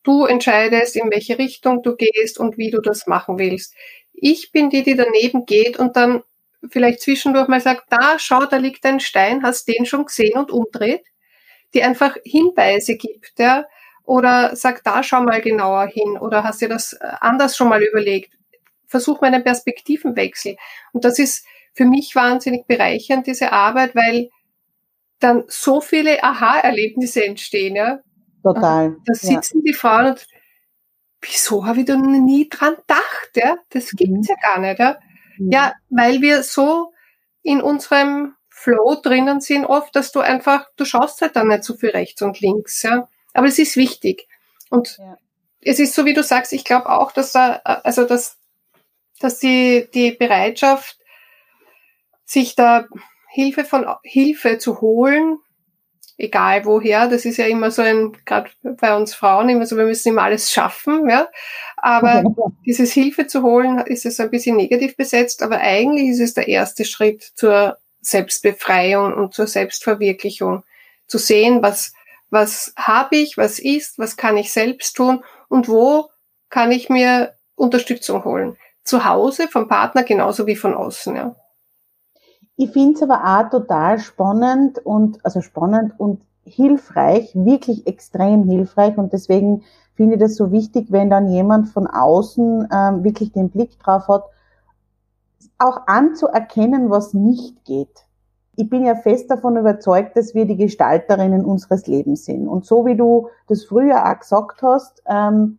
Du 0.03 0.25
entscheidest, 0.25 0.95
in 0.95 1.09
welche 1.09 1.39
Richtung 1.39 1.81
du 1.81 1.95
gehst 1.95 2.37
und 2.37 2.57
wie 2.57 2.71
du 2.71 2.81
das 2.81 3.07
machen 3.07 3.39
willst. 3.39 3.73
Ich 4.11 4.51
bin 4.51 4.69
die, 4.69 4.83
die 4.83 4.95
daneben 4.95 5.45
geht 5.45 5.79
und 5.79 5.95
dann 5.95 6.23
vielleicht 6.69 7.01
zwischendurch 7.01 7.47
mal 7.47 7.61
sagt, 7.61 7.85
da, 7.89 8.17
schau, 8.19 8.45
da 8.45 8.57
liegt 8.57 8.85
ein 8.85 8.99
Stein, 8.99 9.43
hast 9.43 9.67
den 9.67 9.85
schon 9.85 10.05
gesehen 10.05 10.37
und 10.37 10.51
umdreht, 10.51 11.05
die 11.73 11.83
einfach 11.83 12.17
Hinweise 12.23 12.95
gibt, 12.97 13.39
ja, 13.39 13.65
oder 14.05 14.55
sagt, 14.55 14.85
da, 14.85 15.03
schau 15.03 15.23
mal 15.23 15.41
genauer 15.41 15.87
hin, 15.87 16.17
oder 16.17 16.43
hast 16.43 16.61
dir 16.61 16.69
das 16.69 16.93
äh, 16.93 17.07
anders 17.21 17.55
schon 17.55 17.69
mal 17.69 17.81
überlegt. 17.81 18.33
Versuch 18.87 19.21
mal 19.21 19.33
einen 19.33 19.43
Perspektivenwechsel. 19.43 20.57
Und 20.91 21.05
das 21.05 21.19
ist 21.19 21.45
für 21.73 21.85
mich 21.85 22.15
wahnsinnig 22.15 22.67
bereichernd, 22.67 23.27
diese 23.27 23.51
Arbeit, 23.51 23.95
weil 23.95 24.29
dann 25.19 25.43
so 25.47 25.81
viele 25.81 26.23
Aha-Erlebnisse 26.23 27.25
entstehen, 27.25 27.75
ja. 27.75 27.99
Total. 28.43 28.97
Da 29.05 29.13
sitzen 29.13 29.59
ja. 29.59 29.71
die 29.71 29.73
Frauen 29.73 30.07
und 30.07 30.27
wieso 31.21 31.65
habe 31.65 31.79
ich 31.79 31.85
da 31.85 31.95
nie 31.95 32.49
dran 32.49 32.75
gedacht, 32.75 33.31
ja? 33.35 33.55
Das 33.69 33.91
gibt's 33.91 34.11
mhm. 34.11 34.23
ja 34.27 34.35
gar 34.43 34.59
nicht, 34.59 34.79
ja. 34.79 34.99
Mhm. 35.37 35.51
Ja, 35.51 35.73
weil 35.89 36.21
wir 36.21 36.43
so 36.43 36.93
in 37.41 37.61
unserem 37.61 38.35
Flow 38.49 38.95
drinnen 39.01 39.41
sind 39.41 39.65
oft, 39.65 39.95
dass 39.95 40.11
du 40.11 40.19
einfach, 40.19 40.67
du 40.75 40.85
schaust 40.85 41.21
halt 41.21 41.35
dann 41.35 41.47
nicht 41.47 41.63
so 41.63 41.75
viel 41.75 41.89
rechts 41.89 42.21
und 42.21 42.39
links, 42.41 42.83
ja. 42.83 43.07
Aber 43.33 43.47
es 43.47 43.59
ist 43.59 43.75
wichtig. 43.77 44.27
Und 44.69 44.97
ja. 44.97 45.17
es 45.61 45.79
ist 45.79 45.93
so, 45.93 46.05
wie 46.05 46.13
du 46.13 46.23
sagst, 46.23 46.53
ich 46.53 46.63
glaube 46.63 46.89
auch, 46.89 47.11
dass 47.11 47.31
da, 47.31 47.55
also 47.63 48.05
dass, 48.05 48.37
dass 49.19 49.39
die, 49.39 49.87
die 49.93 50.11
Bereitschaft, 50.11 50.97
sich 52.25 52.55
da 52.55 52.87
Hilfe 53.29 53.65
von 53.65 53.85
Hilfe 54.03 54.57
zu 54.57 54.81
holen, 54.81 55.39
egal 56.17 56.65
woher, 56.65 57.07
das 57.07 57.25
ist 57.25 57.37
ja 57.37 57.45
immer 57.45 57.71
so 57.71 57.81
ein, 57.81 58.13
gerade 58.25 58.49
bei 58.63 58.95
uns 58.95 59.13
Frauen, 59.13 59.49
immer 59.49 59.65
so, 59.65 59.77
wir 59.77 59.85
müssen 59.85 60.09
immer 60.09 60.23
alles 60.23 60.51
schaffen, 60.51 61.09
ja. 61.09 61.27
Aber 61.77 62.23
dieses 62.65 62.93
Hilfe 62.93 63.27
zu 63.27 63.41
holen, 63.41 63.79
ist 63.79 64.05
es 64.05 64.19
ein 64.19 64.29
bisschen 64.29 64.55
negativ 64.55 64.95
besetzt, 64.95 65.41
aber 65.43 65.59
eigentlich 65.59 66.09
ist 66.09 66.19
es 66.19 66.33
der 66.33 66.47
erste 66.47 66.85
Schritt 66.85 67.23
zur 67.35 67.77
Selbstbefreiung 68.01 69.13
und 69.13 69.33
zur 69.33 69.47
Selbstverwirklichung. 69.47 70.63
Zu 71.07 71.17
sehen, 71.17 71.61
was, 71.61 71.93
was 72.33 72.73
habe 72.75 73.15
ich, 73.15 73.37
was 73.37 73.59
ist, 73.59 73.99
was 73.99 74.17
kann 74.17 74.37
ich 74.37 74.51
selbst 74.51 74.97
tun 74.97 75.23
und 75.49 75.69
wo 75.69 76.09
kann 76.49 76.71
ich 76.71 76.89
mir 76.89 77.33
Unterstützung 77.55 78.25
holen. 78.25 78.57
Zu 78.83 79.05
Hause, 79.05 79.47
vom 79.47 79.67
Partner 79.67 80.03
genauso 80.03 80.47
wie 80.47 80.55
von 80.55 80.73
außen, 80.73 81.15
ja. 81.15 81.35
Ich 82.55 82.71
finde 82.71 82.95
es 82.95 83.03
aber 83.03 83.23
auch 83.23 83.49
total 83.49 83.99
spannend 83.99 84.79
und, 84.79 85.23
also 85.23 85.41
spannend 85.41 85.93
und 85.99 86.21
hilfreich, 86.43 87.31
wirklich 87.35 87.85
extrem 87.87 88.43
hilfreich 88.49 88.97
und 88.97 89.13
deswegen 89.13 89.63
finde 89.93 90.15
ich 90.15 90.19
das 90.19 90.35
so 90.35 90.51
wichtig, 90.51 90.87
wenn 90.89 91.11
dann 91.11 91.29
jemand 91.29 91.69
von 91.69 91.85
außen 91.85 92.67
ähm, 92.73 93.03
wirklich 93.03 93.31
den 93.31 93.51
Blick 93.51 93.79
drauf 93.79 94.07
hat, 94.07 94.23
auch 95.59 95.85
anzuerkennen, 95.85 96.89
was 96.89 97.13
nicht 97.13 97.63
geht. 97.63 98.05
Ich 98.55 98.69
bin 98.69 98.85
ja 98.85 98.95
fest 98.95 99.31
davon 99.31 99.57
überzeugt, 99.57 100.15
dass 100.15 100.35
wir 100.35 100.45
die 100.45 100.57
Gestalterinnen 100.57 101.43
unseres 101.43 101.87
Lebens 101.87 102.25
sind. 102.25 102.47
Und 102.47 102.65
so 102.65 102.85
wie 102.85 102.95
du 102.95 103.29
das 103.47 103.65
früher 103.65 104.05
auch 104.05 104.19
gesagt 104.19 104.61
hast, 104.61 105.01
ähm, 105.07 105.57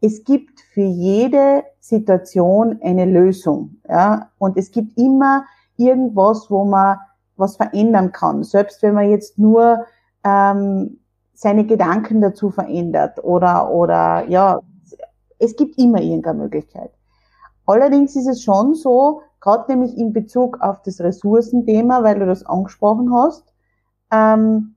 es 0.00 0.24
gibt 0.24 0.60
für 0.60 0.82
jede 0.82 1.64
Situation 1.80 2.80
eine 2.82 3.04
Lösung. 3.04 3.76
Ja? 3.88 4.30
Und 4.38 4.56
es 4.56 4.70
gibt 4.70 4.98
immer 4.98 5.44
irgendwas, 5.76 6.50
wo 6.50 6.64
man 6.64 6.98
was 7.36 7.56
verändern 7.56 8.12
kann. 8.12 8.42
Selbst 8.44 8.82
wenn 8.82 8.94
man 8.94 9.10
jetzt 9.10 9.38
nur 9.38 9.86
ähm, 10.24 10.98
seine 11.32 11.66
Gedanken 11.66 12.20
dazu 12.20 12.50
verändert 12.50 13.22
oder, 13.22 13.70
oder 13.70 14.28
ja, 14.28 14.60
es 15.38 15.56
gibt 15.56 15.78
immer 15.78 16.00
irgendeine 16.00 16.38
Möglichkeit. 16.38 16.90
Allerdings 17.66 18.14
ist 18.14 18.28
es 18.28 18.42
schon 18.42 18.74
so, 18.74 19.22
gerade 19.44 19.70
nämlich 19.70 19.96
in 19.98 20.14
Bezug 20.14 20.60
auf 20.62 20.80
das 20.82 21.00
Ressourcenthema, 21.00 22.02
weil 22.02 22.18
du 22.18 22.26
das 22.26 22.46
angesprochen 22.46 23.12
hast, 23.12 23.52
ähm, 24.10 24.74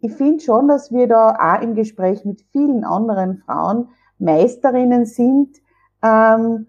ich 0.00 0.12
finde 0.12 0.40
schon, 0.40 0.68
dass 0.68 0.90
wir 0.90 1.06
da 1.06 1.30
auch 1.30 1.62
im 1.62 1.74
Gespräch 1.74 2.24
mit 2.24 2.42
vielen 2.50 2.84
anderen 2.84 3.38
Frauen 3.38 3.88
Meisterinnen 4.18 5.06
sind, 5.06 5.56
ähm, 6.02 6.66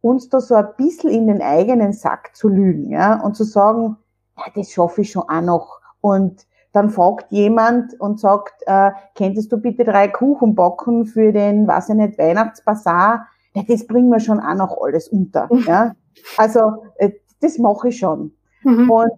uns 0.00 0.28
da 0.28 0.40
so 0.40 0.56
ein 0.56 0.68
bisschen 0.76 1.10
in 1.10 1.28
den 1.28 1.40
eigenen 1.40 1.92
Sack 1.92 2.34
zu 2.34 2.48
lügen, 2.48 2.90
ja, 2.90 3.22
und 3.22 3.36
zu 3.36 3.44
sagen, 3.44 3.96
ja, 4.36 4.44
das 4.54 4.70
schaffe 4.70 5.02
ich 5.02 5.12
schon 5.12 5.28
auch 5.28 5.40
noch. 5.40 5.80
Und 6.00 6.44
dann 6.72 6.90
fragt 6.90 7.30
jemand 7.30 7.98
und 8.00 8.18
sagt, 8.18 8.62
äh, 8.66 8.90
könntest 9.14 9.52
du 9.52 9.58
bitte 9.58 9.84
drei 9.84 10.08
Kuchen 10.08 10.56
backen 10.56 11.06
für 11.06 11.32
den, 11.32 11.68
weiß 11.68 11.90
ich 11.90 11.94
nicht, 11.94 12.18
Weihnachtsbasar? 12.18 13.28
Ja, 13.54 13.62
das 13.68 13.86
bringen 13.86 14.10
wir 14.10 14.20
schon 14.20 14.40
auch 14.40 14.54
noch 14.54 14.78
alles 14.80 15.08
unter, 15.08 15.48
ja. 15.66 15.94
Also, 16.36 16.84
äh, 16.96 17.10
das 17.40 17.58
mache 17.58 17.88
ich 17.88 17.98
schon. 17.98 18.32
Mhm. 18.62 18.90
Und 18.90 19.10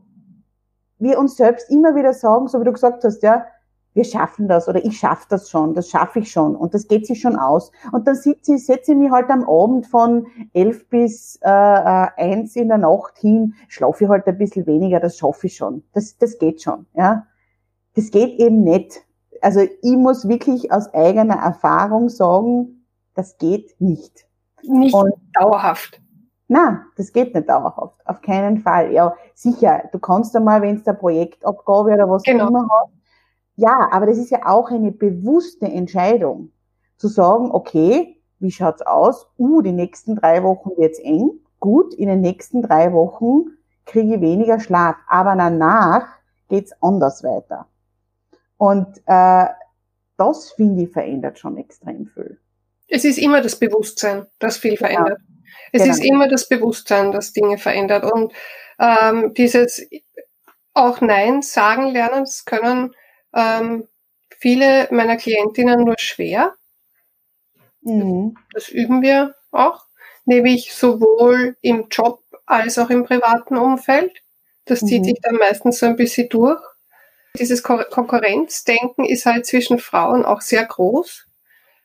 wir 0.99 1.19
uns 1.19 1.37
selbst 1.37 1.71
immer 1.71 1.95
wieder 1.95 2.13
sagen, 2.13 2.49
so 2.49 2.61
wie 2.61 2.65
du 2.65 2.73
gesagt 2.73 3.05
hast, 3.05 3.23
ja, 3.23 3.45
wir 3.95 4.05
schaffen 4.05 4.49
das 4.49 4.69
oder 4.69 4.85
ich 4.85 4.99
schaffe 4.99 5.27
das 5.29 5.49
schon, 5.49 5.73
das 5.75 5.89
schaffe 5.89 6.19
ich 6.19 6.31
schon 6.31 6.57
und 6.57 6.75
das 6.75 6.89
geht 6.89 7.07
sich 7.07 7.21
schon 7.21 7.37
aus. 7.37 7.71
Und 7.93 8.07
dann 8.09 8.17
sitze 8.17 8.55
ich, 8.55 8.67
setze 8.67 8.93
ich 8.93 8.99
mich 8.99 9.11
halt 9.11 9.31
am 9.31 9.49
Abend 9.49 9.87
von 9.87 10.27
elf 10.53 10.89
bis 10.89 11.39
äh, 11.43 11.49
äh, 11.49 12.09
eins 12.17 12.57
in 12.57 12.69
der 12.69 12.79
Nacht 12.79 13.19
hin, 13.19 13.55
schlafe 13.69 14.05
ich 14.05 14.11
halt 14.11 14.27
ein 14.27 14.37
bisschen 14.37 14.67
weniger, 14.67 14.99
das 14.99 15.17
schaffe 15.17 15.47
ich 15.47 15.57
schon. 15.57 15.85
Das, 15.93 16.19
das 16.19 16.39
geht 16.39 16.61
schon, 16.61 16.87
ja. 16.95 17.27
Das 17.95 18.11
geht 18.11 18.41
eben 18.41 18.63
nicht. 18.63 19.03
Also 19.41 19.61
ich 19.61 19.97
muss 19.97 20.27
wirklich 20.27 20.73
aus 20.73 20.93
eigener 20.93 21.37
Erfahrung 21.37 22.09
sagen, 22.09 22.84
das 23.15 23.39
geht 23.39 23.81
nicht. 23.81 24.27
Nicht 24.63 24.95
und 24.95 25.15
dauerhaft. 25.33 26.01
Na, 26.49 26.87
das 26.97 27.13
geht 27.13 27.35
nicht 27.35 27.49
dauerhaft. 27.49 28.01
Auf 28.07 28.21
keinen 28.21 28.59
Fall. 28.59 28.93
Ja, 28.93 29.15
sicher. 29.35 29.85
Du 29.93 29.99
kannst 29.99 30.37
einmal, 30.37 30.63
wenn 30.63 30.77
es 30.77 30.85
der 30.85 30.93
Projektabgabe 30.93 31.95
oder 31.95 32.09
was 32.09 32.23
genau. 32.23 32.49
immer 32.49 32.69
hast, 32.69 32.93
ja, 33.57 33.89
aber 33.93 34.07
das 34.07 34.19
ist 34.19 34.31
ja 34.31 34.47
auch 34.47 34.71
eine 34.71 34.91
bewusste 34.91 35.67
Entscheidung, 35.67 36.51
zu 36.97 37.09
sagen, 37.09 37.51
okay, 37.53 38.21
wie 38.41 38.51
schaut's 38.51 38.83
aus? 38.83 39.29
Uh, 39.39 39.63
die 39.63 39.73
nächsten 39.73 40.17
drei 40.17 40.43
Wochen 40.43 40.71
wird's 40.77 40.99
eng. 40.99 41.31
Gut, 41.61 41.95
in 41.95 42.09
den 42.09 42.21
nächsten 42.21 42.63
drei 42.63 42.93
Wochen 42.93 43.57
kriege 43.87 44.17
ich 44.17 44.21
weniger 44.21 44.61
Schlaf, 44.61 44.97
aber 45.09 45.37
danach 45.37 46.07
geht's 46.49 46.73
anders 46.83 47.23
weiter. 47.23 47.67
Und 48.57 49.01
äh, 49.07 49.47
das 50.17 50.53
finde 50.53 50.85
ich 50.85 50.91
verändert 50.91 51.39
schon 51.39 51.57
extrem 51.57 52.07
viel. 52.07 52.39
Es 52.89 53.05
ist 53.05 53.19
immer 53.19 53.41
das 53.41 53.59
Bewusstsein, 53.59 54.27
das 54.39 54.57
viel 54.59 54.77
verändert. 54.77 55.19
Ja, 55.21 55.35
es 55.73 55.83
genau. 55.83 55.95
ist 55.95 56.05
immer 56.05 56.29
das 56.29 56.49
Bewusstsein, 56.49 57.13
das 57.13 57.33
Dinge 57.33 57.59
verändert. 57.59 58.11
Und 58.11 58.33
ähm, 58.79 59.35
dieses 59.35 59.87
auch 60.75 61.01
Nein 61.01 61.43
sagen 61.43 61.89
lernen, 61.89 62.25
das 62.25 62.45
können 62.45 62.95
ähm, 63.35 63.89
viele 64.39 64.89
meiner 64.91 65.17
Klientinnen 65.17 65.85
nur 65.85 65.97
schwer. 65.99 66.55
Mhm. 67.83 68.37
Das 68.53 68.69
üben 68.69 69.03
wir 69.03 69.35
auch, 69.53 69.85
nämlich 70.25 70.75
sowohl 70.75 71.57
im 71.61 71.89
Job 71.91 72.23
als 72.47 72.79
auch 72.79 72.91
im 72.91 73.05
privaten 73.05 73.57
Umfeld. 73.57 74.13
Das 74.65 74.81
zieht 74.81 75.03
mhm. 75.03 75.05
sich 75.05 75.19
dann 75.23 75.37
meistens 75.37 75.79
so 75.79 75.87
ein 75.87 75.97
bisschen 75.97 76.29
durch. 76.29 76.61
Dieses 77.39 77.63
Konkurrenzdenken 77.63 79.05
ist 79.05 79.27
halt 79.27 79.47
zwischen 79.47 79.79
Frauen 79.79 80.25
auch 80.25 80.41
sehr 80.41 80.65
groß. 80.65 81.27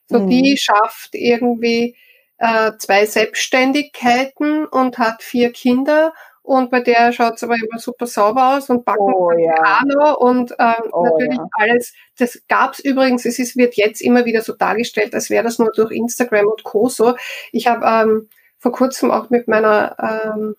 So 0.09 0.19
mhm. 0.19 0.29
die 0.29 0.57
schafft 0.57 1.13
irgendwie 1.13 1.95
äh, 2.39 2.71
zwei 2.77 3.05
Selbstständigkeiten 3.05 4.65
und 4.65 4.97
hat 4.97 5.21
vier 5.21 5.51
Kinder 5.51 6.13
und 6.41 6.71
bei 6.71 6.79
der 6.79 7.11
schaut 7.11 7.35
es 7.35 7.43
aber 7.43 7.55
immer 7.55 7.77
super 7.77 8.07
sauber 8.07 8.57
aus 8.57 8.71
und 8.71 8.83
backen 8.83 9.13
oh, 9.13 9.31
ja. 9.31 10.13
und 10.13 10.51
ähm, 10.57 10.89
oh, 10.91 11.03
natürlich 11.03 11.37
ja. 11.37 11.47
alles. 11.51 11.93
Das 12.17 12.41
gab's 12.47 12.79
übrigens, 12.79 13.25
es 13.25 13.37
ist, 13.37 13.55
wird 13.55 13.75
jetzt 13.75 14.01
immer 14.01 14.25
wieder 14.25 14.41
so 14.41 14.53
dargestellt, 14.53 15.13
als 15.13 15.29
wäre 15.29 15.43
das 15.43 15.59
nur 15.59 15.71
durch 15.71 15.91
Instagram 15.91 16.47
und 16.47 16.63
Co. 16.63 16.89
so. 16.89 17.15
Ich 17.51 17.67
habe 17.67 17.85
ähm, 17.85 18.29
vor 18.57 18.71
kurzem 18.71 19.11
auch 19.11 19.29
mit 19.29 19.47
meiner 19.47 19.95
ähm, 20.33 20.55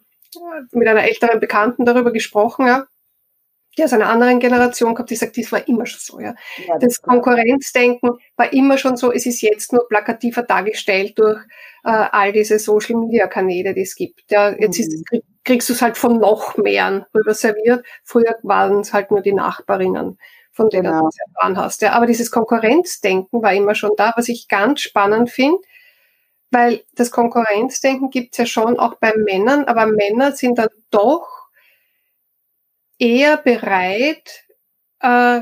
mit 0.70 0.86
einer 0.86 1.02
älteren 1.02 1.40
Bekannten 1.40 1.84
darüber 1.84 2.12
gesprochen, 2.12 2.68
ja, 2.68 2.86
die 3.80 3.84
aus 3.84 3.92
einer 3.92 4.08
anderen 4.08 4.38
Generation 4.38 4.94
kommt, 4.94 5.10
die 5.10 5.16
sagt, 5.16 5.36
das 5.38 5.50
war 5.50 5.66
immer 5.66 5.86
schon 5.86 6.00
so, 6.00 6.20
ja. 6.20 6.34
ja 6.66 6.74
das, 6.74 6.94
das 6.94 7.02
Konkurrenzdenken 7.02 8.10
war 8.36 8.52
immer 8.52 8.78
schon 8.78 8.96
so, 8.96 9.12
es 9.12 9.26
ist 9.26 9.40
jetzt 9.40 9.72
nur 9.72 9.88
plakativer 9.88 10.42
dargestellt 10.42 11.18
durch 11.18 11.38
äh, 11.84 11.90
all 12.12 12.32
diese 12.32 12.58
Social 12.58 12.96
Media 12.96 13.26
Kanäle, 13.26 13.74
die 13.74 13.82
es 13.82 13.94
gibt. 13.94 14.30
Ja, 14.30 14.50
jetzt 14.50 14.78
mhm. 14.78 14.84
ist, 14.84 15.06
krieg, 15.08 15.24
kriegst 15.44 15.68
du 15.68 15.72
es 15.72 15.82
halt 15.82 15.96
von 15.96 16.18
noch 16.18 16.56
mehr 16.56 17.06
rüber 17.14 17.34
serviert. 17.34 17.84
Früher 18.04 18.36
waren 18.42 18.80
es 18.80 18.92
halt 18.92 19.10
nur 19.10 19.22
die 19.22 19.32
Nachbarinnen, 19.32 20.18
von 20.52 20.68
denen 20.68 20.84
genau. 20.84 21.00
du 21.00 21.08
es 21.08 21.16
erfahren 21.26 21.56
hast. 21.56 21.82
Ja, 21.82 21.92
aber 21.92 22.06
dieses 22.06 22.30
Konkurrenzdenken 22.30 23.42
war 23.42 23.54
immer 23.54 23.74
schon 23.74 23.92
da, 23.96 24.12
was 24.16 24.28
ich 24.28 24.48
ganz 24.48 24.82
spannend 24.82 25.30
finde, 25.30 25.58
weil 26.50 26.82
das 26.94 27.10
Konkurrenzdenken 27.10 28.10
gibt 28.10 28.34
es 28.34 28.38
ja 28.38 28.46
schon 28.46 28.78
auch 28.78 28.96
bei 28.96 29.14
Männern, 29.16 29.64
aber 29.64 29.86
Männer 29.86 30.32
sind 30.32 30.58
dann 30.58 30.68
doch 30.90 31.39
eher 33.00 33.36
bereit, 33.38 34.44
äh, 35.00 35.40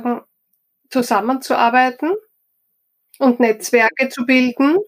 zusammenzuarbeiten 0.90 2.12
und 3.18 3.40
Netzwerke 3.40 4.08
zu 4.08 4.24
bilden. 4.24 4.78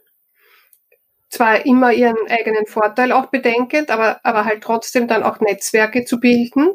Zwar 1.29 1.67
immer 1.67 1.93
ihren 1.93 2.17
eigenen 2.29 2.67
Vorteil 2.67 3.13
auch 3.13 3.27
bedenkend, 3.27 3.91
aber, 3.91 4.21
aber 4.25 4.45
halt 4.45 4.63
trotzdem 4.63 5.07
dann 5.07 5.23
auch 5.23 5.41
Netzwerke 5.41 6.05
zu 6.05 6.19
bilden. 6.19 6.71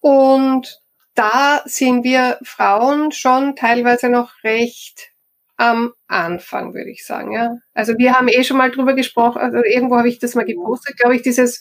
Und 0.00 0.80
da 1.14 1.62
sind 1.64 2.04
wir 2.04 2.38
Frauen 2.42 3.12
schon 3.12 3.56
teilweise 3.56 4.08
noch 4.08 4.32
recht 4.44 5.10
am 5.56 5.92
Anfang, 6.06 6.74
würde 6.74 6.90
ich 6.90 7.04
sagen. 7.04 7.32
Ja. 7.32 7.56
Also 7.74 7.98
wir 7.98 8.14
haben 8.14 8.28
eh 8.28 8.44
schon 8.44 8.56
mal 8.56 8.70
drüber 8.70 8.94
gesprochen, 8.94 9.40
also 9.40 9.58
irgendwo 9.58 9.96
habe 9.96 10.08
ich 10.08 10.20
das 10.20 10.36
mal 10.36 10.44
gepostet, 10.44 10.96
glaube 10.96 11.16
ich, 11.16 11.22
dieses 11.22 11.60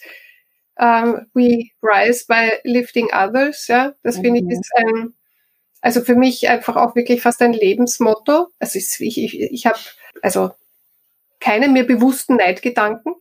ähm, 0.80 1.28
We 1.34 1.70
Rise 1.82 2.26
by 2.28 2.52
Lifting 2.64 3.10
Others. 3.14 3.68
Ja, 3.68 3.94
das 4.04 4.18
mhm. 4.18 4.22
finde 4.22 4.40
ich 4.40 4.60
ist 4.60 4.72
ein, 4.76 5.14
also 5.82 6.02
für 6.02 6.16
mich 6.16 6.48
einfach 6.50 6.76
auch 6.76 6.96
wirklich 6.96 7.22
fast 7.22 7.42
ein 7.42 7.54
Lebensmotto. 7.54 8.48
Also 8.60 8.80
ich, 8.80 9.00
ich, 9.00 9.40
ich 9.40 9.66
habe 9.66 9.80
also 10.22 10.52
keine 11.40 11.68
mir 11.68 11.86
bewussten 11.86 12.36
Neidgedanken 12.36 13.14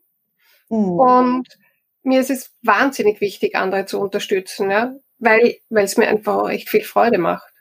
mhm. 0.69 0.99
und 0.99 1.59
mir 2.03 2.21
ist 2.21 2.31
es 2.31 2.53
wahnsinnig 2.63 3.21
wichtig, 3.21 3.57
andere 3.57 3.85
zu 3.85 4.01
unterstützen, 4.01 4.71
ja, 4.71 4.95
weil 5.19 5.57
weil 5.71 5.85
es 5.85 5.97
mir 5.97 6.09
einfach 6.09 6.37
auch 6.37 6.49
echt 6.49 6.69
viel 6.69 6.85
Freude 6.85 7.19
macht. 7.19 7.53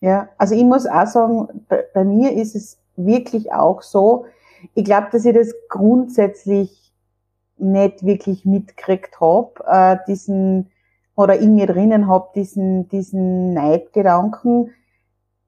Ja, 0.00 0.28
also 0.38 0.54
ich 0.54 0.62
muss 0.62 0.86
auch 0.86 1.06
sagen, 1.06 1.66
bei, 1.68 1.84
bei 1.92 2.04
mir 2.04 2.32
ist 2.32 2.54
es 2.54 2.78
wirklich 2.96 3.52
auch 3.52 3.82
so. 3.82 4.26
Ich 4.74 4.84
glaube, 4.84 5.08
dass 5.10 5.24
ich 5.24 5.34
das 5.34 5.52
grundsätzlich 5.68 6.87
nicht 7.60 8.04
wirklich 8.04 8.44
mitgekriegt 8.44 9.20
hab, 9.20 9.62
äh, 9.66 9.98
diesen 10.06 10.70
oder 11.16 11.38
in 11.38 11.54
mir 11.54 11.66
drinnen 11.66 12.08
hab 12.08 12.32
diesen 12.34 12.88
diesen 12.88 13.52
Neidgedanken. 13.54 14.70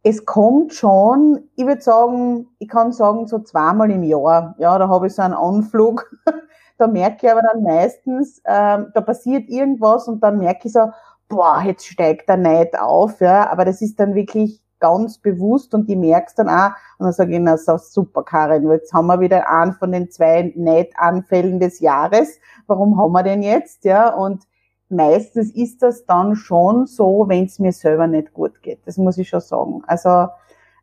Es 0.03 0.25
kommt 0.25 0.73
schon, 0.75 1.41
ich 1.57 1.67
würde 1.67 1.83
sagen, 1.83 2.49
ich 2.59 2.69
kann 2.69 2.93
sagen 2.93 3.27
so 3.27 3.41
zweimal 3.41 3.91
im 3.91 4.03
Jahr. 4.03 4.55
Ja, 4.59 4.79
da 4.79 4.89
habe 4.89 5.09
ich 5.09 5.15
so 5.15 5.23
einen 5.23 5.35
Anflug. 5.35 6.11
da 6.79 6.87
merke 6.87 7.27
ich 7.27 7.33
aber 7.33 7.43
dann 7.43 7.63
meistens, 7.63 8.39
äh, 8.45 8.79
da 8.95 9.01
passiert 9.03 9.49
irgendwas 9.49 10.09
und 10.09 10.23
dann 10.23 10.39
merke 10.39 10.69
ich 10.69 10.73
so, 10.73 10.91
boah, 11.29 11.63
jetzt 11.65 11.87
steigt 11.87 12.29
der 12.29 12.39
Neid 12.39 12.79
auf, 12.79 13.21
ja, 13.21 13.49
aber 13.51 13.65
das 13.65 13.81
ist 13.81 14.01
dann 14.01 14.15
wirklich 14.15 14.63
ganz 14.81 15.19
bewusst 15.19 15.75
und 15.75 15.89
die 15.89 15.97
merkst 15.97 16.39
dann 16.39 16.49
auch, 16.49 16.71
und 16.99 17.05
dann 17.05 17.13
sage 17.13 17.35
ich, 17.35 17.41
na 17.41 17.57
so 17.57 17.77
super, 17.77 18.23
Karin, 18.23 18.69
jetzt 18.71 18.93
haben 18.93 19.07
wir 19.07 19.21
wieder 19.21 19.49
einen 19.49 19.73
von 19.73 19.93
den 19.93 20.11
zwei 20.11 20.53
Neidanfällen 20.57 21.61
des 21.61 21.81
Jahres. 21.81 22.39
Warum 22.67 22.99
haben 22.99 23.13
wir 23.13 23.23
den 23.23 23.43
jetzt? 23.43 23.85
Ja, 23.85 24.15
und 24.15 24.43
meistens 24.89 25.55
ist 25.55 25.83
das 25.83 26.05
dann 26.07 26.35
schon 26.35 26.87
so, 26.87 27.27
wenn 27.29 27.45
es 27.45 27.59
mir 27.59 27.73
selber 27.73 28.07
nicht 28.07 28.33
gut 28.33 28.63
geht. 28.63 28.81
Das 28.87 28.99
muss 28.99 29.19
ich 29.19 29.29
schon 29.29 29.41
sagen. 29.41 29.83
Also 29.87 30.29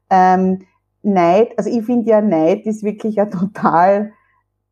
ähm, 0.09 0.61
Neid, 1.03 1.57
also 1.57 1.69
ich 1.69 1.85
finde 1.85 2.09
ja 2.09 2.21
Neid 2.21 2.65
ist 2.65 2.83
wirklich 2.83 3.19
ein 3.19 3.31
total 3.31 4.11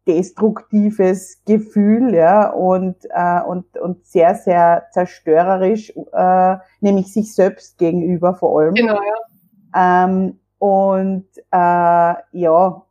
destruktives 0.07 1.43
Gefühl, 1.45 2.13
ja, 2.13 2.49
und, 2.49 2.95
äh, 3.09 3.41
und, 3.41 3.77
und 3.77 4.05
sehr, 4.05 4.35
sehr 4.35 4.87
zerstörerisch, 4.91 5.93
äh, 6.13 6.57
nämlich 6.79 7.11
sich 7.11 7.33
selbst 7.33 7.77
gegenüber 7.77 8.35
vor 8.35 8.59
allem. 8.59 8.75
Genau, 8.75 8.99
ja. 9.01 10.05
Ähm, 10.05 10.39
und 10.59 11.27
äh, 11.51 12.13
ja, 12.31 12.85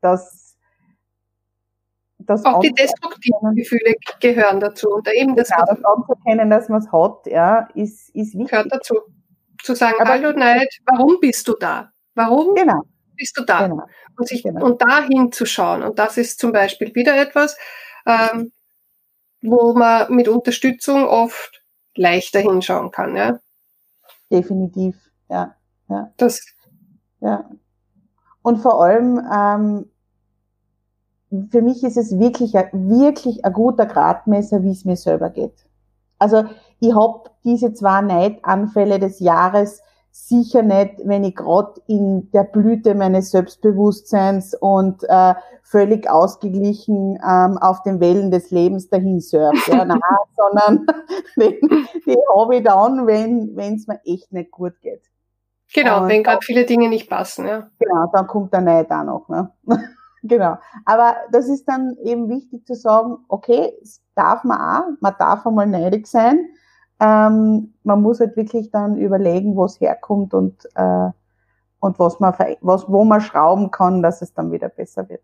das, 0.00 0.56
das 2.18 2.44
auch 2.44 2.60
die 2.60 2.72
destruktiven 2.72 3.54
Gefühle 3.54 3.94
gehören 4.20 4.60
dazu 4.60 4.90
und 4.90 5.08
eben 5.12 5.34
das, 5.34 5.48
genau, 5.48 5.64
das 5.66 5.84
anzuerkennen, 5.84 6.50
dass 6.50 6.68
man 6.68 6.80
es 6.80 6.92
hat, 6.92 7.26
ja, 7.26 7.68
ist, 7.74 8.10
ist 8.10 8.34
wichtig. 8.34 8.50
Gehört 8.50 8.72
dazu. 8.72 8.94
Zu 9.62 9.74
sagen, 9.74 9.96
Aber 10.00 10.10
hallo 10.10 10.32
Neid, 10.32 10.68
warum 10.86 11.18
bist 11.20 11.48
du 11.48 11.54
da? 11.58 11.90
Warum 12.14 12.54
genau. 12.54 12.82
Bist 13.18 13.36
du 13.36 13.44
da? 13.44 13.66
Genau 13.66 13.84
und, 14.18 14.28
sich, 14.28 14.42
genau. 14.42 14.64
und 14.64 14.82
da 14.82 15.02
hinzuschauen. 15.04 15.82
Und 15.82 15.98
das 15.98 16.16
ist 16.16 16.38
zum 16.38 16.52
Beispiel 16.52 16.94
wieder 16.94 17.16
etwas, 17.16 17.56
ähm, 18.06 18.52
wo 19.40 19.72
man 19.74 20.12
mit 20.12 20.28
Unterstützung 20.28 21.04
oft 21.04 21.62
leichter 21.94 22.40
hinschauen 22.40 22.90
kann. 22.90 23.16
Ja? 23.16 23.38
Definitiv, 24.30 24.96
ja. 25.30 25.54
ja. 25.88 26.12
Das, 26.16 26.44
ja. 27.20 27.48
Und 28.42 28.58
vor 28.58 28.82
allem, 28.82 29.20
ähm, 29.32 29.90
für 31.50 31.62
mich 31.62 31.84
ist 31.84 31.96
es 31.96 32.18
wirklich, 32.18 32.54
wirklich 32.54 33.44
ein 33.44 33.52
guter 33.52 33.86
Gradmesser, 33.86 34.62
wie 34.62 34.72
es 34.72 34.84
mir 34.84 34.96
selber 34.96 35.30
geht. 35.30 35.66
Also 36.18 36.44
ich 36.80 36.94
habe 36.94 37.30
diese 37.44 37.74
zwei 37.74 38.00
Neidanfälle 38.00 38.98
des 38.98 39.20
Jahres 39.20 39.82
sicher 40.26 40.62
nicht, 40.62 40.96
wenn 41.04 41.24
ich 41.24 41.36
gerade 41.36 41.80
in 41.86 42.30
der 42.32 42.44
Blüte 42.44 42.94
meines 42.94 43.30
Selbstbewusstseins 43.30 44.54
und 44.54 45.02
äh, 45.08 45.34
völlig 45.62 46.08
ausgeglichen 46.10 47.18
ähm, 47.22 47.58
auf 47.58 47.82
den 47.82 48.00
Wellen 48.00 48.30
des 48.30 48.50
Lebens 48.50 48.88
dahin 48.88 49.20
surfe, 49.20 49.70
ja, 49.70 49.84
nein, 49.84 50.00
sondern 50.36 50.86
die, 51.36 51.60
die 52.06 52.16
habe 52.34 52.56
ich 52.56 52.64
dann, 52.64 53.06
wenn 53.06 53.74
es 53.74 53.86
mir 53.86 54.00
echt 54.04 54.32
nicht 54.32 54.50
gut 54.50 54.80
geht. 54.80 55.02
Genau, 55.74 56.02
und 56.02 56.08
wenn 56.08 56.22
gerade 56.22 56.40
viele 56.42 56.64
Dinge 56.64 56.88
nicht 56.88 57.10
passen, 57.10 57.46
ja. 57.46 57.68
Genau, 57.78 58.10
dann 58.12 58.26
kommt 58.26 58.52
der 58.52 58.62
Neid 58.62 58.90
auch 58.90 59.04
noch. 59.04 59.28
Ne? 59.28 59.52
genau. 60.22 60.56
Aber 60.86 61.16
das 61.30 61.48
ist 61.48 61.66
dann 61.66 61.96
eben 62.02 62.28
wichtig 62.28 62.66
zu 62.66 62.74
sagen, 62.74 63.18
okay, 63.28 63.74
es 63.82 64.00
darf 64.14 64.44
man 64.44 64.60
auch, 64.60 64.88
man 65.00 65.14
darf 65.18 65.46
einmal 65.46 65.66
neidig 65.66 66.06
sein, 66.06 66.48
ähm, 67.00 67.74
man 67.82 68.02
muss 68.02 68.20
halt 68.20 68.36
wirklich 68.36 68.70
dann 68.70 68.96
überlegen, 68.96 69.56
wo 69.56 69.64
es 69.64 69.80
herkommt 69.80 70.34
und, 70.34 70.64
äh, 70.74 71.10
und 71.80 71.98
was 71.98 72.20
man, 72.20 72.34
was, 72.60 72.88
wo 72.88 73.04
man 73.04 73.20
schrauben 73.20 73.70
kann, 73.70 74.02
dass 74.02 74.22
es 74.22 74.34
dann 74.34 74.50
wieder 74.52 74.68
besser 74.68 75.08
wird. 75.08 75.22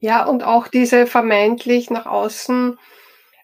Ja, 0.00 0.26
und 0.26 0.44
auch 0.44 0.68
diese 0.68 1.06
vermeintlich 1.06 1.90
nach 1.90 2.06
außen 2.06 2.78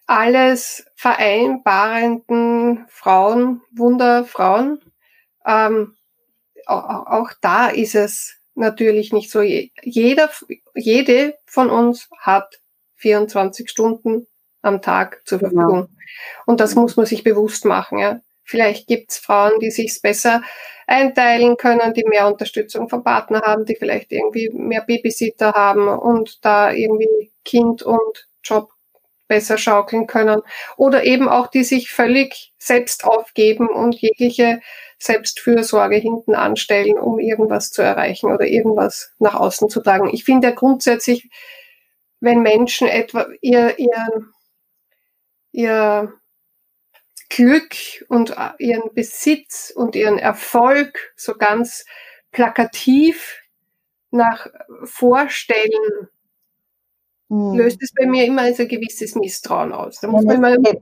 alles 0.07 0.87
vereinbarenden 0.95 2.85
Frauen, 2.89 3.63
Wunderfrauen, 3.73 4.81
ähm, 5.47 5.97
auch, 6.67 7.31
da 7.41 7.69
ist 7.69 7.95
es 7.95 8.37
natürlich 8.55 9.13
nicht 9.13 9.31
so. 9.31 9.43
Jeder, 9.43 10.31
jede 10.75 11.37
von 11.45 11.71
uns 11.71 12.09
hat 12.19 12.61
24 12.97 13.69
Stunden 13.69 14.27
am 14.65 14.83
Tag 14.83 15.23
zur 15.25 15.39
genau. 15.39 15.51
Verfügung. 15.51 15.81
Genau. 15.83 15.99
Und 16.47 16.61
das 16.61 16.75
muss 16.75 16.97
man 16.97 17.07
sich 17.07 17.25
bewusst 17.25 17.65
machen. 17.65 17.99
Ja. 17.99 18.21
Vielleicht 18.43 18.87
gibt's 18.87 19.19
Frauen, 19.19 19.59
die 19.61 19.71
sich's 19.71 20.01
besser 20.01 20.43
einteilen 20.87 21.57
können, 21.57 21.95
die 21.95 22.05
mehr 22.05 22.27
Unterstützung 22.27 22.89
vom 22.89 23.03
Partner 23.03 23.41
haben, 23.41 23.65
die 23.65 23.77
vielleicht 23.77 24.13
irgendwie 24.13 24.51
mehr 24.51 24.83
Babysitter 24.83 25.53
haben 25.53 25.89
und 25.89 26.45
da 26.45 26.71
irgendwie 26.73 27.33
Kind 27.45 27.83
und 27.83 28.29
Job 28.43 28.71
besser 29.29 29.57
schaukeln 29.57 30.07
können. 30.07 30.43
Oder 30.77 31.05
eben 31.05 31.29
auch, 31.29 31.47
die 31.47 31.65
sich 31.65 31.91
völlig 31.91 32.53
selbst 32.59 33.05
aufgeben 33.05 33.69
und 33.69 33.95
jegliche 33.95 34.61
Selbstfürsorge 34.99 35.97
hinten 35.97 36.35
anstellen, 36.35 36.99
um 36.99 37.19
irgendwas 37.19 37.71
zu 37.71 37.83
erreichen 37.83 38.33
oder 38.33 38.47
irgendwas 38.47 39.13
nach 39.19 39.35
außen 39.35 39.69
zu 39.69 39.81
tragen. 39.81 40.11
Ich 40.13 40.25
finde 40.25 40.49
ja 40.49 40.55
grundsätzlich, 40.55 41.31
wenn 42.21 42.41
Menschen 42.41 42.89
etwa 42.89 43.27
ihr, 43.41 43.79
ihr 43.79 44.07
ihr 45.55 46.13
Glück 47.31 47.75
und 48.09 48.31
äh, 48.31 48.51
ihren 48.59 48.93
Besitz 48.93 49.73
und 49.75 49.95
ihren 49.95 50.19
Erfolg 50.19 51.15
so 51.17 51.35
ganz 51.35 51.85
plakativ 52.33 53.41
nach 54.11 54.49
Vorstellen, 54.83 56.09
hm. 57.29 57.55
löst 57.55 57.83
es 57.83 57.93
bei 57.95 58.07
mir 58.07 58.25
immer 58.25 58.43
ein 58.43 58.55
gewisses 58.55 59.15
Misstrauen 59.15 59.73
aus. 59.73 60.01
Da 60.01 60.09
muss 60.09 60.25
man 60.25 60.37
immer, 60.37 60.57
das 60.59 60.77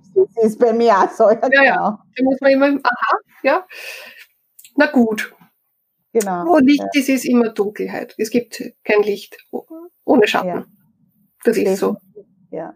ist 0.44 0.58
bei 0.58 0.72
mir 0.72 0.96
auch 0.96 1.10
so. 1.10 1.30
Ja, 1.30 1.48
ja, 1.52 1.62
ja. 1.62 1.74
Genau. 1.74 1.98
Da 2.16 2.24
muss 2.24 2.40
man 2.40 2.52
immer, 2.52 2.66
aha, 2.82 3.18
ja, 3.42 3.66
na 4.76 4.86
gut. 4.86 5.34
Genau. 6.14 6.44
Wo 6.46 6.58
Licht 6.58 6.80
ja. 6.80 7.00
ist, 7.00 7.08
ist 7.08 7.24
immer 7.24 7.50
Dunkelheit. 7.50 8.14
Es 8.18 8.30
gibt 8.30 8.62
kein 8.84 9.02
Licht 9.02 9.38
ohne 10.04 10.26
Schatten. 10.26 10.66
Das 11.44 11.56
ist 11.56 11.78
so. 11.78 11.96
Ja. 12.50 12.74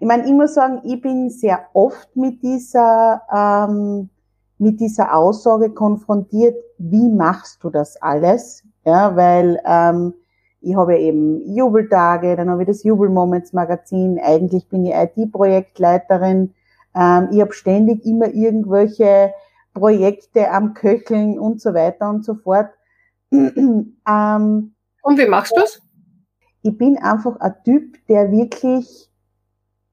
Ich 0.00 0.06
meine, 0.06 0.24
ich 0.24 0.32
muss 0.32 0.54
sagen, 0.54 0.80
ich 0.84 1.00
bin 1.00 1.30
sehr 1.30 1.66
oft 1.72 2.14
mit 2.16 2.42
dieser, 2.42 3.22
ähm, 3.34 4.10
mit 4.58 4.80
dieser 4.80 5.14
Aussage 5.14 5.70
konfrontiert, 5.70 6.56
wie 6.78 7.08
machst 7.08 7.62
du 7.62 7.70
das 7.70 8.00
alles? 8.00 8.64
Ja, 8.84 9.16
weil 9.16 9.60
ähm, 9.66 10.14
ich 10.60 10.74
habe 10.76 10.98
eben 10.98 11.54
Jubeltage, 11.54 12.36
dann 12.36 12.50
habe 12.50 12.62
ich 12.62 12.68
das 12.68 12.82
Jubelmoments 12.82 13.52
Magazin, 13.52 14.18
eigentlich 14.22 14.68
bin 14.68 14.84
ich 14.84 14.94
IT-Projektleiterin, 14.94 16.54
ähm, 16.94 17.28
ich 17.30 17.40
habe 17.40 17.52
ständig 17.52 18.04
immer 18.04 18.28
irgendwelche 18.28 19.32
Projekte 19.74 20.50
am 20.50 20.74
Köcheln 20.74 21.38
und 21.38 21.60
so 21.60 21.74
weiter 21.74 22.10
und 22.10 22.24
so 22.24 22.34
fort. 22.34 22.70
ähm, 23.30 23.94
und 24.04 25.18
wie 25.18 25.26
machst 25.26 25.56
du 25.56 25.62
es? 25.62 25.80
Ich 26.62 26.76
bin 26.76 26.98
einfach 26.98 27.38
ein 27.40 27.54
Typ, 27.64 28.06
der 28.08 28.32
wirklich 28.32 29.07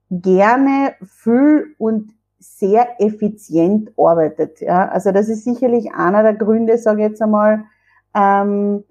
gerne 0.10 0.96
viel 1.04 1.76
und 1.78 2.12
sehr 2.40 3.02
effizient 3.02 3.92
arbeitet. 3.98 4.62
Ja? 4.62 4.88
Also 4.90 5.12
das 5.12 5.30
ist 5.30 5.44
sicherlich 5.44 5.94
einer 5.94 6.24
der 6.24 6.36
Gründe, 6.36 6.78
sage 6.78 7.02
ich 7.04 7.10
jetzt 7.10 7.22
einmal, 7.22 7.66
ähm, 8.16 8.84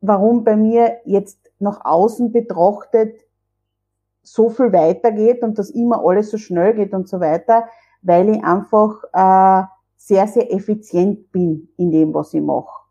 warum 0.00 0.44
bei 0.44 0.56
mir 0.56 0.98
jetzt 1.04 1.38
nach 1.58 1.84
außen 1.84 2.32
betrachtet 2.32 3.20
so 4.22 4.50
viel 4.50 4.72
weitergeht 4.72 5.42
und 5.42 5.58
dass 5.58 5.70
immer 5.70 6.04
alles 6.04 6.30
so 6.30 6.38
schnell 6.38 6.74
geht 6.74 6.92
und 6.92 7.08
so 7.08 7.20
weiter, 7.20 7.66
weil 8.02 8.28
ich 8.30 8.44
einfach 8.44 9.02
äh, 9.12 9.66
sehr, 9.96 10.26
sehr 10.26 10.52
effizient 10.52 11.30
bin 11.32 11.68
in 11.76 11.90
dem, 11.90 12.14
was 12.14 12.34
ich 12.34 12.42
mache. 12.42 12.82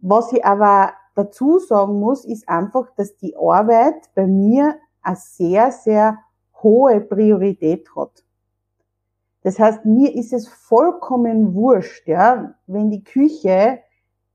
Was 0.00 0.32
ich 0.32 0.44
aber 0.44 0.92
dazu 1.14 1.58
sagen 1.58 1.98
muss, 1.98 2.24
ist 2.24 2.48
einfach, 2.48 2.88
dass 2.96 3.16
die 3.16 3.36
Arbeit 3.36 4.10
bei 4.14 4.26
mir 4.26 4.76
eine 5.06 5.16
sehr, 5.16 5.70
sehr 5.70 6.18
hohe 6.62 7.00
Priorität 7.00 7.88
hat. 7.96 8.24
Das 9.42 9.58
heißt, 9.58 9.84
mir 9.84 10.14
ist 10.14 10.32
es 10.32 10.48
vollkommen 10.48 11.54
wurscht, 11.54 12.08
ja, 12.08 12.54
wenn 12.66 12.90
die 12.90 13.04
Küche 13.04 13.78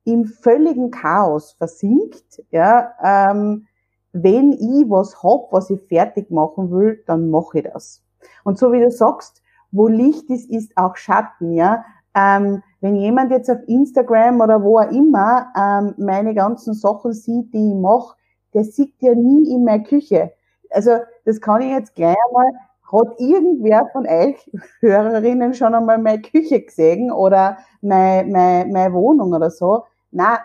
im 0.06 0.26
völligen 0.26 0.90
Chaos 0.90 1.52
versinkt, 1.52 2.42
ja, 2.52 2.94
ähm, 3.04 3.68
wenn 4.14 4.54
ich 4.54 4.90
was 4.90 5.22
hab, 5.22 5.52
was 5.52 5.70
ich 5.70 5.82
fertig 5.82 6.32
machen 6.32 6.72
will, 6.72 7.04
dann 7.08 7.30
mache 7.30 7.60
ich 7.60 7.66
das. 7.66 8.02
Und 8.44 8.58
so 8.58 8.72
wie 8.72 8.80
du 8.80 8.90
sagst, 8.90 9.42
wo 9.72 9.88
Licht 9.88 10.30
ist, 10.30 10.50
ist 10.50 10.76
auch 10.78 10.96
Schatten, 10.96 11.54
ja. 11.54 11.84
Ähm, 12.14 12.62
wenn 12.82 12.96
jemand 12.96 13.32
jetzt 13.32 13.50
auf 13.50 13.60
Instagram 13.68 14.42
oder 14.42 14.64
wo 14.64 14.80
auch 14.80 14.92
immer 14.92 15.48
ähm, 15.58 15.94
meine 15.98 16.34
ganzen 16.34 16.74
Sachen 16.74 17.14
sieht, 17.14 17.54
die 17.54 17.70
ich 17.70 17.76
mache, 17.76 18.16
der 18.54 18.66
sieht 18.66 18.96
ja 19.02 19.16
nie 19.16 19.54
in 19.54 19.64
meine 19.64 19.84
Küche. 19.84 20.34
Also 20.72 20.92
das 21.26 21.42
kann 21.42 21.62
ich 21.62 21.72
jetzt 21.72 21.96
gleich 21.96 22.16
einmal, 22.28 22.52
hat 22.92 23.20
irgendwer 23.20 23.88
von 23.92 24.08
euch 24.08 24.50
Hörerinnen 24.80 25.54
schon 25.54 25.74
einmal 25.74 25.98
meine 25.98 26.22
Küche 26.22 26.62
gesehen 26.62 27.12
oder 27.12 27.58
meine, 27.82 28.30
meine, 28.30 28.72
meine 28.72 28.94
Wohnung 28.94 29.34
oder 29.34 29.50
so? 29.50 29.86
Na, 30.12 30.40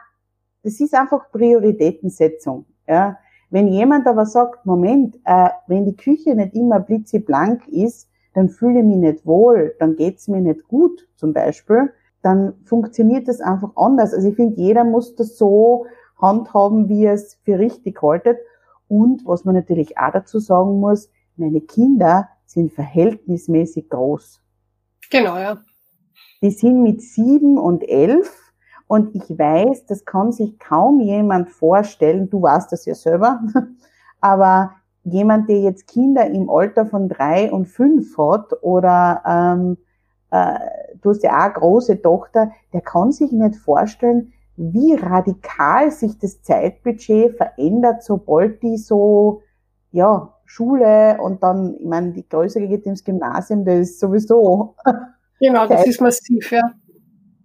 das 0.62 0.80
ist 0.80 0.94
einfach 0.94 1.30
Prioritätensetzung. 1.30 2.66
Ja. 2.86 3.18
Wenn 3.50 3.68
jemand 3.68 4.06
aber 4.06 4.26
sagt, 4.26 4.66
Moment, 4.66 5.16
äh, 5.24 5.50
wenn 5.66 5.84
die 5.84 5.96
Küche 5.96 6.34
nicht 6.34 6.54
immer 6.54 6.80
blitzeblank 6.80 7.66
ist, 7.68 8.08
dann 8.34 8.48
fühle 8.48 8.80
ich 8.80 8.84
mich 8.84 8.96
nicht 8.96 9.26
wohl, 9.26 9.74
dann 9.78 9.96
geht's 9.96 10.28
mir 10.28 10.40
nicht 10.40 10.68
gut 10.68 11.08
zum 11.16 11.32
Beispiel, 11.32 11.92
dann 12.22 12.54
funktioniert 12.64 13.28
das 13.28 13.40
einfach 13.40 13.70
anders. 13.76 14.12
Also 14.12 14.28
ich 14.28 14.36
finde, 14.36 14.60
jeder 14.60 14.84
muss 14.84 15.14
das 15.14 15.38
so 15.38 15.86
handhaben, 16.20 16.88
wie 16.88 17.04
er 17.04 17.14
es 17.14 17.38
für 17.44 17.58
richtig 17.58 18.02
haltet. 18.02 18.38
Und 18.88 19.26
was 19.26 19.44
man 19.44 19.54
natürlich 19.54 19.98
auch 19.98 20.12
dazu 20.12 20.38
sagen 20.38 20.80
muss, 20.80 21.10
meine 21.36 21.60
Kinder 21.60 22.28
sind 22.44 22.72
verhältnismäßig 22.72 23.90
groß. 23.90 24.40
Genau, 25.10 25.36
ja. 25.36 25.58
Die 26.42 26.50
sind 26.50 26.82
mit 26.82 27.02
sieben 27.02 27.58
und 27.58 27.82
elf 27.88 28.52
und 28.86 29.14
ich 29.14 29.28
weiß, 29.30 29.86
das 29.86 30.04
kann 30.04 30.32
sich 30.32 30.58
kaum 30.58 31.00
jemand 31.00 31.50
vorstellen, 31.50 32.30
du 32.30 32.42
weißt 32.42 32.70
das 32.70 32.86
ja 32.86 32.94
selber, 32.94 33.40
aber 34.20 34.72
jemand, 35.02 35.48
der 35.48 35.60
jetzt 35.60 35.88
Kinder 35.88 36.26
im 36.26 36.48
Alter 36.50 36.86
von 36.86 37.08
drei 37.08 37.50
und 37.50 37.66
fünf 37.66 38.16
hat 38.18 38.52
oder 38.62 39.22
ähm, 39.26 39.76
äh, 40.30 40.58
du 41.00 41.10
hast 41.10 41.22
ja 41.22 41.38
auch 41.38 41.44
eine 41.44 41.52
große 41.54 42.02
Tochter, 42.02 42.50
der 42.72 42.80
kann 42.80 43.12
sich 43.12 43.32
nicht 43.32 43.56
vorstellen, 43.56 44.32
wie 44.56 44.94
radikal 44.94 45.90
sich 45.90 46.18
das 46.18 46.42
Zeitbudget 46.42 47.36
verändert, 47.36 48.02
sobald 48.02 48.62
die 48.62 48.78
so, 48.78 49.42
ja, 49.92 50.32
Schule 50.44 51.18
und 51.20 51.42
dann, 51.42 51.76
ich 51.78 51.86
meine, 51.86 52.12
die 52.12 52.28
Größere 52.28 52.68
geht 52.68 52.86
ins 52.86 53.04
Gymnasium, 53.04 53.64
das 53.64 53.80
ist 53.80 54.00
sowieso. 54.00 54.76
Genau, 55.38 55.66
das 55.66 55.86
ist 55.86 56.00
massiv, 56.00 56.50
ja. 56.50 56.62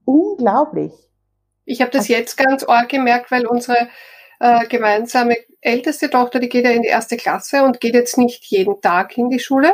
Unglaublich. 0.05 0.93
Ich 1.65 1.81
habe 1.81 1.91
das 1.91 2.07
jetzt 2.07 2.37
ganz 2.37 2.63
arg 2.63 2.87
gemerkt, 2.87 3.31
weil 3.31 3.45
unsere 3.45 3.89
äh, 4.39 4.65
gemeinsame 4.67 5.35
älteste 5.59 6.09
Tochter, 6.09 6.39
die 6.39 6.47
geht 6.47 6.63
ja 6.63 6.71
in 6.71 6.83
die 6.83 6.87
erste 6.87 7.17
Klasse 7.17 7.63
und 7.63 7.81
geht 7.81 7.93
jetzt 7.93 8.17
nicht 8.17 8.45
jeden 8.45 8.79
Tag 8.79 9.17
in 9.17 9.29
die 9.29 9.39
Schule. 9.39 9.73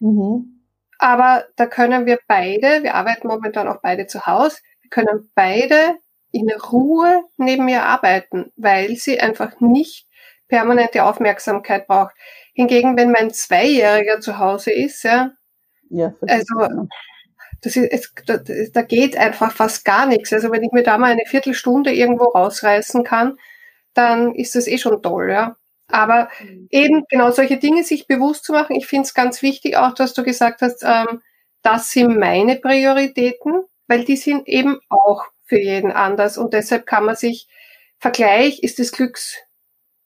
Mhm. 0.00 0.62
Aber 0.98 1.44
da 1.56 1.66
können 1.66 2.06
wir 2.06 2.18
beide, 2.26 2.82
wir 2.82 2.94
arbeiten 2.94 3.28
momentan 3.28 3.68
auch 3.68 3.80
beide 3.82 4.06
zu 4.06 4.26
Hause, 4.26 4.56
wir 4.80 4.90
können 4.90 5.30
beide 5.34 5.98
in 6.32 6.50
Ruhe 6.50 7.24
neben 7.36 7.64
mir 7.64 7.84
arbeiten, 7.84 8.52
weil 8.56 8.96
sie 8.96 9.20
einfach 9.20 9.60
nicht 9.60 10.06
permanente 10.48 11.04
Aufmerksamkeit 11.04 11.86
braucht. 11.86 12.14
Hingegen, 12.54 12.96
wenn 12.96 13.12
mein 13.12 13.30
Zweijähriger 13.30 14.20
zu 14.20 14.38
Hause 14.38 14.72
ist, 14.72 15.04
ja, 15.04 15.32
ja 15.90 16.14
also 16.26 16.86
das 17.60 17.76
ist, 17.76 17.92
es, 17.92 18.12
da, 18.26 18.38
da 18.38 18.82
geht 18.82 19.16
einfach 19.16 19.52
fast 19.52 19.84
gar 19.84 20.06
nichts. 20.06 20.32
Also 20.32 20.50
wenn 20.50 20.62
ich 20.62 20.72
mir 20.72 20.82
da 20.82 20.98
mal 20.98 21.12
eine 21.12 21.26
Viertelstunde 21.26 21.92
irgendwo 21.92 22.24
rausreißen 22.24 23.04
kann, 23.04 23.38
dann 23.94 24.34
ist 24.34 24.54
das 24.54 24.66
eh 24.66 24.78
schon 24.78 25.02
toll, 25.02 25.30
ja. 25.30 25.56
Aber 25.90 26.28
mhm. 26.40 26.68
eben 26.70 27.04
genau 27.08 27.30
solche 27.30 27.56
Dinge 27.56 27.82
sich 27.82 28.06
bewusst 28.06 28.44
zu 28.44 28.52
machen. 28.52 28.76
Ich 28.76 28.86
finde 28.86 29.06
es 29.06 29.14
ganz 29.14 29.42
wichtig 29.42 29.76
auch, 29.76 29.94
dass 29.94 30.12
du 30.14 30.22
gesagt 30.22 30.60
hast, 30.60 30.84
ähm, 30.84 31.22
das 31.62 31.90
sind 31.90 32.18
meine 32.18 32.56
Prioritäten, 32.56 33.64
weil 33.86 34.04
die 34.04 34.16
sind 34.16 34.46
eben 34.46 34.78
auch 34.88 35.24
für 35.48 35.58
jeden 35.58 35.90
anders. 35.90 36.38
Und 36.38 36.54
deshalb 36.54 36.86
kann 36.86 37.04
man 37.04 37.16
sich, 37.16 37.48
Vergleich 37.98 38.62
ist 38.62 38.78
des 38.78 38.92
Glücks, 38.92 39.36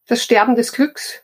das 0.07 0.23
Sterben 0.23 0.55
des 0.55 0.73
Glücks. 0.73 1.23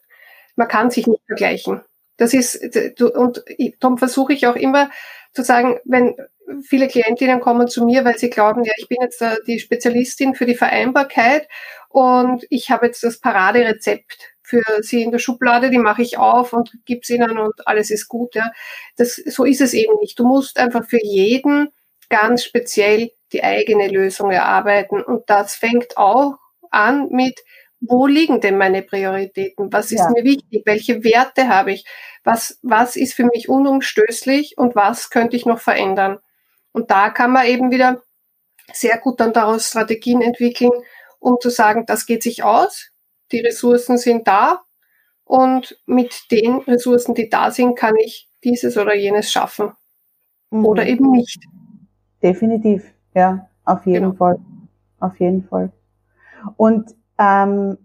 Man 0.57 0.69
kann 0.69 0.91
sich 0.91 1.07
nicht 1.07 1.23
vergleichen. 1.27 1.81
Das 2.19 2.35
ist, 2.35 2.77
und 3.01 3.45
darum 3.81 3.97
versuche 3.97 4.33
ich 4.33 4.47
auch 4.47 4.57
immer 4.57 4.91
zu 5.33 5.45
sagen, 5.45 5.79
wenn 5.85 6.17
viele 6.63 6.89
Klientinnen 6.89 7.41
kommen 7.41 7.69
zu 7.69 7.85
mir, 7.85 8.05
weil 8.05 8.19
sie 8.19 8.31
glauben, 8.31 8.65
ja, 8.65 8.73
ich 8.77 8.89
bin 8.89 8.99
jetzt 9.01 9.23
die 9.47 9.61
Spezialistin 9.61 10.35
für 10.35 10.47
die 10.47 10.57
Vereinbarkeit 10.57 11.49
und 11.89 12.45
ich 12.51 12.71
habe 12.71 12.87
jetzt 12.87 13.05
das 13.05 13.19
Paraderezept 13.19 14.35
für 14.43 14.63
sie 14.81 15.03
in 15.03 15.13
der 15.13 15.19
Schublade, 15.19 15.71
die 15.71 15.79
mache 15.79 16.03
ich 16.03 16.17
auf 16.17 16.53
und 16.53 16.73
gib's 16.87 17.11
ihnen 17.11 17.39
und 17.39 17.67
alles 17.67 17.91
ist 17.91 18.09
gut. 18.09 18.35
Ja. 18.35 18.51
Das, 18.97 19.17
so 19.17 19.45
ist 19.45 19.61
es 19.61 19.75
eben 19.75 19.95
nicht. 20.01 20.19
Du 20.19 20.27
musst 20.27 20.59
einfach 20.59 20.87
für 20.87 21.05
jeden 21.05 21.69
ganz 22.09 22.45
speziell 22.45 23.11
die 23.33 23.45
eigene 23.45 23.89
Lösung 23.89 24.31
erarbeiten. 24.31 25.03
Und 25.03 25.29
das 25.29 25.55
fängt 25.55 25.97
auch 25.97 26.39
an 26.71 27.09
mit, 27.11 27.41
wo 27.81 28.07
liegen 28.07 28.41
denn 28.41 28.59
meine 28.59 28.83
Prioritäten? 28.83 29.73
Was 29.73 29.93
ist 29.93 30.01
ja. 30.01 30.11
mir 30.11 30.25
wichtig? 30.25 30.63
Welche 30.65 31.05
Werte 31.05 31.49
habe 31.49 31.73
ich? 31.73 31.85
Was, 32.25 32.59
was 32.63 32.97
ist 32.97 33.15
für 33.15 33.25
mich 33.25 33.49
unumstößlich 33.49 34.59
und 34.59 34.75
was 34.75 35.11
könnte 35.11 35.37
ich 35.37 35.47
noch 35.47 35.61
verändern? 35.61 36.19
Und 36.73 36.91
da 36.91 37.11
kann 37.11 37.31
man 37.31 37.47
eben 37.47 37.71
wieder 37.71 38.03
sehr 38.73 38.99
gut 38.99 39.21
dann 39.21 39.33
daraus 39.33 39.69
Strategien 39.69 40.21
entwickeln, 40.21 40.73
um 41.21 41.39
zu 41.41 41.51
sagen, 41.51 41.87
das 41.87 42.07
geht 42.07 42.23
sich 42.23 42.43
aus, 42.43 42.91
die 43.33 43.41
Ressourcen 43.41 43.97
sind 43.97 44.29
da 44.29 44.63
und 45.25 45.79
mit 45.87 46.31
den 46.31 46.59
Ressourcen, 46.59 47.15
die 47.15 47.29
da 47.29 47.51
sind, 47.51 47.77
kann 47.77 47.97
ich 47.97 48.29
dieses 48.45 48.77
oder 48.77 48.95
jenes 48.95 49.31
schaffen. 49.31 49.73
Mhm. 50.51 50.67
Oder 50.67 50.87
eben 50.87 51.11
nicht. 51.11 51.43
Definitiv, 52.23 52.93
ja, 53.15 53.49
auf 53.65 53.87
jeden 53.87 54.05
genau. 54.05 54.17
Fall. 54.17 54.39
Auf 55.01 55.19
jeden 55.21 55.45
Fall. 55.45 55.71
Und 56.57 56.95
ähm, 57.19 57.77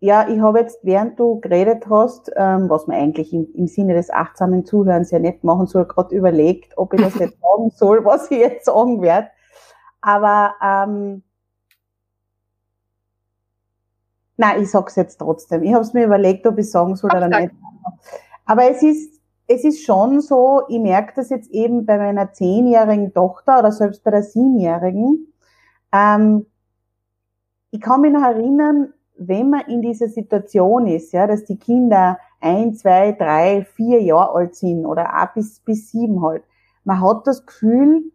ja, 0.00 0.28
ich 0.28 0.40
habe 0.40 0.60
jetzt, 0.60 0.78
während 0.82 1.18
du 1.18 1.40
geredet 1.40 1.86
hast, 1.88 2.30
ähm, 2.36 2.68
was 2.68 2.86
man 2.86 2.96
eigentlich 2.96 3.32
im, 3.32 3.48
im 3.54 3.66
Sinne 3.66 3.94
des 3.94 4.10
achtsamen 4.10 4.64
Zuhörens 4.64 5.10
ja 5.10 5.18
nicht 5.18 5.42
machen 5.42 5.66
soll, 5.66 5.86
gerade 5.86 6.14
überlegt, 6.14 6.76
ob 6.76 6.92
ich 6.94 7.00
das 7.00 7.14
jetzt 7.18 7.40
sagen 7.40 7.70
soll, 7.70 8.04
was 8.04 8.30
ich 8.30 8.38
jetzt 8.38 8.66
sagen 8.66 9.00
werde. 9.02 9.28
Aber 10.00 10.54
ähm, 10.62 11.22
nein, 14.36 14.62
ich 14.62 14.70
sag's 14.70 14.96
jetzt 14.96 15.16
trotzdem. 15.16 15.62
Ich 15.62 15.72
habe 15.72 15.82
es 15.82 15.94
mir 15.94 16.04
überlegt, 16.04 16.46
ob 16.46 16.58
ich 16.58 16.70
sagen 16.70 16.94
soll 16.96 17.10
Ach, 17.12 17.16
oder 17.16 17.28
danke. 17.28 17.54
nicht. 17.54 17.62
Aber 18.44 18.70
es 18.70 18.82
ist, 18.82 19.20
es 19.48 19.64
ist 19.64 19.84
schon 19.84 20.20
so, 20.20 20.62
ich 20.68 20.80
merke 20.80 21.12
das 21.16 21.30
jetzt 21.30 21.50
eben 21.50 21.86
bei 21.86 21.98
meiner 21.98 22.32
zehnjährigen 22.32 23.12
Tochter 23.12 23.60
oder 23.60 23.72
selbst 23.72 24.02
bei 24.02 24.10
der 24.10 24.22
siebenjährigen. 24.22 25.32
Ähm, 25.92 26.46
ich 27.70 27.80
kann 27.80 28.00
mich 28.00 28.12
noch 28.12 28.22
erinnern, 28.22 28.92
wenn 29.18 29.50
man 29.50 29.62
in 29.62 29.82
dieser 29.82 30.08
Situation 30.08 30.86
ist, 30.86 31.12
ja, 31.12 31.26
dass 31.26 31.44
die 31.44 31.58
Kinder 31.58 32.18
ein, 32.40 32.74
zwei, 32.74 33.12
drei, 33.12 33.64
vier 33.64 34.02
Jahre 34.02 34.34
alt 34.34 34.56
sind 34.56 34.84
oder 34.84 35.22
auch 35.22 35.32
bis, 35.34 35.60
bis 35.60 35.90
sieben 35.90 36.22
halt. 36.22 36.42
Man 36.84 37.00
hat 37.00 37.26
das 37.26 37.46
Gefühl, 37.46 38.12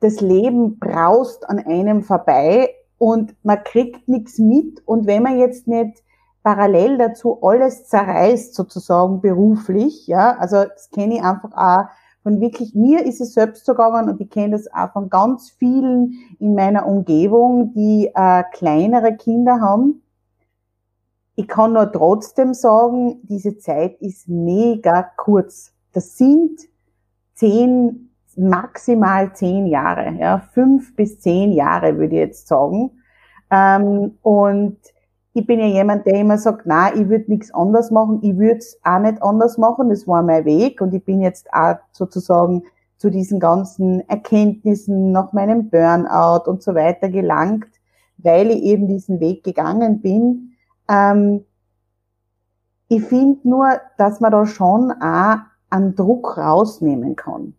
das 0.00 0.20
Leben 0.20 0.78
braust 0.78 1.48
an 1.48 1.58
einem 1.58 2.02
vorbei 2.02 2.74
und 2.96 3.34
man 3.44 3.62
kriegt 3.64 4.08
nichts 4.08 4.38
mit. 4.38 4.86
Und 4.86 5.06
wenn 5.06 5.22
man 5.22 5.38
jetzt 5.38 5.66
nicht 5.66 6.02
parallel 6.42 6.98
dazu 6.98 7.42
alles 7.42 7.86
zerreißt, 7.86 8.54
sozusagen 8.54 9.20
beruflich, 9.20 10.06
ja, 10.06 10.36
also 10.38 10.64
das 10.64 10.90
kenne 10.90 11.16
ich 11.16 11.22
einfach 11.22 11.52
auch 11.56 11.88
von 12.22 12.40
wirklich, 12.40 12.74
mir 12.74 13.06
ist 13.06 13.20
es 13.20 13.34
selbst 13.34 13.64
so 13.64 13.72
gegangen 13.72 14.10
und 14.10 14.20
ich 14.20 14.28
kenne 14.28 14.50
das 14.50 14.70
auch 14.72 14.92
von 14.92 15.08
ganz 15.08 15.50
vielen 15.50 16.14
in 16.38 16.54
meiner 16.54 16.86
Umgebung, 16.86 17.72
die 17.72 18.10
äh, 18.14 18.44
kleinere 18.52 19.16
Kinder 19.16 19.60
haben. 19.60 20.02
Ich 21.36 21.46
kann 21.46 21.72
nur 21.72 21.90
trotzdem 21.92 22.52
sagen, 22.52 23.20
diese 23.22 23.58
Zeit 23.58 24.00
ist 24.00 24.28
mega 24.28 25.08
kurz. 25.16 25.72
Das 25.92 26.18
sind 26.18 26.60
zehn, 27.34 28.10
maximal 28.36 29.32
zehn 29.34 29.66
Jahre, 29.66 30.10
ja, 30.18 30.40
fünf 30.40 30.96
bis 30.96 31.20
zehn 31.20 31.52
Jahre 31.52 31.96
würde 31.96 32.16
ich 32.16 32.20
jetzt 32.20 32.48
sagen. 32.48 32.90
Ähm, 33.50 34.18
und 34.22 34.78
ich 35.38 35.46
bin 35.46 35.60
ja 35.60 35.66
jemand, 35.66 36.04
der 36.04 36.14
immer 36.14 36.36
sagt, 36.36 36.62
na, 36.64 36.92
ich 36.92 37.08
würde 37.08 37.30
nichts 37.30 37.54
anders 37.54 37.92
machen, 37.92 38.18
ich 38.22 38.36
würde 38.36 38.58
es 38.58 38.76
auch 38.82 38.98
nicht 38.98 39.22
anders 39.22 39.56
machen, 39.56 39.88
das 39.88 40.08
war 40.08 40.20
mein 40.24 40.44
Weg 40.44 40.80
und 40.80 40.92
ich 40.92 41.04
bin 41.04 41.20
jetzt 41.20 41.52
auch 41.52 41.76
sozusagen 41.92 42.64
zu 42.96 43.08
diesen 43.08 43.38
ganzen 43.38 44.00
Erkenntnissen 44.08 45.12
nach 45.12 45.32
meinem 45.32 45.70
Burnout 45.70 46.50
und 46.50 46.64
so 46.64 46.74
weiter 46.74 47.08
gelangt, 47.08 47.68
weil 48.16 48.50
ich 48.50 48.64
eben 48.64 48.88
diesen 48.88 49.20
Weg 49.20 49.44
gegangen 49.44 50.00
bin. 50.00 50.54
Ähm, 50.88 51.44
ich 52.88 53.04
finde 53.04 53.48
nur, 53.48 53.80
dass 53.96 54.18
man 54.18 54.32
da 54.32 54.44
schon 54.44 54.90
auch 54.90 55.36
einen 55.70 55.94
Druck 55.94 56.36
rausnehmen 56.36 57.14
kann. 57.14 57.54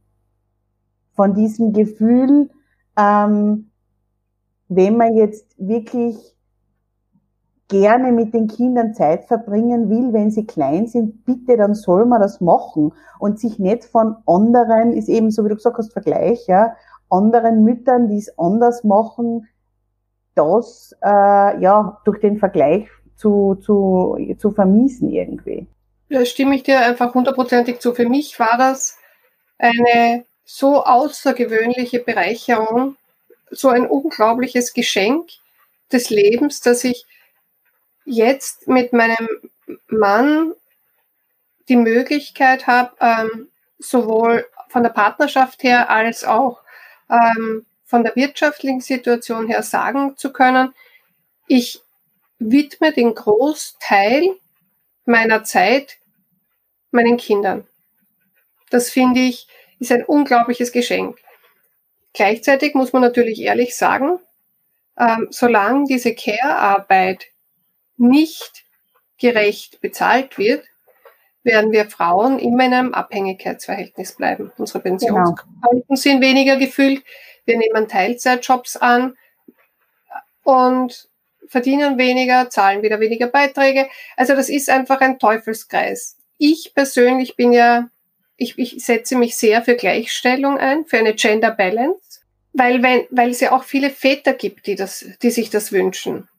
Von 1.13 1.33
diesem 1.33 1.71
Gefühl, 1.71 2.49
ähm, 2.97 3.69
wenn 4.67 4.97
man 4.97 5.15
jetzt 5.15 5.55
wirklich 5.57 6.35
gerne 7.69 8.11
mit 8.11 8.33
den 8.33 8.47
Kindern 8.47 8.93
Zeit 8.93 9.25
verbringen 9.25 9.89
will, 9.89 10.11
wenn 10.11 10.31
sie 10.31 10.45
klein 10.45 10.87
sind, 10.87 11.23
bitte, 11.25 11.55
dann 11.55 11.75
soll 11.75 12.05
man 12.05 12.19
das 12.19 12.41
machen 12.41 12.91
und 13.19 13.39
sich 13.39 13.59
nicht 13.59 13.85
von 13.85 14.17
anderen, 14.25 14.91
ist 14.93 15.07
eben 15.07 15.31
so 15.31 15.45
wie 15.45 15.49
du 15.49 15.55
gesagt 15.55 15.77
hast, 15.77 15.93
Vergleich, 15.93 16.47
ja, 16.47 16.75
anderen 17.09 17.63
Müttern, 17.63 18.09
die 18.09 18.17
es 18.17 18.37
anders 18.37 18.83
machen, 18.83 19.47
das 20.35 20.95
äh, 21.03 21.61
ja 21.61 22.01
durch 22.05 22.19
den 22.19 22.37
Vergleich 22.37 22.87
zu, 23.15 23.55
zu, 23.55 24.17
zu 24.37 24.51
vermiesen 24.51 25.09
irgendwie. 25.09 25.67
Da 26.09 26.25
stimme 26.25 26.55
ich 26.55 26.63
dir 26.63 26.79
einfach 26.79 27.13
hundertprozentig 27.13 27.79
zu. 27.79 27.93
Für 27.93 28.07
mich 28.07 28.39
war 28.39 28.57
das 28.57 28.97
eine 29.57 30.25
so 30.43 30.83
außergewöhnliche 30.83 31.99
Bereicherung, 31.99 32.95
so 33.51 33.69
ein 33.69 33.85
unglaubliches 33.85 34.73
Geschenk 34.73 35.29
des 35.91 36.09
Lebens, 36.09 36.61
dass 36.61 36.83
ich 36.83 37.05
jetzt 38.09 38.67
mit 38.67 38.91
meinem 38.91 39.29
Mann 39.87 40.53
die 41.67 41.75
Möglichkeit 41.75 42.67
habe, 42.67 42.91
ähm, 42.99 43.49
sowohl 43.77 44.47
von 44.69 44.83
der 44.83 44.89
Partnerschaft 44.89 45.63
her 45.63 45.89
als 45.89 46.23
auch 46.23 46.61
ähm, 47.09 47.65
von 47.85 48.03
der 48.03 48.15
wirtschaftlichen 48.15 48.81
Situation 48.81 49.47
her 49.47 49.63
sagen 49.63 50.17
zu 50.17 50.33
können, 50.33 50.73
ich 51.47 51.81
widme 52.39 52.93
den 52.93 53.13
Großteil 53.15 54.35
meiner 55.05 55.43
Zeit 55.43 55.97
meinen 56.91 57.17
Kindern. 57.17 57.67
Das 58.69 58.89
finde 58.89 59.21
ich 59.21 59.47
ist 59.79 59.91
ein 59.91 60.03
unglaubliches 60.03 60.71
Geschenk. 60.71 61.17
Gleichzeitig 62.13 62.75
muss 62.75 62.91
man 62.91 63.01
natürlich 63.01 63.41
ehrlich 63.41 63.77
sagen, 63.77 64.19
ähm, 64.97 65.27
solange 65.29 65.85
diese 65.85 66.13
Care-Arbeit 66.13 67.27
nicht 67.99 68.65
gerecht 69.17 69.81
bezahlt 69.81 70.37
wird, 70.37 70.65
werden 71.43 71.71
wir 71.71 71.89
Frauen 71.89 72.39
immer 72.39 72.65
in 72.65 72.73
einem 72.73 72.93
Abhängigkeitsverhältnis 72.93 74.15
bleiben. 74.15 74.51
Unsere 74.57 74.79
Pensionskonten 74.79 75.83
genau. 75.87 75.95
sind 75.95 76.21
weniger 76.21 76.57
gefüllt, 76.57 77.03
wir 77.45 77.57
nehmen 77.57 77.87
Teilzeitjobs 77.87 78.77
an 78.77 79.15
und 80.43 81.09
verdienen 81.47 81.97
weniger, 81.97 82.49
zahlen 82.49 82.83
wieder 82.83 82.99
weniger 82.99 83.27
Beiträge. 83.27 83.87
Also 84.15 84.35
das 84.35 84.49
ist 84.49 84.69
einfach 84.69 85.01
ein 85.01 85.19
Teufelskreis. 85.19 86.17
Ich 86.37 86.73
persönlich 86.75 87.35
bin 87.35 87.51
ja, 87.51 87.89
ich, 88.37 88.57
ich 88.57 88.85
setze 88.85 89.17
mich 89.17 89.35
sehr 89.35 89.63
für 89.63 89.75
Gleichstellung 89.75 90.57
ein, 90.57 90.85
für 90.85 90.97
eine 90.97 91.15
Gender 91.15 91.51
Balance, 91.51 92.21
weil, 92.53 92.83
wenn, 92.83 93.05
weil 93.09 93.31
es 93.31 93.39
ja 93.39 93.51
auch 93.51 93.63
viele 93.63 93.89
Väter 93.89 94.33
gibt, 94.33 94.67
die, 94.67 94.75
das, 94.75 95.05
die 95.21 95.31
sich 95.31 95.49
das 95.49 95.71
wünschen. 95.71 96.29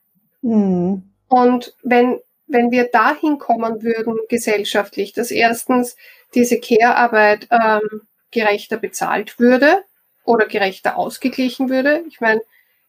Mhm. 0.43 1.10
Und 1.31 1.75
wenn, 1.83 2.21
wenn 2.49 2.71
wir 2.71 2.85
dahin 2.85 3.39
kommen 3.39 3.83
würden, 3.83 4.19
gesellschaftlich, 4.29 5.13
dass 5.13 5.31
erstens 5.31 5.97
diese 6.35 6.59
Care-Arbeit 6.59 7.49
ähm, 7.51 8.03
gerechter 8.31 8.77
bezahlt 8.77 9.39
würde 9.39 9.85
oder 10.25 10.47
gerechter 10.47 10.99
ausgeglichen 10.99 11.71
würde. 11.71 12.05
Ich 12.09 12.21
meine, 12.21 12.41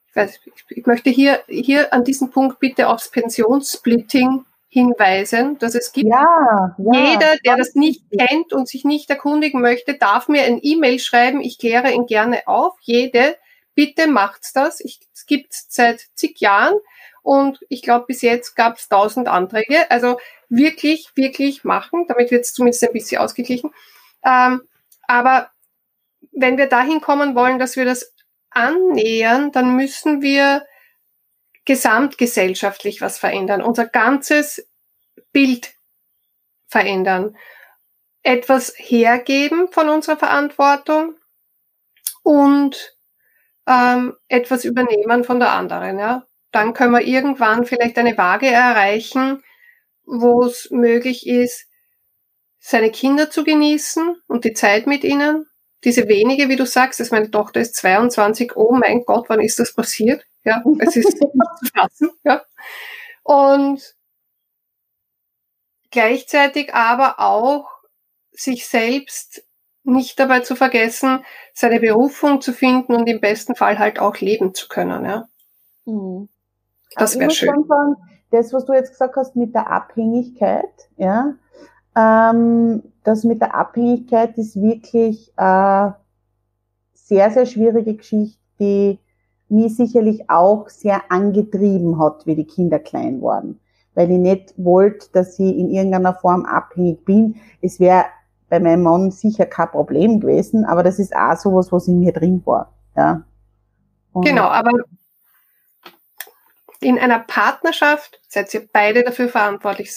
ich, 0.10 0.16
weiß, 0.16 0.40
ich 0.70 0.86
möchte 0.86 1.12
hier, 1.12 1.42
hier 1.48 1.94
an 1.94 2.04
diesem 2.04 2.32
Punkt 2.32 2.60
bitte 2.60 2.90
aufs 2.90 3.12
Pensionssplitting 3.12 4.44
hinweisen, 4.70 5.60
dass 5.60 5.76
es 5.76 5.92
gibt. 5.92 6.10
Ja, 6.10 6.76
ja, 6.78 7.12
Jeder, 7.12 7.38
der 7.46 7.58
das 7.58 7.76
nicht 7.76 8.04
kennt 8.10 8.54
und 8.54 8.68
sich 8.68 8.86
nicht 8.86 9.10
erkundigen 9.10 9.62
möchte, 9.62 9.96
darf 9.96 10.28
mir 10.28 10.44
ein 10.44 10.60
E-Mail 10.62 10.98
schreiben. 10.98 11.42
Ich 11.42 11.60
kläre 11.60 11.92
ihn 11.92 12.08
gerne 12.08 12.48
auf. 12.48 12.74
Jede, 12.82 13.38
bitte 13.76 14.08
macht's 14.08 14.52
das. 14.52 14.80
Ich, 14.80 15.00
es 15.14 15.28
gibt 15.28 15.54
seit 15.54 16.08
zig 16.16 16.40
Jahren. 16.40 16.76
Und 17.22 17.60
ich 17.70 17.82
glaube, 17.82 18.06
bis 18.08 18.22
jetzt 18.22 18.56
gab 18.56 18.78
es 18.78 18.90
tausend 18.90 19.28
Anträge. 19.28 19.90
Also 19.92 20.20
wirklich, 20.50 21.10
wirklich 21.16 21.64
machen. 21.64 22.06
Damit 22.08 22.32
wird 22.32 22.46
es 22.46 22.54
zumindest 22.54 22.84
ein 22.84 22.94
bisschen 22.94 23.22
ausgeglichen. 23.22 23.72
Ähm, 24.24 24.62
aber 25.08 25.52
wenn 26.32 26.58
wir 26.58 26.68
dahin 26.68 27.02
kommen 27.02 27.36
wollen, 27.36 27.60
dass 27.60 27.76
wir 27.76 27.86
das 27.86 28.14
annähern, 28.50 29.52
dann 29.52 29.76
müssen 29.76 30.22
wir 30.22 30.66
gesamtgesellschaftlich 31.66 33.02
was 33.02 33.20
verändern. 33.20 33.62
Unser 33.62 33.86
ganzes 33.86 34.68
Bild 35.32 35.74
verändern. 36.68 37.38
Etwas 38.24 38.74
hergeben 38.78 39.68
von 39.72 39.90
unserer 39.90 40.18
Verantwortung 40.18 41.16
und 42.24 42.96
ähm, 43.68 44.16
etwas 44.28 44.66
übernehmen 44.66 45.24
von 45.24 45.40
der 45.40 45.52
anderen. 45.52 46.00
Ja? 46.00 46.26
Dann 46.52 46.74
können 46.74 46.94
wir 46.94 47.02
irgendwann 47.02 47.66
vielleicht 47.66 47.98
eine 47.98 48.18
Waage 48.18 48.48
erreichen, 48.48 49.44
wo 50.06 50.44
es 50.44 50.70
möglich 50.72 51.28
ist, 51.28 51.68
seine 52.60 52.92
Kinder 52.92 53.30
zu 53.30 53.44
genießen 53.44 54.22
und 54.28 54.46
die 54.46 54.54
Zeit 54.54 54.88
mit 54.88 55.04
ihnen. 55.04 55.48
Diese 55.84 56.08
wenige, 56.08 56.48
wie 56.48 56.56
du 56.56 56.66
sagst, 56.66 57.00
dass 57.00 57.10
meine 57.12 57.32
Tochter 57.32 57.60
ist 57.60 57.76
22, 57.76 58.56
oh 58.56 58.72
mein 58.74 59.04
Gott, 59.04 59.30
wann 59.30 59.40
ist 59.40 59.60
das 59.60 59.74
passiert? 59.74 60.24
Ja, 60.44 60.64
es 60.80 60.96
ist 60.96 61.18
zu 61.18 61.32
fassen, 61.74 62.12
ja. 62.24 62.44
Und 63.24 63.96
gleichzeitig 65.90 66.74
aber 66.74 67.20
auch 67.20 67.68
sich 68.32 68.68
selbst 68.68 69.44
nicht 69.84 70.20
dabei 70.20 70.42
zu 70.42 70.56
vergessen, 70.56 71.26
seine 71.54 71.80
Berufung 71.80 72.42
zu 72.42 72.54
finden 72.54 72.94
und 72.96 73.08
im 73.08 73.20
besten 73.20 73.56
Fall 73.56 73.80
halt 73.80 74.00
auch 74.00 74.18
leben 74.18 74.54
zu 74.54 74.68
können, 74.68 75.06
ja. 75.06 75.28
Mhm. 75.86 76.30
Das 76.96 77.18
wäre 77.18 77.32
schön. 77.32 77.66
Sagen, 77.68 77.96
das, 78.32 78.54
was 78.54 78.66
du 78.66 78.74
jetzt 78.74 78.92
gesagt 78.92 79.16
hast 79.16 79.36
mit 79.36 79.54
der 79.54 79.72
Abhängigkeit, 79.72 80.90
ja, 80.98 81.34
ähm, 81.96 82.84
das 83.04 83.24
mit 83.24 83.42
der 83.42 83.56
Abhängigkeit 83.56 84.38
ist 84.38 84.62
wirklich 84.62 85.34
äh, 85.38 85.90
sehr, 86.94 87.32
sehr 87.32 87.46
schwierige 87.46 87.96
Geschichte, 87.96 88.40
die 88.60 89.00
mich 89.50 89.76
sicherlich 89.76 90.30
auch 90.30 90.70
sehr 90.70 91.02
angetrieben 91.10 92.00
hat, 92.00 92.26
wie 92.26 92.36
die 92.36 92.46
Kinder 92.46 92.80
klein 92.80 93.22
waren. 93.22 93.60
Weil 93.94 94.10
ich 94.10 94.18
nicht 94.18 94.54
wollte, 94.58 95.08
dass 95.12 95.38
ich 95.38 95.58
in 95.58 95.70
irgendeiner 95.70 96.14
Form 96.14 96.46
abhängig 96.46 97.04
bin. 97.04 97.36
Es 97.62 97.80
wäre 97.82 98.06
bei 98.50 98.62
meinem 98.62 98.84
Mann 98.84 99.12
sicher 99.12 99.46
kein 99.46 99.70
Problem 99.70 100.22
gewesen, 100.22 100.64
aber 100.64 100.84
das 100.84 101.00
ist 101.00 101.14
auch 101.14 101.36
sowas, 101.36 101.72
was 101.72 101.90
in 101.90 102.00
mir 102.00 102.14
drin 102.14 102.42
war. 102.46 102.72
Ja. 102.96 103.24
Und 104.14 104.26
genau, 104.26 104.46
aber 104.46 104.72
in 106.82 107.00
einer 107.00 107.20
Partnerschaft 107.20 108.20
seid 108.28 108.54
ihr 108.54 108.68
beide 108.72 109.04
dafür 109.04 109.30
verantwortlich. 109.30 109.92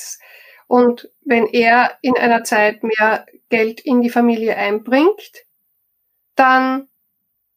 Und 0.66 1.09
wenn 1.24 1.47
er 1.47 1.99
in 2.03 2.16
einer 2.16 2.45
Zeit 2.45 2.82
mehr 2.82 3.26
Geld 3.49 3.80
in 3.80 4.01
die 4.01 4.11
Familie 4.11 4.57
einbringt, 4.57 5.45
dann 6.37 6.89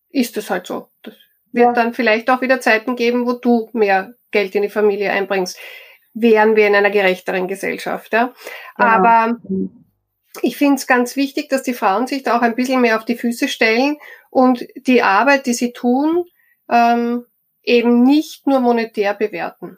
ist 0.09 0.37
es 0.37 0.49
halt 0.49 0.67
so. 0.67 0.89
Das 1.03 1.15
wird 1.51 1.67
ja. 1.67 1.73
dann 1.73 1.93
vielleicht 1.93 2.29
auch 2.29 2.41
wieder 2.41 2.61
Zeiten 2.61 2.95
geben, 2.95 3.25
wo 3.25 3.33
du 3.33 3.69
mehr 3.73 4.13
Geld 4.31 4.55
in 4.55 4.61
die 4.61 4.69
Familie 4.69 5.11
einbringst. 5.11 5.57
wären 6.13 6.55
wir 6.55 6.67
in 6.67 6.75
einer 6.75 6.89
gerechteren 6.89 7.47
Gesellschaft. 7.47 8.13
Ja? 8.13 8.33
Genau. 8.75 8.89
Aber 8.89 9.37
ich 10.41 10.57
finde 10.57 10.75
es 10.75 10.87
ganz 10.87 11.15
wichtig, 11.15 11.49
dass 11.49 11.63
die 11.63 11.73
Frauen 11.73 12.07
sich 12.07 12.23
da 12.23 12.37
auch 12.37 12.41
ein 12.41 12.55
bisschen 12.55 12.81
mehr 12.81 12.97
auf 12.97 13.05
die 13.05 13.17
Füße 13.17 13.47
stellen 13.47 13.97
und 14.29 14.65
die 14.75 15.01
Arbeit, 15.01 15.45
die 15.45 15.53
sie 15.53 15.73
tun, 15.73 16.25
ähm, 16.69 17.25
eben 17.67 18.03
nicht 18.03 18.47
nur 18.47 18.61
monetär 18.61 19.13
bewerten. 19.13 19.77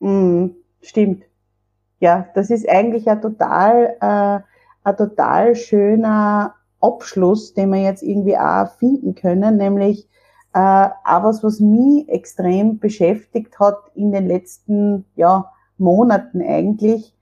Mm, 0.00 0.48
stimmt. 0.82 1.24
Ja, 2.00 2.28
das 2.34 2.50
ist 2.50 2.68
eigentlich 2.68 3.08
ein 3.08 3.22
total, 3.22 3.96
äh, 4.00 4.40
ein 4.88 4.96
total 4.96 5.54
schöner 5.54 6.54
Abschluss, 6.80 7.54
den 7.54 7.72
wir 7.72 7.82
jetzt 7.82 8.02
irgendwie 8.02 8.36
auch 8.36 8.68
finden 8.78 9.14
können, 9.14 9.56
nämlich 9.58 10.08
äh, 10.54 10.58
auch 10.58 11.22
was, 11.22 11.44
was 11.44 11.60
mich 11.60 12.08
extrem 12.08 12.78
beschäftigt 12.78 13.60
hat 13.60 13.78
in 13.94 14.10
den 14.10 14.26
letzten 14.26 15.04
ja, 15.14 15.52
Monaten 15.78 16.42
eigentlich. 16.42 17.14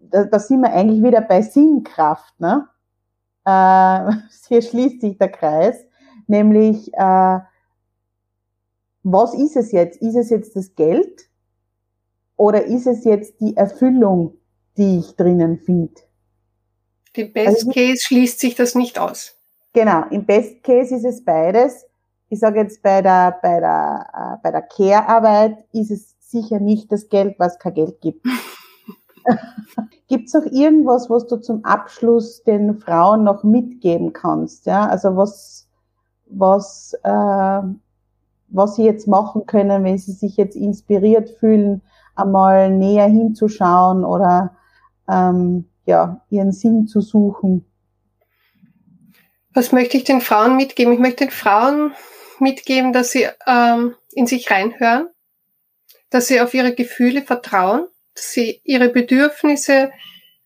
Da, 0.00 0.24
da 0.24 0.38
sind 0.40 0.62
wir 0.62 0.72
eigentlich 0.72 1.04
wieder 1.04 1.20
bei 1.20 1.42
Sinnkraft. 1.42 2.40
Ne? 2.40 2.66
Äh, 3.44 4.12
hier 4.48 4.62
schließt 4.62 5.02
sich 5.02 5.18
der 5.18 5.28
Kreis, 5.28 5.86
nämlich 6.26 6.92
äh, 6.94 7.38
was 9.12 9.34
ist 9.34 9.56
es 9.56 9.72
jetzt? 9.72 10.00
Ist 10.00 10.16
es 10.16 10.30
jetzt 10.30 10.56
das 10.56 10.74
Geld 10.74 11.28
oder 12.36 12.64
ist 12.64 12.86
es 12.86 13.04
jetzt 13.04 13.40
die 13.40 13.56
Erfüllung, 13.56 14.34
die 14.76 14.98
ich 14.98 15.16
drinnen 15.16 15.58
finde? 15.58 15.94
Im 17.14 17.32
Best 17.32 17.48
also, 17.48 17.70
Case 17.70 18.02
schließt 18.06 18.38
sich 18.38 18.54
das 18.54 18.74
nicht 18.74 18.98
aus. 18.98 19.34
Genau, 19.72 20.04
im 20.10 20.24
Best 20.24 20.62
Case 20.62 20.94
ist 20.94 21.04
es 21.04 21.24
beides. 21.24 21.84
Ich 22.28 22.40
sage 22.40 22.60
jetzt 22.60 22.82
bei 22.82 23.02
der 23.02 23.38
bei 23.42 23.60
der 23.60 24.06
äh, 24.12 24.36
bei 24.42 24.50
der 24.50 24.62
Care-Arbeit 24.62 25.64
ist 25.72 25.90
es 25.90 26.14
sicher 26.20 26.60
nicht 26.60 26.92
das 26.92 27.08
Geld, 27.08 27.38
was 27.38 27.58
kein 27.58 27.74
Geld 27.74 28.00
gibt. 28.00 28.24
Gibt 30.08 30.28
es 30.28 30.34
noch 30.34 30.46
irgendwas, 30.46 31.10
was 31.10 31.26
du 31.26 31.36
zum 31.36 31.64
Abschluss 31.64 32.42
den 32.44 32.78
Frauen 32.78 33.24
noch 33.24 33.44
mitgeben 33.44 34.12
kannst? 34.12 34.66
Ja, 34.66 34.86
also 34.86 35.16
was 35.16 35.68
was 36.26 36.94
äh, 37.02 37.62
was 38.50 38.76
sie 38.76 38.84
jetzt 38.84 39.06
machen 39.06 39.46
können, 39.46 39.84
wenn 39.84 39.98
sie 39.98 40.12
sich 40.12 40.36
jetzt 40.36 40.56
inspiriert 40.56 41.30
fühlen, 41.38 41.82
einmal 42.14 42.70
näher 42.70 43.06
hinzuschauen 43.06 44.04
oder 44.04 44.56
ähm, 45.08 45.68
ja, 45.84 46.20
ihren 46.30 46.52
Sinn 46.52 46.86
zu 46.86 47.00
suchen. 47.00 47.64
Was 49.54 49.72
möchte 49.72 49.96
ich 49.96 50.04
den 50.04 50.20
Frauen 50.20 50.56
mitgeben? 50.56 50.92
Ich 50.92 50.98
möchte 50.98 51.24
den 51.24 51.30
Frauen 51.30 51.92
mitgeben, 52.38 52.92
dass 52.92 53.10
sie 53.10 53.26
ähm, 53.46 53.94
in 54.12 54.26
sich 54.26 54.50
reinhören, 54.50 55.08
dass 56.10 56.28
sie 56.28 56.40
auf 56.40 56.54
ihre 56.54 56.74
Gefühle 56.74 57.22
vertrauen, 57.22 57.86
dass 58.14 58.32
sie 58.32 58.60
ihre 58.64 58.88
Bedürfnisse 58.88 59.90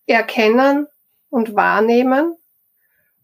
erkennen 0.07 0.87
und 1.31 1.55
wahrnehmen 1.55 2.37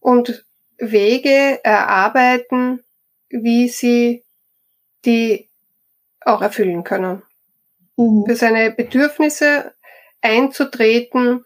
und 0.01 0.45
Wege 0.79 1.63
erarbeiten, 1.65 2.81
wie 3.29 3.69
sie 3.69 4.25
die 5.05 5.49
auch 6.21 6.43
erfüllen 6.43 6.85
können. 6.85 7.23
Mhm. 7.97 8.25
Für 8.27 8.37
seine 8.37 8.71
Bedürfnisse 8.71 9.73
einzutreten 10.21 11.45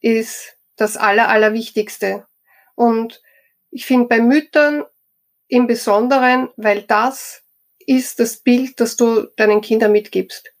ist 0.00 0.56
das 0.76 0.96
Aller, 0.96 1.28
Allerwichtigste. 1.28 2.26
Und 2.74 3.22
ich 3.70 3.86
finde 3.86 4.08
bei 4.08 4.20
Müttern 4.20 4.84
im 5.48 5.66
Besonderen, 5.66 6.48
weil 6.56 6.82
das 6.82 7.42
ist 7.78 8.20
das 8.20 8.38
Bild, 8.38 8.80
das 8.80 8.96
du 8.96 9.26
deinen 9.36 9.60
Kindern 9.60 9.92
mitgibst. 9.92 10.52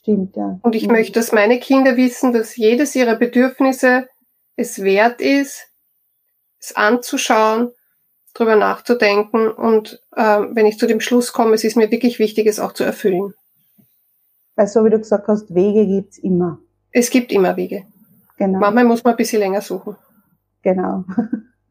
Stimmt, 0.00 0.36
ja. 0.36 0.58
Und 0.62 0.74
ich 0.74 0.86
mhm. 0.86 0.92
möchte, 0.92 1.12
dass 1.12 1.32
meine 1.32 1.58
Kinder 1.58 1.96
wissen, 1.96 2.32
dass 2.32 2.56
jedes 2.56 2.94
ihrer 2.94 3.16
Bedürfnisse 3.16 4.08
es 4.56 4.82
wert 4.82 5.20
ist, 5.20 5.68
es 6.60 6.76
anzuschauen 6.76 7.72
drüber 8.34 8.56
nachzudenken 8.56 9.48
und 9.48 10.02
äh, 10.16 10.40
wenn 10.50 10.66
ich 10.66 10.78
zu 10.78 10.86
dem 10.86 11.00
Schluss 11.00 11.32
komme, 11.32 11.54
es 11.54 11.64
ist 11.64 11.76
mir 11.76 11.90
wirklich 11.90 12.18
wichtig, 12.18 12.46
es 12.46 12.60
auch 12.60 12.72
zu 12.72 12.84
erfüllen. 12.84 13.32
Weil 14.56 14.66
so 14.66 14.84
wie 14.84 14.90
du 14.90 14.98
gesagt 14.98 15.28
hast, 15.28 15.54
Wege 15.54 15.86
gibt's 15.86 16.18
immer. 16.18 16.58
Es 16.92 17.10
gibt 17.10 17.32
immer 17.32 17.56
Wege. 17.56 17.84
Genau. 18.36 18.58
Manchmal 18.58 18.84
muss 18.84 19.04
man 19.04 19.14
ein 19.14 19.16
bisschen 19.16 19.40
länger 19.40 19.60
suchen. 19.60 19.96
Genau. 20.62 21.04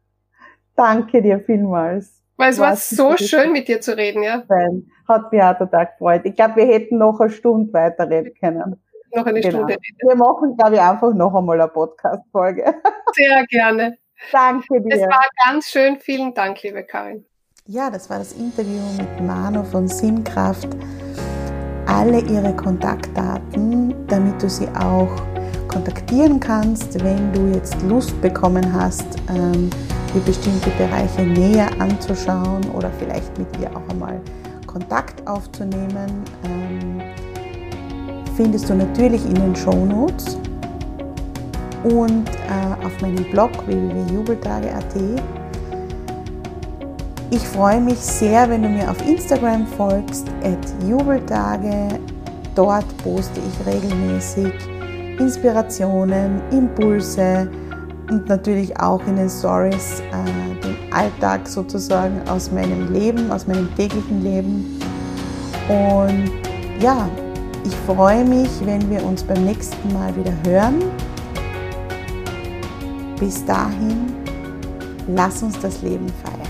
Danke 0.76 1.22
dir 1.22 1.40
vielmals. 1.40 2.20
Weil 2.36 2.50
es 2.50 2.58
war 2.58 2.74
so 2.76 3.16
schön, 3.16 3.52
mit 3.52 3.68
dir 3.68 3.80
zu 3.80 3.96
reden, 3.96 4.22
ja. 4.22 4.42
Hat 5.06 5.32
mich 5.32 5.42
auch 5.42 5.56
total 5.56 5.86
gefreut. 5.86 6.22
Ich 6.24 6.34
glaube, 6.34 6.56
wir 6.56 6.66
hätten 6.66 6.98
noch 6.98 7.20
eine 7.20 7.30
Stunde 7.30 7.72
weiterreden 7.72 8.32
können. 8.38 8.76
Noch 9.14 9.26
eine 9.26 9.40
genau. 9.40 9.58
Stunde 9.58 9.74
reden. 9.74 9.98
Wir 10.00 10.16
machen, 10.16 10.56
glaube 10.56 10.74
ich, 10.74 10.80
einfach 10.80 11.14
noch 11.14 11.34
einmal 11.34 11.60
eine 11.60 11.70
Podcast-Folge. 11.70 12.74
Sehr 13.12 13.46
gerne. 13.46 13.98
Danke 14.32 14.80
dir. 14.80 14.94
Es 14.94 15.00
war 15.02 15.24
ganz 15.46 15.68
schön. 15.68 15.98
Vielen 16.00 16.34
Dank, 16.34 16.62
liebe 16.62 16.82
Karin. 16.84 17.24
Ja, 17.66 17.90
das 17.90 18.10
war 18.10 18.18
das 18.18 18.32
Interview 18.34 18.82
mit 18.98 19.20
Manu 19.22 19.64
von 19.64 19.88
Sinnkraft. 19.88 20.68
Alle 21.86 22.20
ihre 22.20 22.54
Kontaktdaten, 22.54 24.06
damit 24.06 24.42
du 24.42 24.50
sie 24.50 24.68
auch 24.68 25.10
kontaktieren 25.68 26.38
kannst, 26.40 27.02
wenn 27.02 27.32
du 27.32 27.54
jetzt 27.54 27.80
Lust 27.82 28.20
bekommen 28.20 28.70
hast, 28.72 29.06
ähm, 29.28 29.70
dir 30.12 30.20
bestimmte 30.26 30.70
Bereiche 30.78 31.22
näher 31.22 31.68
anzuschauen 31.78 32.64
oder 32.74 32.90
vielleicht 32.98 33.36
mit 33.38 33.48
ihr 33.60 33.70
auch 33.74 33.88
einmal 33.88 34.20
Kontakt 34.66 35.26
aufzunehmen, 35.26 36.24
ähm, 36.44 37.00
findest 38.36 38.68
du 38.68 38.74
natürlich 38.74 39.24
in 39.24 39.34
den 39.34 39.56
Show 39.56 39.84
Notes 39.86 40.38
und 41.84 42.28
äh, 42.28 42.84
auf 42.84 43.00
meinem 43.00 43.24
Blog 43.30 43.50
www.jubeltage.at. 43.66 44.94
Ich 47.30 47.42
freue 47.48 47.80
mich 47.80 47.98
sehr, 47.98 48.48
wenn 48.48 48.62
du 48.62 48.68
mir 48.68 48.90
auf 48.90 49.06
Instagram 49.06 49.66
folgst, 49.66 50.28
at 50.42 50.88
Jubeltage. 50.88 52.00
Dort 52.54 52.86
poste 52.98 53.40
ich 53.40 53.66
regelmäßig 53.66 54.52
Inspirationen, 55.18 56.40
Impulse 56.50 57.48
und 58.10 58.28
natürlich 58.28 58.78
auch 58.78 59.04
in 59.06 59.16
den 59.16 59.28
Stories 59.28 60.00
äh, 60.00 60.62
den 60.62 60.92
Alltag 60.92 61.48
sozusagen 61.48 62.20
aus 62.28 62.50
meinem 62.50 62.92
Leben, 62.92 63.30
aus 63.30 63.46
meinem 63.46 63.74
täglichen 63.74 64.22
Leben. 64.22 64.80
Und 65.68 66.30
ja, 66.80 67.08
ich 67.64 67.74
freue 67.86 68.24
mich, 68.24 68.50
wenn 68.64 68.88
wir 68.90 69.02
uns 69.04 69.22
beim 69.22 69.44
nächsten 69.44 69.92
Mal 69.92 70.14
wieder 70.16 70.34
hören. 70.46 70.82
Bis 73.18 73.44
dahin, 73.44 74.12
lass 75.08 75.42
uns 75.42 75.58
das 75.60 75.82
Leben 75.82 76.06
feiern. 76.22 76.43